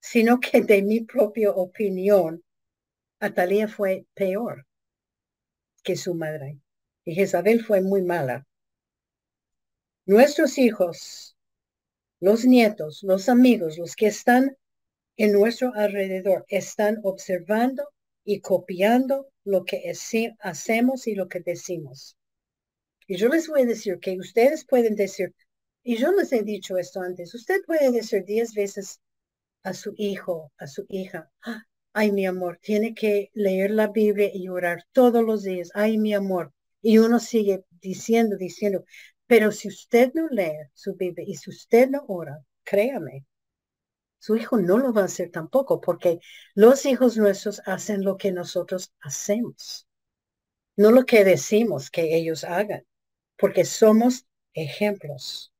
Sino 0.00 0.38
que 0.40 0.62
de 0.62 0.82
mi 0.82 1.00
propia 1.00 1.50
opinión, 1.50 2.44
Atalía 3.20 3.68
fue 3.68 4.06
peor 4.14 4.66
que 5.82 5.96
su 5.96 6.14
madre. 6.14 6.58
Y 7.04 7.14
Jezabel 7.14 7.64
fue 7.64 7.80
muy 7.80 8.02
mala. 8.02 8.46
Nuestros 10.06 10.56
hijos, 10.58 11.36
los 12.20 12.44
nietos, 12.44 13.02
los 13.02 13.28
amigos, 13.28 13.76
los 13.78 13.96
que 13.96 14.06
están 14.06 14.56
en 15.16 15.32
nuestro 15.32 15.74
alrededor 15.74 16.44
están 16.48 16.98
observando 17.02 17.88
y 18.28 18.42
copiando 18.42 19.30
lo 19.42 19.64
que 19.64 19.90
hacemos 20.42 21.06
y 21.06 21.14
lo 21.14 21.28
que 21.28 21.40
decimos. 21.40 22.14
Y 23.06 23.16
yo 23.16 23.30
les 23.30 23.48
voy 23.48 23.62
a 23.62 23.64
decir 23.64 24.00
que 24.00 24.18
ustedes 24.18 24.66
pueden 24.66 24.96
decir, 24.96 25.34
y 25.82 25.96
yo 25.96 26.12
les 26.12 26.30
he 26.34 26.42
dicho 26.42 26.76
esto 26.76 27.00
antes, 27.00 27.34
usted 27.34 27.62
puede 27.66 27.90
decir 27.90 28.26
diez 28.26 28.52
veces 28.52 29.00
a 29.62 29.72
su 29.72 29.94
hijo, 29.96 30.52
a 30.58 30.66
su 30.66 30.84
hija, 30.90 31.30
ay 31.94 32.12
mi 32.12 32.26
amor, 32.26 32.58
tiene 32.60 32.92
que 32.94 33.30
leer 33.32 33.70
la 33.70 33.86
Biblia 33.86 34.28
y 34.30 34.50
orar 34.50 34.84
todos 34.92 35.24
los 35.24 35.42
días, 35.42 35.70
ay 35.72 35.96
mi 35.96 36.12
amor. 36.12 36.52
Y 36.82 36.98
uno 36.98 37.20
sigue 37.20 37.64
diciendo, 37.80 38.36
diciendo, 38.36 38.84
pero 39.26 39.52
si 39.52 39.68
usted 39.68 40.12
no 40.12 40.28
lee 40.28 40.68
su 40.74 40.94
Biblia 40.96 41.24
y 41.26 41.34
si 41.36 41.48
usted 41.48 41.88
no 41.88 42.04
ora, 42.08 42.44
créame, 42.62 43.24
su 44.18 44.36
hijo 44.36 44.58
no 44.58 44.78
lo 44.78 44.92
va 44.92 45.02
a 45.02 45.04
hacer 45.06 45.30
tampoco, 45.30 45.80
porque 45.80 46.20
los 46.54 46.86
hijos 46.86 47.16
nuestros 47.16 47.62
hacen 47.66 48.04
lo 48.04 48.16
que 48.16 48.32
nosotros 48.32 48.92
hacemos, 49.00 49.86
no 50.76 50.90
lo 50.90 51.04
que 51.06 51.24
decimos 51.24 51.90
que 51.90 52.16
ellos 52.16 52.44
hagan, 52.44 52.84
porque 53.36 53.64
somos 53.64 54.26
ejemplos. 54.54 55.52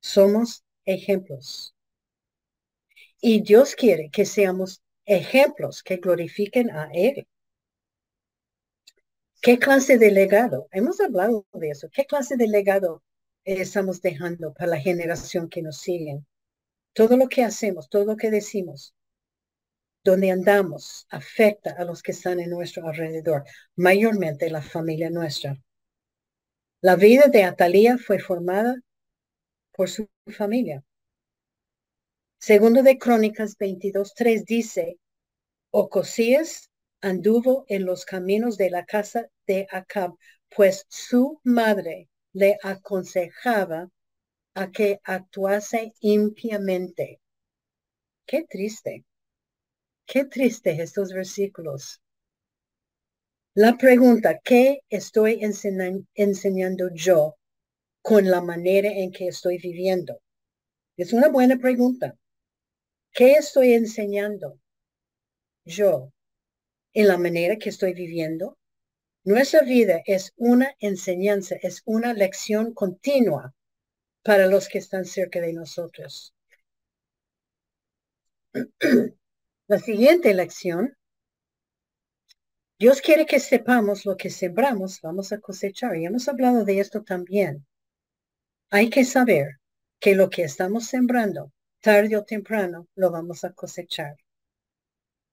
Somos 0.00 0.64
ejemplos. 0.84 1.74
Y 3.20 3.42
Dios 3.42 3.74
quiere 3.74 4.10
que 4.10 4.24
seamos 4.24 4.82
ejemplos 5.04 5.82
que 5.82 5.96
glorifiquen 5.96 6.70
a 6.70 6.90
Él. 6.92 7.26
¿Qué 9.40 9.58
clase 9.58 9.98
de 9.98 10.10
legado? 10.10 10.68
Hemos 10.72 11.00
hablado 11.00 11.46
de 11.52 11.70
eso. 11.70 11.88
¿Qué 11.92 12.04
clase 12.04 12.36
de 12.36 12.48
legado 12.48 13.02
estamos 13.44 14.00
dejando 14.00 14.52
para 14.52 14.70
la 14.70 14.80
generación 14.80 15.48
que 15.48 15.62
nos 15.62 15.78
siguen? 15.78 16.26
Todo 16.96 17.18
lo 17.18 17.28
que 17.28 17.44
hacemos, 17.44 17.90
todo 17.90 18.06
lo 18.06 18.16
que 18.16 18.30
decimos, 18.30 18.94
donde 20.02 20.30
andamos, 20.30 21.06
afecta 21.10 21.72
a 21.72 21.84
los 21.84 22.02
que 22.02 22.12
están 22.12 22.40
en 22.40 22.48
nuestro 22.48 22.88
alrededor, 22.88 23.44
mayormente 23.74 24.48
la 24.48 24.62
familia 24.62 25.10
nuestra. 25.10 25.62
La 26.80 26.96
vida 26.96 27.26
de 27.26 27.44
Atalía 27.44 27.98
fue 27.98 28.18
formada 28.18 28.76
por 29.72 29.90
su 29.90 30.08
familia. 30.38 30.84
Segundo 32.38 32.82
de 32.82 32.96
Crónicas 32.96 33.58
22.3 33.58 34.46
dice, 34.46 34.98
Ocosías 35.70 36.70
anduvo 37.02 37.66
en 37.68 37.84
los 37.84 38.06
caminos 38.06 38.56
de 38.56 38.70
la 38.70 38.86
casa 38.86 39.28
de 39.46 39.66
Acab, 39.70 40.14
pues 40.48 40.86
su 40.88 41.42
madre 41.44 42.08
le 42.32 42.56
aconsejaba 42.62 43.90
a 44.56 44.70
que 44.70 45.00
actuase 45.04 45.92
impiamente. 46.00 47.20
Qué 48.26 48.46
triste. 48.48 49.04
Qué 50.06 50.24
triste 50.24 50.70
estos 50.82 51.12
versículos. 51.12 52.00
La 53.54 53.76
pregunta, 53.76 54.38
¿qué 54.42 54.80
estoy 54.88 55.40
enseñando 56.14 56.88
yo 56.94 57.36
con 58.00 58.30
la 58.30 58.40
manera 58.40 58.88
en 58.88 59.12
que 59.12 59.28
estoy 59.28 59.58
viviendo? 59.58 60.22
Es 60.96 61.12
una 61.12 61.28
buena 61.28 61.58
pregunta. 61.58 62.16
¿Qué 63.12 63.32
estoy 63.32 63.74
enseñando 63.74 64.58
yo 65.66 66.12
en 66.94 67.08
la 67.08 67.18
manera 67.18 67.56
que 67.56 67.68
estoy 67.68 67.92
viviendo? 67.92 68.56
Nuestra 69.22 69.60
vida 69.60 70.00
es 70.06 70.32
una 70.36 70.74
enseñanza, 70.78 71.56
es 71.60 71.82
una 71.84 72.14
lección 72.14 72.72
continua 72.72 73.54
para 74.26 74.48
los 74.48 74.68
que 74.68 74.78
están 74.78 75.04
cerca 75.04 75.40
de 75.40 75.52
nosotros. 75.52 76.34
La 79.68 79.78
siguiente 79.78 80.34
lección. 80.34 80.96
Dios 82.76 83.00
quiere 83.00 83.24
que 83.24 83.38
sepamos 83.38 84.04
lo 84.04 84.16
que 84.16 84.30
sembramos, 84.30 85.00
vamos 85.00 85.32
a 85.32 85.38
cosechar. 85.38 85.96
Y 85.96 86.06
hemos 86.06 86.26
hablado 86.26 86.64
de 86.64 86.80
esto 86.80 87.04
también. 87.04 87.64
Hay 88.70 88.90
que 88.90 89.04
saber 89.04 89.60
que 90.00 90.16
lo 90.16 90.28
que 90.28 90.42
estamos 90.42 90.86
sembrando, 90.86 91.52
tarde 91.80 92.16
o 92.16 92.24
temprano, 92.24 92.88
lo 92.96 93.12
vamos 93.12 93.44
a 93.44 93.52
cosechar. 93.52 94.16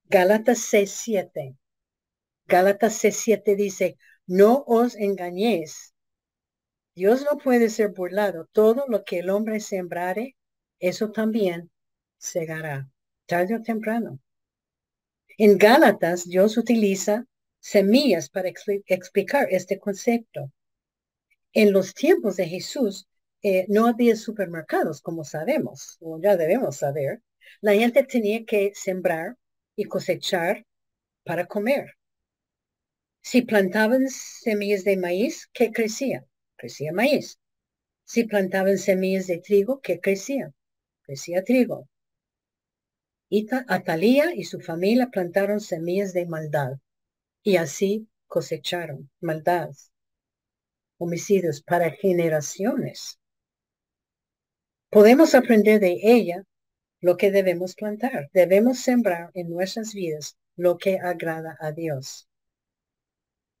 Gálatas 0.04 0.58
6.7. 0.72 1.56
Gálatas 2.46 3.02
6.7 3.02 3.56
dice, 3.56 3.98
no 4.26 4.62
os 4.68 4.94
engañéis, 4.94 5.93
Dios 6.94 7.24
no 7.24 7.38
puede 7.38 7.70
ser 7.70 7.90
burlado. 7.90 8.48
Todo 8.52 8.84
lo 8.88 9.04
que 9.04 9.18
el 9.18 9.30
hombre 9.30 9.60
sembrare, 9.60 10.36
eso 10.78 11.10
también 11.10 11.70
segará, 12.18 12.88
tarde 13.26 13.56
o 13.56 13.62
temprano. 13.62 14.20
En 15.36 15.58
Gálatas, 15.58 16.24
Dios 16.28 16.56
utiliza 16.56 17.26
semillas 17.58 18.28
para 18.30 18.48
explicar 18.48 19.48
este 19.50 19.78
concepto. 19.78 20.52
En 21.52 21.72
los 21.72 21.94
tiempos 21.94 22.36
de 22.36 22.46
Jesús, 22.46 23.08
eh, 23.42 23.66
no 23.68 23.86
había 23.86 24.16
supermercados, 24.16 25.00
como 25.00 25.24
sabemos, 25.24 25.96
o 26.00 26.20
ya 26.20 26.36
debemos 26.36 26.76
saber. 26.76 27.22
La 27.60 27.74
gente 27.74 28.04
tenía 28.04 28.44
que 28.44 28.72
sembrar 28.74 29.36
y 29.76 29.84
cosechar 29.84 30.64
para 31.24 31.46
comer. 31.46 31.96
Si 33.22 33.42
plantaban 33.42 34.08
semillas 34.08 34.84
de 34.84 34.96
maíz, 34.96 35.48
¿qué 35.52 35.72
crecían? 35.72 36.24
Crecía 36.64 36.94
maíz. 36.94 37.38
Si 38.04 38.24
plantaban 38.24 38.78
semillas 38.78 39.26
de 39.26 39.36
trigo, 39.36 39.82
¿qué 39.82 40.00
crecía? 40.00 40.54
Crecía 41.02 41.44
trigo. 41.44 41.90
Y 43.28 43.46
Atalía 43.68 44.34
y 44.34 44.44
su 44.44 44.60
familia 44.60 45.10
plantaron 45.10 45.60
semillas 45.60 46.14
de 46.14 46.24
maldad 46.24 46.78
y 47.42 47.56
así 47.56 48.08
cosecharon 48.26 49.10
maldad. 49.20 49.72
homicidios 50.96 51.60
para 51.60 51.90
generaciones. 51.90 53.18
Podemos 54.88 55.34
aprender 55.34 55.80
de 55.80 55.98
ella 56.02 56.44
lo 57.00 57.18
que 57.18 57.30
debemos 57.30 57.74
plantar. 57.74 58.30
Debemos 58.32 58.78
sembrar 58.78 59.30
en 59.34 59.50
nuestras 59.50 59.92
vidas 59.92 60.38
lo 60.56 60.78
que 60.78 60.98
agrada 60.98 61.58
a 61.60 61.72
Dios. 61.72 62.26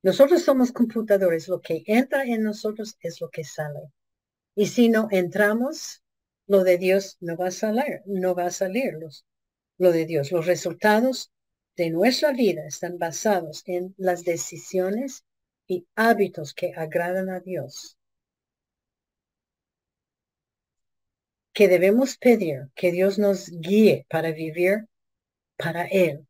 Nosotros 0.04 0.42
somos 0.42 0.70
computadores. 0.70 1.48
Lo 1.48 1.62
que 1.62 1.82
entra 1.86 2.24
en 2.24 2.42
nosotros 2.42 2.98
es 3.00 3.22
lo 3.22 3.30
que 3.30 3.42
sale. 3.42 3.90
Y 4.54 4.66
si 4.66 4.90
no 4.90 5.08
entramos, 5.10 6.02
lo 6.46 6.62
de 6.62 6.76
Dios 6.76 7.16
no 7.20 7.38
va 7.38 7.46
a 7.46 7.50
salir, 7.50 8.02
no 8.04 8.34
va 8.34 8.46
a 8.46 8.50
salir 8.50 8.92
lo 9.78 9.92
de 9.92 10.04
Dios. 10.04 10.30
Los 10.30 10.44
resultados 10.44 11.32
de 11.74 11.88
nuestra 11.88 12.32
vida 12.32 12.66
están 12.66 12.98
basados 12.98 13.62
en 13.64 13.94
las 13.96 14.24
decisiones 14.24 15.24
y 15.66 15.86
hábitos 15.96 16.52
que 16.52 16.74
agradan 16.76 17.30
a 17.30 17.40
Dios. 17.40 17.96
Que 21.54 21.66
debemos 21.66 22.18
pedir 22.18 22.68
que 22.74 22.92
Dios 22.92 23.18
nos 23.18 23.48
guíe 23.48 24.04
para 24.10 24.32
vivir 24.32 24.86
para 25.56 25.86
Él, 25.86 26.26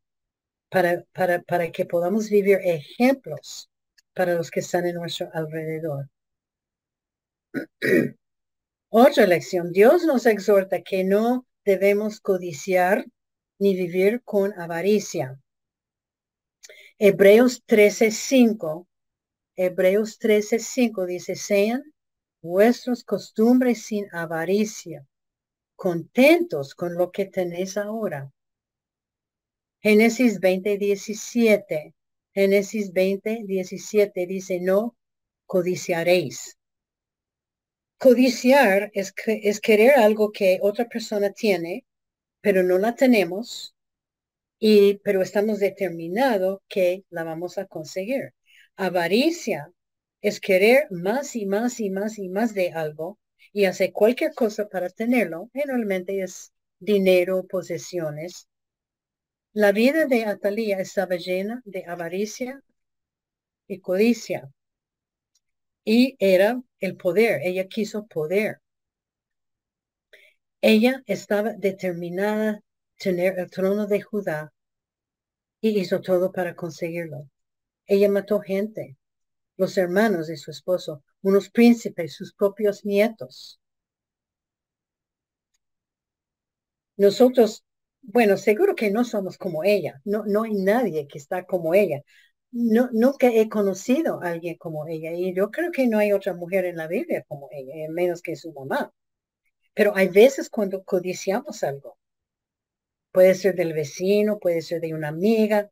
para, 0.69 1.03
para, 1.13 1.41
para 1.41 1.71
que 1.71 1.85
podamos 1.85 2.29
vivir 2.29 2.59
ejemplos 2.63 3.69
para 4.13 4.35
los 4.35 4.49
que 4.49 4.61
están 4.61 4.85
en 4.85 4.95
nuestro 4.95 5.29
alrededor. 5.33 6.09
Otra 8.89 9.25
lección, 9.25 9.71
Dios 9.71 10.05
nos 10.05 10.25
exhorta 10.25 10.81
que 10.81 11.03
no 11.03 11.45
debemos 11.65 12.21
codiciar 12.21 13.05
ni 13.59 13.75
vivir 13.75 14.21
con 14.23 14.57
avaricia. 14.59 15.39
Hebreos 16.97 17.63
13:5, 17.65 18.87
Hebreos 19.57 20.17
13:5 20.19 21.05
dice, 21.05 21.35
sean 21.35 21.83
vuestras 22.41 23.03
costumbres 23.03 23.83
sin 23.83 24.07
avaricia, 24.13 25.05
contentos 25.75 26.73
con 26.75 26.95
lo 26.95 27.11
que 27.11 27.25
tenéis 27.25 27.75
ahora. 27.75 28.31
Génesis 29.85 30.39
20:17, 30.39 31.93
Génesis 32.33 32.91
20:17 32.91 34.25
dice, 34.25 34.59
no 34.59 34.97
codiciaréis. 35.45 36.57
Codiciar 37.99 38.89
es, 38.95 39.13
es 39.27 39.59
querer 39.61 39.99
algo 39.99 40.31
que 40.31 40.57
otra 40.63 40.85
persona 40.89 41.29
tiene, 41.33 41.85
pero 42.41 42.63
no 42.63 42.79
la 42.79 42.95
tenemos, 42.95 43.75
y, 44.57 44.95
pero 45.03 45.21
estamos 45.21 45.59
determinados 45.59 46.61
que 46.67 47.03
la 47.11 47.23
vamos 47.23 47.59
a 47.59 47.65
conseguir. 47.67 48.33
Avaricia 48.77 49.71
es 50.19 50.39
querer 50.39 50.87
más 50.89 51.35
y 51.35 51.45
más 51.45 51.79
y 51.79 51.91
más 51.91 52.17
y 52.17 52.27
más 52.29 52.55
de 52.55 52.71
algo 52.71 53.19
y 53.53 53.65
hacer 53.65 53.91
cualquier 53.93 54.33
cosa 54.33 54.67
para 54.67 54.89
tenerlo. 54.89 55.51
Generalmente 55.53 56.23
es 56.23 56.51
dinero, 56.79 57.45
posesiones. 57.47 58.47
La 59.55 59.71
vida 59.71 60.05
de 60.05 60.25
Atalía 60.25 60.79
estaba 60.79 61.15
llena 61.15 61.61
de 61.63 61.85
avaricia 61.85 62.61
y 63.67 63.79
codicia 63.79 64.51
y 65.85 66.17
era 66.19 66.61
el 66.81 66.97
poder. 66.97 67.39
Ella 67.41 67.65
quiso 67.69 68.05
poder. 68.05 68.59
Ella 70.59 71.01
estaba 71.05 71.53
determinada 71.53 72.51
a 72.51 72.61
tener 72.97 73.39
el 73.39 73.49
trono 73.49 73.87
de 73.87 74.01
Judá 74.01 74.51
y 75.61 75.79
hizo 75.79 76.01
todo 76.01 76.33
para 76.33 76.53
conseguirlo. 76.53 77.29
Ella 77.85 78.09
mató 78.09 78.41
gente, 78.41 78.97
los 79.55 79.77
hermanos 79.77 80.27
de 80.27 80.35
su 80.35 80.51
esposo, 80.51 81.01
unos 81.21 81.49
príncipes, 81.49 82.13
sus 82.13 82.33
propios 82.33 82.83
nietos. 82.83 83.61
Nosotros, 86.97 87.64
bueno, 88.07 88.37
seguro 88.37 88.75
que 88.75 88.91
no 88.91 89.03
somos 89.03 89.37
como 89.37 89.63
ella. 89.63 90.01
No, 90.05 90.23
no 90.25 90.43
hay 90.43 90.53
nadie 90.53 91.07
que 91.07 91.17
está 91.17 91.45
como 91.45 91.73
ella 91.73 92.01
no, 92.55 92.89
nunca 92.93 93.27
he 93.27 93.49
conocido 93.49 94.23
a 94.23 94.29
alguien 94.29 94.55
como 94.57 94.87
ella 94.87 95.11
y 95.11 95.35
yo 95.35 95.51
creo 95.51 95.71
que 95.73 95.87
no 95.87 95.97
hay 95.99 96.13
otra 96.13 96.33
mujer 96.33 96.63
en 96.65 96.77
la 96.77 96.87
Biblia 96.87 97.25
como 97.27 97.49
ella, 97.51 97.73
menos 97.91 98.21
que 98.21 98.37
su 98.37 98.53
mamá. 98.53 98.93
Pero 99.73 99.93
hay 99.95 100.07
veces 100.07 100.49
cuando 100.49 100.83
codiciamos 100.85 101.63
algo. 101.63 101.97
Puede 103.11 103.35
ser 103.35 103.55
del 103.55 103.73
vecino, 103.73 104.39
puede 104.39 104.61
ser 104.61 104.79
de 104.79 104.93
una 104.93 105.09
amiga. 105.09 105.69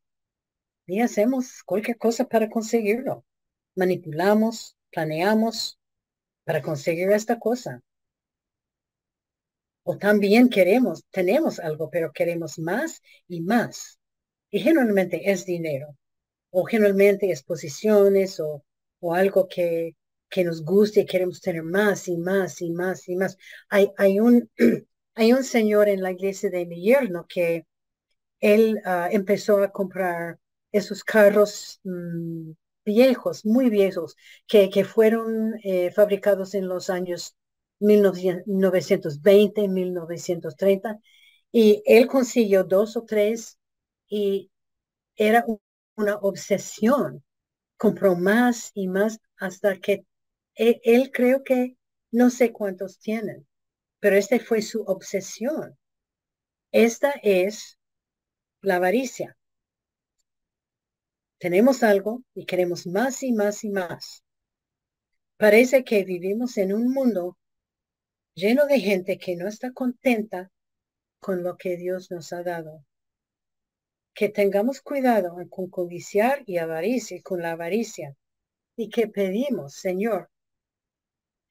Y 0.87 0.99
hacemos 0.99 1.63
cualquier 1.63 1.97
cosa 1.97 2.25
para 2.25 2.49
conseguirlo. 2.49 3.25
Manipulamos, 3.75 4.77
planeamos 4.91 5.79
para 6.43 6.61
conseguir 6.61 7.11
esta 7.11 7.39
cosa. 7.39 7.81
O 9.83 9.97
también 9.97 10.49
queremos, 10.49 11.03
tenemos 11.11 11.59
algo, 11.59 11.89
pero 11.89 12.11
queremos 12.13 12.59
más 12.59 13.01
y 13.27 13.41
más. 13.41 13.99
Y 14.51 14.59
generalmente 14.59 15.31
es 15.31 15.45
dinero 15.45 15.97
o 16.51 16.65
generalmente 16.65 17.29
exposiciones 17.31 18.39
o, 18.39 18.63
o 18.99 19.13
algo 19.15 19.47
que, 19.47 19.95
que 20.29 20.43
nos 20.43 20.63
guste 20.63 21.01
y 21.01 21.05
queremos 21.05 21.41
tener 21.41 21.63
más 21.63 22.07
y 22.07 22.17
más 22.17 22.61
y 22.61 22.69
más 22.71 23.07
y 23.09 23.15
más. 23.15 23.37
Hay, 23.69 23.91
hay, 23.97 24.19
un, 24.19 24.49
hay 25.15 25.33
un 25.33 25.43
señor 25.43 25.89
en 25.89 26.01
la 26.01 26.11
iglesia 26.11 26.49
de 26.49 26.65
mi 26.65 26.81
yerno 26.83 27.25
que 27.27 27.65
él 28.39 28.81
ah, 28.85 29.09
empezó 29.11 29.63
a 29.63 29.71
comprar 29.71 30.39
esos 30.71 31.03
carros 31.03 31.79
mm, 31.83 32.51
viejos, 32.85 33.45
muy 33.45 33.69
viejos, 33.69 34.15
que, 34.47 34.69
que 34.69 34.85
fueron 34.85 35.55
eh, 35.63 35.91
fabricados 35.91 36.55
en 36.55 36.67
los 36.67 36.89
años 36.89 37.35
1920, 37.83 39.67
1930, 39.67 40.99
y 41.51 41.83
él 41.85 42.07
consiguió 42.07 42.63
dos 42.63 42.97
o 42.97 43.03
tres 43.05 43.59
y 44.07 44.51
era 45.15 45.43
un, 45.47 45.59
una 45.95 46.15
obsesión. 46.17 47.23
Compró 47.77 48.15
más 48.15 48.71
y 48.73 48.87
más 48.87 49.19
hasta 49.37 49.79
que 49.79 50.05
e, 50.55 50.79
él, 50.83 51.11
creo 51.11 51.43
que 51.43 51.77
no 52.11 52.29
sé 52.29 52.51
cuántos 52.51 52.99
tienen, 52.99 53.47
pero 53.99 54.15
este 54.15 54.39
fue 54.39 54.61
su 54.61 54.83
obsesión. 54.83 55.77
Esta 56.71 57.11
es 57.23 57.77
la 58.61 58.77
avaricia. 58.77 59.37
Tenemos 61.39 61.83
algo 61.83 62.23
y 62.33 62.45
queremos 62.45 62.87
más 62.87 63.21
y 63.23 63.33
más 63.33 63.63
y 63.63 63.69
más. 63.69 64.23
Parece 65.37 65.83
que 65.83 66.05
vivimos 66.05 66.57
en 66.57 66.73
un 66.73 66.93
mundo 66.93 67.37
lleno 68.35 68.65
de 68.65 68.79
gente 68.79 69.17
que 69.17 69.35
no 69.35 69.47
está 69.47 69.71
contenta 69.71 70.51
con 71.19 71.43
lo 71.43 71.57
que 71.57 71.77
Dios 71.77 72.11
nos 72.11 72.33
ha 72.33 72.43
dado 72.43 72.85
que 74.13 74.29
tengamos 74.29 74.81
cuidado 74.81 75.35
con 75.49 75.69
codiciar 75.69 76.43
y 76.45 76.57
avaricia, 76.57 77.19
con 77.23 77.41
la 77.41 77.51
avaricia, 77.53 78.15
y 78.75 78.89
que 78.89 79.07
pedimos, 79.07 79.75
Señor, 79.75 80.29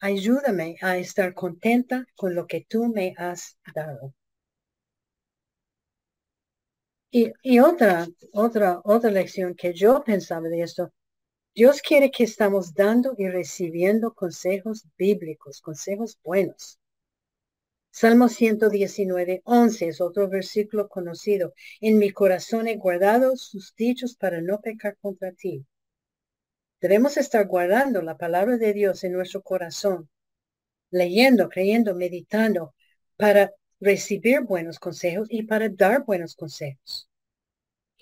ayúdame 0.01 0.77
a 0.81 0.97
estar 0.99 1.35
contenta 1.35 2.07
con 2.15 2.35
lo 2.35 2.47
que 2.47 2.65
tú 2.69 2.89
me 2.89 3.15
has 3.17 3.59
dado. 3.75 4.15
Y, 7.11 7.31
y, 7.43 7.59
otra, 7.59 8.07
otra, 8.33 8.81
otra 8.85 9.11
lección 9.11 9.55
que 9.55 9.75
yo 9.75 10.03
pensaba 10.03 10.49
de 10.49 10.63
esto, 10.63 10.93
Dios 11.55 11.83
quiere 11.83 12.11
que 12.11 12.25
estamos 12.25 12.73
dando 12.73 13.15
y 13.19 13.29
recibiendo 13.29 14.15
consejos 14.15 14.87
bíblicos, 14.97 15.61
consejos 15.61 16.19
buenos. 16.25 16.79
Salmo 17.91 18.31
119, 18.31 19.43
11 19.45 19.89
es 19.89 20.01
otro 20.01 20.31
versículo 20.31 20.89
conocido. 20.89 21.53
En 21.83 21.99
mi 21.99 22.11
corazón 22.11 22.69
he 22.69 22.77
guardado 22.77 23.37
sus 23.37 23.75
dichos 23.77 24.17
para 24.17 24.41
no 24.41 24.63
pecar 24.63 24.97
contra 24.97 25.33
ti. 25.33 25.67
Debemos 26.81 27.19
estar 27.19 27.47
guardando 27.47 28.01
la 28.01 28.17
palabra 28.17 28.57
de 28.57 28.73
Dios 28.73 29.05
en 29.05 29.13
nuestro 29.13 29.43
corazón, 29.43 30.09
leyendo, 30.91 31.51
creyendo, 31.51 31.95
meditando 31.95 32.75
para 33.19 33.53
recibir 33.79 34.41
buenos 34.41 34.79
consejos 34.79 35.29
y 35.31 35.43
para 35.43 35.69
dar 35.69 36.07
buenos 36.07 36.35
consejos. 36.35 37.11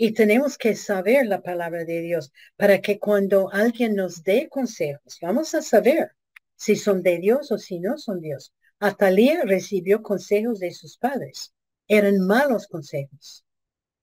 Y 0.03 0.13
tenemos 0.13 0.57
que 0.57 0.77
saber 0.77 1.27
la 1.27 1.43
palabra 1.43 1.85
de 1.85 2.01
Dios 2.01 2.33
para 2.57 2.81
que 2.81 2.99
cuando 2.99 3.53
alguien 3.53 3.95
nos 3.95 4.23
dé 4.23 4.49
consejos, 4.49 5.19
vamos 5.21 5.55
a 5.55 5.61
saber 5.61 6.13
si 6.57 6.75
son 6.75 7.03
de 7.03 7.19
Dios 7.19 7.53
o 7.53 7.59
si 7.59 7.81
no 7.81 7.99
son 7.99 8.23
Dios. 8.23 8.55
Atalía 8.79 9.43
recibió 9.45 10.01
consejos 10.01 10.59
de 10.59 10.71
sus 10.71 10.97
padres. 10.97 11.53
Eran 11.87 12.19
malos 12.27 12.67
consejos. 12.67 13.45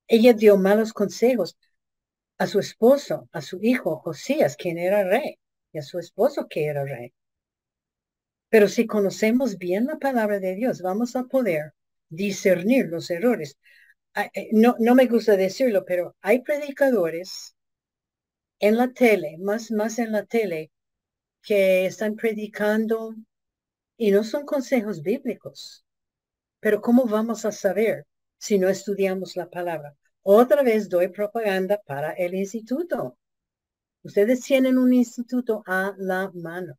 Ella 0.08 0.34
dio 0.34 0.56
malos 0.56 0.94
consejos 0.94 1.58
a 2.38 2.46
su 2.46 2.60
esposo, 2.60 3.28
a 3.32 3.42
su 3.42 3.58
hijo 3.64 3.98
Josías, 3.98 4.56
quien 4.56 4.78
era 4.78 5.04
rey, 5.04 5.40
y 5.72 5.80
a 5.80 5.82
su 5.82 5.98
esposo 5.98 6.46
que 6.48 6.68
era 6.68 6.86
rey. 6.86 7.12
Pero 8.50 8.68
si 8.68 8.86
conocemos 8.86 9.58
bien 9.58 9.88
la 9.88 9.98
palabra 9.98 10.40
de 10.40 10.54
Dios, 10.54 10.84
vamos 10.84 11.16
a 11.16 11.24
poder 11.24 11.74
discernir 12.10 12.86
los 12.86 13.10
errores. 13.10 13.58
Eh, 14.18 14.50
no, 14.52 14.76
no 14.80 14.96
me 14.96 15.06
gusta 15.06 15.38
decirlo, 15.38 15.86
pero 15.86 16.16
hay 16.22 16.42
predicadores 16.42 17.56
en 18.60 18.78
la 18.78 18.90
tele, 18.94 19.38
más, 19.40 19.72
más 19.72 20.00
en 20.00 20.12
la 20.12 20.26
tele, 20.26 20.72
que 21.44 21.86
están 21.88 22.16
predicando 22.16 23.16
y 23.98 24.12
no 24.12 24.24
son 24.24 24.46
consejos 24.46 25.02
bíblicos. 25.02 25.86
Pero 26.60 26.82
¿cómo 26.82 27.06
vamos 27.06 27.46
a 27.46 27.52
saber 27.52 28.06
si 28.38 28.60
no 28.60 28.70
estudiamos 28.70 29.36
la 29.36 29.50
palabra? 29.50 29.96
Otra 30.24 30.64
vez 30.64 30.90
doy 30.90 31.10
propaganda 31.10 31.82
para 31.86 32.12
el 32.14 32.36
instituto. 32.36 33.18
Ustedes 34.04 34.42
tienen 34.42 34.78
un 34.78 34.94
instituto 34.94 35.64
a 35.68 35.94
la 35.98 36.32
mano. 36.34 36.78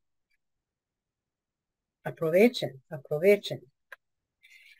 Aprovechen, 2.04 2.82
aprovechen. 2.90 3.67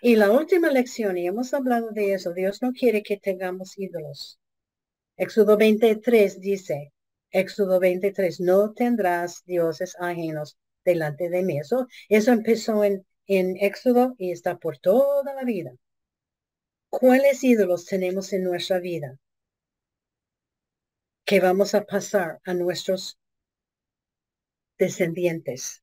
Y 0.00 0.16
la 0.16 0.30
última 0.30 0.70
lección, 0.70 1.18
y 1.18 1.26
hemos 1.26 1.52
hablado 1.54 1.90
de 1.90 2.14
eso, 2.14 2.32
Dios 2.32 2.62
no 2.62 2.72
quiere 2.72 3.02
que 3.02 3.16
tengamos 3.16 3.76
ídolos. 3.78 4.38
Éxodo 5.16 5.56
23 5.56 6.40
dice, 6.40 6.92
Éxodo 7.30 7.80
23, 7.80 8.40
no 8.40 8.72
tendrás 8.72 9.44
dioses 9.44 9.96
ajenos 9.98 10.56
delante 10.84 11.28
de 11.28 11.42
mí. 11.42 11.58
Eso, 11.58 11.88
eso 12.08 12.32
empezó 12.32 12.84
en, 12.84 13.04
en 13.26 13.56
Éxodo 13.56 14.14
y 14.18 14.30
está 14.30 14.58
por 14.58 14.78
toda 14.78 15.34
la 15.34 15.44
vida. 15.44 15.72
¿Cuáles 16.90 17.42
ídolos 17.42 17.84
tenemos 17.84 18.32
en 18.32 18.44
nuestra 18.44 18.78
vida? 18.78 19.18
Que 21.24 21.40
vamos 21.40 21.74
a 21.74 21.84
pasar 21.84 22.38
a 22.44 22.54
nuestros 22.54 23.18
descendientes. 24.78 25.82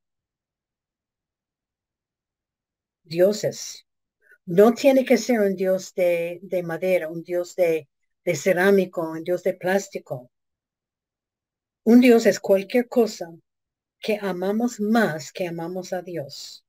Dioses. 3.03 3.85
No 4.47 4.73
tiene 4.73 5.05
que 5.05 5.17
ser 5.17 5.39
un 5.39 5.55
dios 5.55 5.93
de, 5.93 6.39
de 6.41 6.63
madera, 6.63 7.09
un 7.09 7.23
dios 7.23 7.55
de, 7.55 7.87
de 8.23 8.35
cerámico, 8.35 9.01
un 9.01 9.23
dios 9.23 9.43
de 9.43 9.53
plástico. 9.53 10.31
Un 11.83 12.01
Dios 12.01 12.25
es 12.25 12.39
cualquier 12.39 12.87
cosa 12.87 13.31
que 13.99 14.17
amamos 14.19 14.79
más 14.79 15.31
que 15.31 15.47
amamos 15.47 15.93
a 15.93 16.01
Dios. 16.01 16.65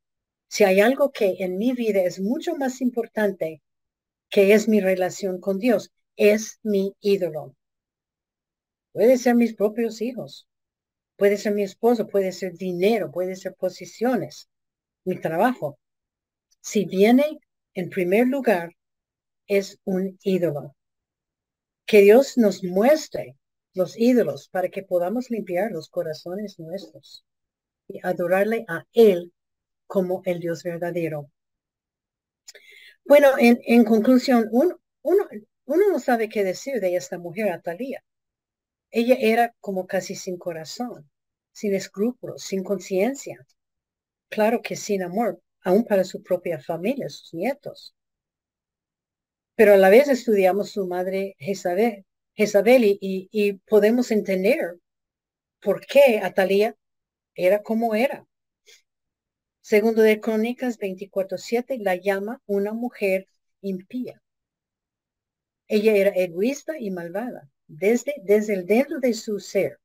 Si 0.49 0.65
hay 0.65 0.81
algo 0.81 1.11
que 1.11 1.37
en 1.39 1.57
mi 1.57 1.73
vida 1.73 2.03
es 2.03 2.21
mucho 2.21 2.55
más 2.55 2.83
importante 2.83 3.63
que 4.29 4.53
es 4.53 4.69
mi 4.69 4.81
relación 4.81 5.41
con 5.41 5.59
Dios, 5.59 5.91
es 6.17 6.61
mi 6.63 6.95
ídolo. 7.01 7.57
Puede 8.93 9.17
ser 9.17 9.37
mis 9.37 9.55
propios 9.55 10.03
hijos, 10.03 10.47
puede 11.17 11.39
ser 11.39 11.55
mi 11.55 11.63
esposo, 11.63 12.07
puede 12.07 12.33
ser 12.33 12.53
dinero, 12.53 13.11
puede 13.11 13.37
ser 13.37 13.55
posiciones, 13.55 14.51
mi 15.05 15.19
trabajo. 15.19 15.79
Si 16.61 16.85
viene 16.85 17.41
en 17.77 17.91
primer 17.91 18.27
lugar, 18.27 18.75
es 19.47 19.79
un 19.85 20.19
ídolo. 20.23 20.75
Que 21.85 22.01
Dios 22.01 22.39
nos 22.39 22.65
muestre 22.65 23.37
los 23.75 23.99
ídolos 23.99 24.49
para 24.49 24.71
que 24.71 24.83
podamos 24.83 25.31
limpiar 25.31 25.71
los 25.71 25.91
corazones 25.91 26.59
nuestros 26.59 27.25
y 27.87 28.01
adorarle 28.03 28.65
a 28.67 28.87
Él 28.95 29.33
como 29.87 30.23
el 30.25 30.41
Dios 30.41 30.63
verdadero. 30.63 31.31
Bueno, 33.05 33.29
en, 33.39 33.85
conclusión, 33.85 34.49
uno, 34.51 34.81
uno, 35.03 35.29
no 35.67 35.99
sabe 36.01 36.31
qué 36.31 36.43
decir 36.43 36.81
de 36.81 36.97
esta 36.97 37.19
mujer, 37.19 37.53
Atalía. 37.53 38.03
Ella 38.91 39.17
era 39.21 39.55
como 39.61 39.87
casi 39.87 40.15
sin 40.15 40.39
corazón, 40.39 41.09
sin 41.53 41.75
escrúpulos, 41.75 42.43
sin 42.43 42.65
conciencia. 42.65 43.47
Claro 44.31 44.63
que 44.63 44.77
sin 44.77 45.03
amor, 45.03 45.41
aún 45.67 45.85
para 45.85 46.05
su 46.05 46.23
propia 46.23 46.61
familia, 46.61 47.09
sus 47.09 47.35
nietos. 47.35 47.93
Pero 49.57 49.75
a 49.75 49.77
la 49.77 49.91
vez 49.91 50.09
estudiamos 50.09 50.71
su 50.71 50.87
madre 50.87 51.35
Jezabel, 51.39 52.07
Jezabel 52.35 52.99
y, 53.01 53.53
podemos 53.67 54.13
entender 54.13 54.77
por 55.61 55.85
qué 55.85 56.21
Atalía 56.23 56.77
era 57.35 57.65
como 57.65 57.97
era. 57.97 58.25
Segundo 59.61 60.03
de 60.03 60.21
Crónicas 60.21 60.79
24:7 60.79 61.79
la 61.81 61.97
llama 61.97 62.41
una 62.47 62.73
mujer 62.73 63.27
impía. 63.61 64.23
Ella 65.67 65.97
era 65.97 66.11
egoísta 66.11 66.79
y 66.79 66.93
malvada 66.93 67.51
desde, 67.67 68.15
desde 68.23 68.55
el 68.55 68.67
dentro 68.67 69.01
de 69.01 69.15
su 69.15 69.41
ser. 69.41 69.81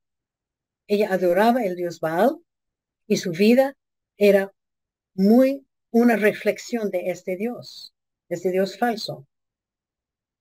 Ella 0.85 1.11
adoraba 1.11 1.63
el 1.63 1.75
dios 1.75 1.99
Baal 1.99 2.37
y 3.07 3.17
su 3.17 3.31
vida 3.31 3.75
era 4.15 4.53
muy 5.15 5.65
una 5.91 6.15
reflexión 6.15 6.89
de 6.89 7.09
este 7.09 7.35
dios, 7.35 7.93
este 8.29 8.51
dios 8.51 8.77
falso. 8.77 9.27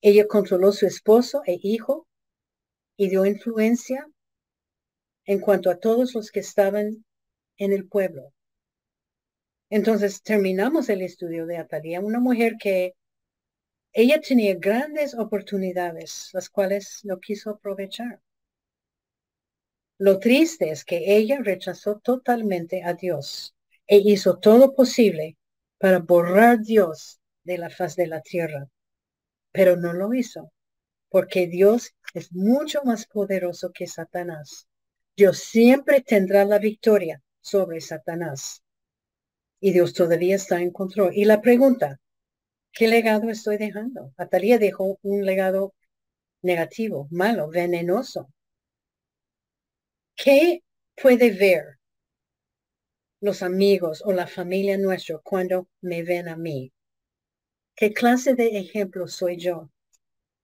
Ella 0.01 0.27
controló 0.27 0.73
su 0.73 0.87
esposo 0.87 1.43
e 1.45 1.59
hijo 1.61 2.07
y 2.97 3.09
dio 3.09 3.27
influencia 3.27 4.09
en 5.25 5.41
cuanto 5.41 5.71
a 5.71 5.79
todos 5.79 6.15
los 6.15 6.31
que 6.31 6.41
estaban 6.41 7.05
en 7.59 7.73
el 7.73 7.87
pueblo. 7.89 8.33
Entonces 9.69 10.23
terminamos 10.23 10.89
el 10.89 11.03
estudio 11.03 11.47
de 11.47 11.59
Atalía, 11.59 12.01
una 12.01 12.21
mujer 12.21 12.55
que 12.61 12.95
ella 13.93 14.21
tenía 14.21 14.55
grandes 14.55 15.15
oportunidades, 15.15 16.31
las 16.33 16.49
cuales 16.49 17.01
no 17.05 17.19
quiso 17.19 17.51
aprovechar. 17.51 18.21
Lo 19.99 20.19
triste 20.19 20.71
es 20.71 20.85
que 20.85 21.17
ella 21.17 21.41
rechazó 21.43 21.99
totalmente 21.99 22.83
a 22.85 22.95
Dios 22.95 23.55
e 23.87 23.99
hizo 23.99 24.39
todo 24.39 24.75
posible 24.75 25.37
para 25.81 25.99
borrar 25.99 26.61
Dios 26.61 27.21
de 27.43 27.59
la 27.59 27.71
faz 27.71 27.97
de 27.97 28.07
la 28.07 28.21
tierra 28.21 28.69
pero 29.53 29.77
no 29.77 29.93
lo 29.93 30.15
hizo, 30.15 30.53
porque 31.09 31.47
Dios 31.47 31.95
es 32.15 32.33
mucho 32.33 32.83
más 32.85 33.07
poderoso 33.07 33.71
que 33.73 33.87
Satanás. 33.87 34.69
Dios 35.17 35.39
siempre 35.39 36.01
tendrá 36.01 36.45
la 36.45 36.59
victoria 36.59 37.23
sobre 37.41 37.81
Satanás. 37.81 38.63
Y 39.61 39.73
Dios 39.73 39.93
todavía 39.93 40.37
está 40.37 40.61
en 40.61 40.71
control. 40.71 41.13
Y 41.15 41.25
la 41.25 41.43
pregunta, 41.43 42.01
¿qué 42.73 42.89
legado 42.89 43.29
estoy 43.29 43.59
dejando? 43.59 44.13
Atalía 44.17 44.59
dejó 44.59 44.99
un 45.03 45.25
legado 45.27 45.75
negativo, 46.43 47.09
malo, 47.11 47.49
venenoso. 47.49 48.31
¿Qué 50.15 50.63
puede 50.95 51.31
ver 51.33 51.80
los 53.21 53.43
amigos 53.43 54.03
o 54.05 54.13
la 54.13 54.27
familia 54.27 54.79
nuestra 54.79 55.19
cuando 55.19 55.69
me 55.81 56.03
ven 56.03 56.29
a 56.29 56.37
mí? 56.37 56.73
¿Qué 57.75 57.93
clase 57.93 58.35
de 58.35 58.59
ejemplo 58.59 59.09
soy 59.09 59.37
yo? 59.39 59.71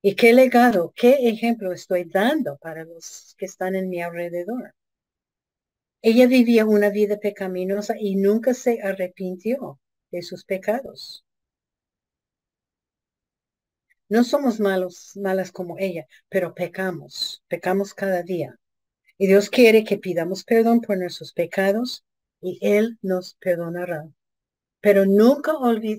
¿Y 0.02 0.14
qué 0.14 0.32
legado, 0.32 0.92
qué 0.94 1.28
ejemplo 1.28 1.72
estoy 1.72 2.04
dando 2.04 2.56
para 2.58 2.84
los 2.84 3.34
que 3.38 3.46
están 3.46 3.74
en 3.74 3.88
mi 3.88 4.00
alrededor? 4.00 4.74
Ella 6.00 6.26
vivía 6.26 6.64
una 6.64 6.90
vida 6.90 7.18
pecaminosa 7.18 7.94
y 7.98 8.16
nunca 8.16 8.54
se 8.54 8.80
arrepintió 8.80 9.80
de 10.10 10.22
sus 10.22 10.44
pecados. 10.44 11.24
No 14.08 14.22
somos 14.22 14.60
malos, 14.60 15.12
malas 15.16 15.50
como 15.50 15.76
ella, 15.78 16.06
pero 16.28 16.54
pecamos, 16.54 17.42
pecamos 17.48 17.92
cada 17.92 18.22
día. 18.22 18.56
Y 19.18 19.26
Dios 19.26 19.50
quiere 19.50 19.82
que 19.82 19.98
pidamos 19.98 20.44
perdón 20.44 20.80
por 20.80 20.96
nuestros 20.96 21.32
pecados 21.32 22.05
y 22.40 22.58
Él 22.60 22.98
nos 23.02 23.34
perdonará. 23.34 24.08
Pero 24.80 25.04
nunca, 25.04 25.52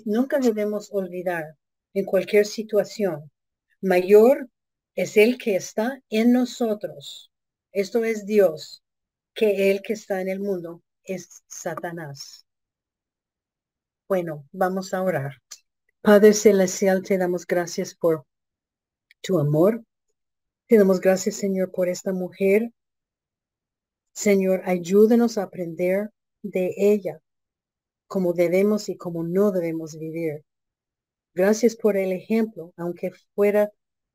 nunca 0.05 0.39
debemos 0.39 0.89
olvidar 0.91 1.57
en 1.93 2.05
cualquier 2.05 2.45
situación, 2.45 3.31
mayor 3.81 4.49
es 4.95 5.17
el 5.17 5.37
que 5.37 5.55
está 5.55 6.01
en 6.09 6.31
nosotros. 6.31 7.31
Esto 7.71 8.03
es 8.03 8.25
Dios, 8.25 8.83
que 9.33 9.71
el 9.71 9.81
que 9.81 9.93
está 9.93 10.21
en 10.21 10.29
el 10.29 10.39
mundo 10.39 10.81
es 11.03 11.43
Satanás. 11.47 12.45
Bueno, 14.07 14.47
vamos 14.51 14.93
a 14.93 15.01
orar. 15.03 15.41
Padre 16.01 16.33
Celestial, 16.33 17.03
te 17.03 17.17
damos 17.17 17.45
gracias 17.45 17.93
por 17.93 18.25
tu 19.21 19.39
amor. 19.39 19.83
Te 20.67 20.77
damos 20.77 20.99
gracias, 20.99 21.35
Señor, 21.35 21.71
por 21.71 21.89
esta 21.89 22.13
mujer. 22.13 22.71
Señor, 24.13 24.61
ayúdenos 24.65 25.37
a 25.37 25.43
aprender 25.43 26.09
de 26.41 26.73
ella 26.77 27.21
como 28.07 28.33
debemos 28.33 28.89
y 28.89 28.97
como 28.97 29.23
no 29.23 29.51
debemos 29.51 29.97
vivir. 29.97 30.43
Gracias 31.33 31.75
por 31.75 31.97
el 31.97 32.11
ejemplo, 32.11 32.73
aunque 32.77 33.11
fuera 33.35 33.71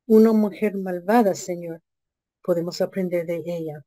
una 0.07 0.33
mujer 0.33 0.75
malvada, 0.75 1.35
Señor, 1.35 1.81
podemos 2.43 2.81
aprender 2.81 3.25
de 3.25 3.43
ella. 3.45 3.85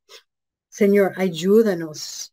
Señor, 0.69 1.13
ayúdanos 1.17 2.33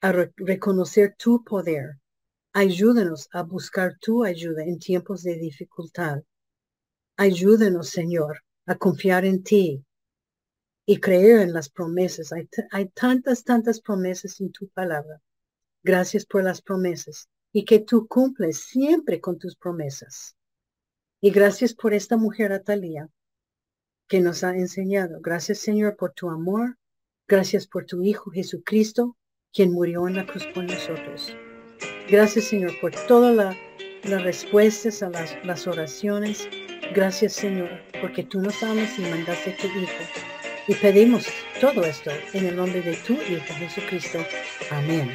a 0.00 0.12
reconocer 0.36 1.14
tu 1.16 1.44
poder. 1.44 1.98
Ayúdanos 2.52 3.28
a 3.32 3.42
buscar 3.42 3.98
tu 4.00 4.24
ayuda 4.24 4.64
en 4.64 4.78
tiempos 4.78 5.22
de 5.22 5.36
dificultad. 5.36 6.22
Ayúdanos, 7.16 7.90
Señor, 7.90 8.42
a 8.66 8.76
confiar 8.76 9.24
en 9.24 9.42
ti 9.42 9.84
y 10.86 11.00
creer 11.00 11.40
en 11.40 11.52
las 11.52 11.68
promesas. 11.68 12.32
Hay, 12.32 12.88
tantas, 12.90 13.42
tantas 13.42 13.80
promesas 13.80 14.40
en 14.40 14.52
tu 14.52 14.68
palabra. 14.68 15.20
Gracias 15.82 16.24
por 16.24 16.44
las 16.44 16.62
promesas 16.62 17.28
y 17.52 17.64
que 17.64 17.80
tú 17.80 18.06
cumples 18.06 18.60
siempre 18.60 19.20
con 19.20 19.38
tus 19.38 19.56
promesas. 19.56 20.36
Y 21.20 21.30
gracias 21.30 21.74
por 21.74 21.92
esta 21.92 22.16
mujer 22.16 22.52
Atalía 22.52 23.08
que 24.08 24.20
nos 24.20 24.44
ha 24.44 24.56
enseñado. 24.56 25.20
Gracias 25.20 25.58
Señor 25.58 25.96
por 25.96 26.12
tu 26.12 26.30
amor. 26.30 26.78
Gracias 27.28 27.66
por 27.66 27.84
tu 27.86 28.02
Hijo 28.02 28.30
Jesucristo, 28.30 29.16
quien 29.52 29.72
murió 29.72 30.06
en 30.06 30.14
la 30.14 30.26
cruz 30.26 30.46
por 30.54 30.62
nosotros. 30.62 31.34
Gracias 32.08 32.44
Señor 32.44 32.72
por 32.80 32.92
todas 33.08 33.34
la, 33.34 33.56
las 34.04 34.22
respuestas 34.22 35.02
a 35.02 35.10
las, 35.10 35.66
oraciones. 35.66 36.48
Gracias 36.94 37.32
Señor 37.32 37.70
porque 38.00 38.22
tú 38.22 38.40
nos 38.40 38.62
amas 38.62 38.96
y 38.98 39.02
mandaste 39.02 39.54
a 39.54 39.56
tu 39.56 39.66
Hijo 39.66 40.35
y 40.68 40.74
pedimos 40.74 41.26
todo 41.60 41.84
esto 41.84 42.10
en 42.32 42.46
el 42.46 42.56
nombre 42.56 42.82
de 42.82 42.94
tu 42.96 43.12
Hijo 43.14 43.54
Jesucristo. 43.58 44.24
Amén. 44.70 45.12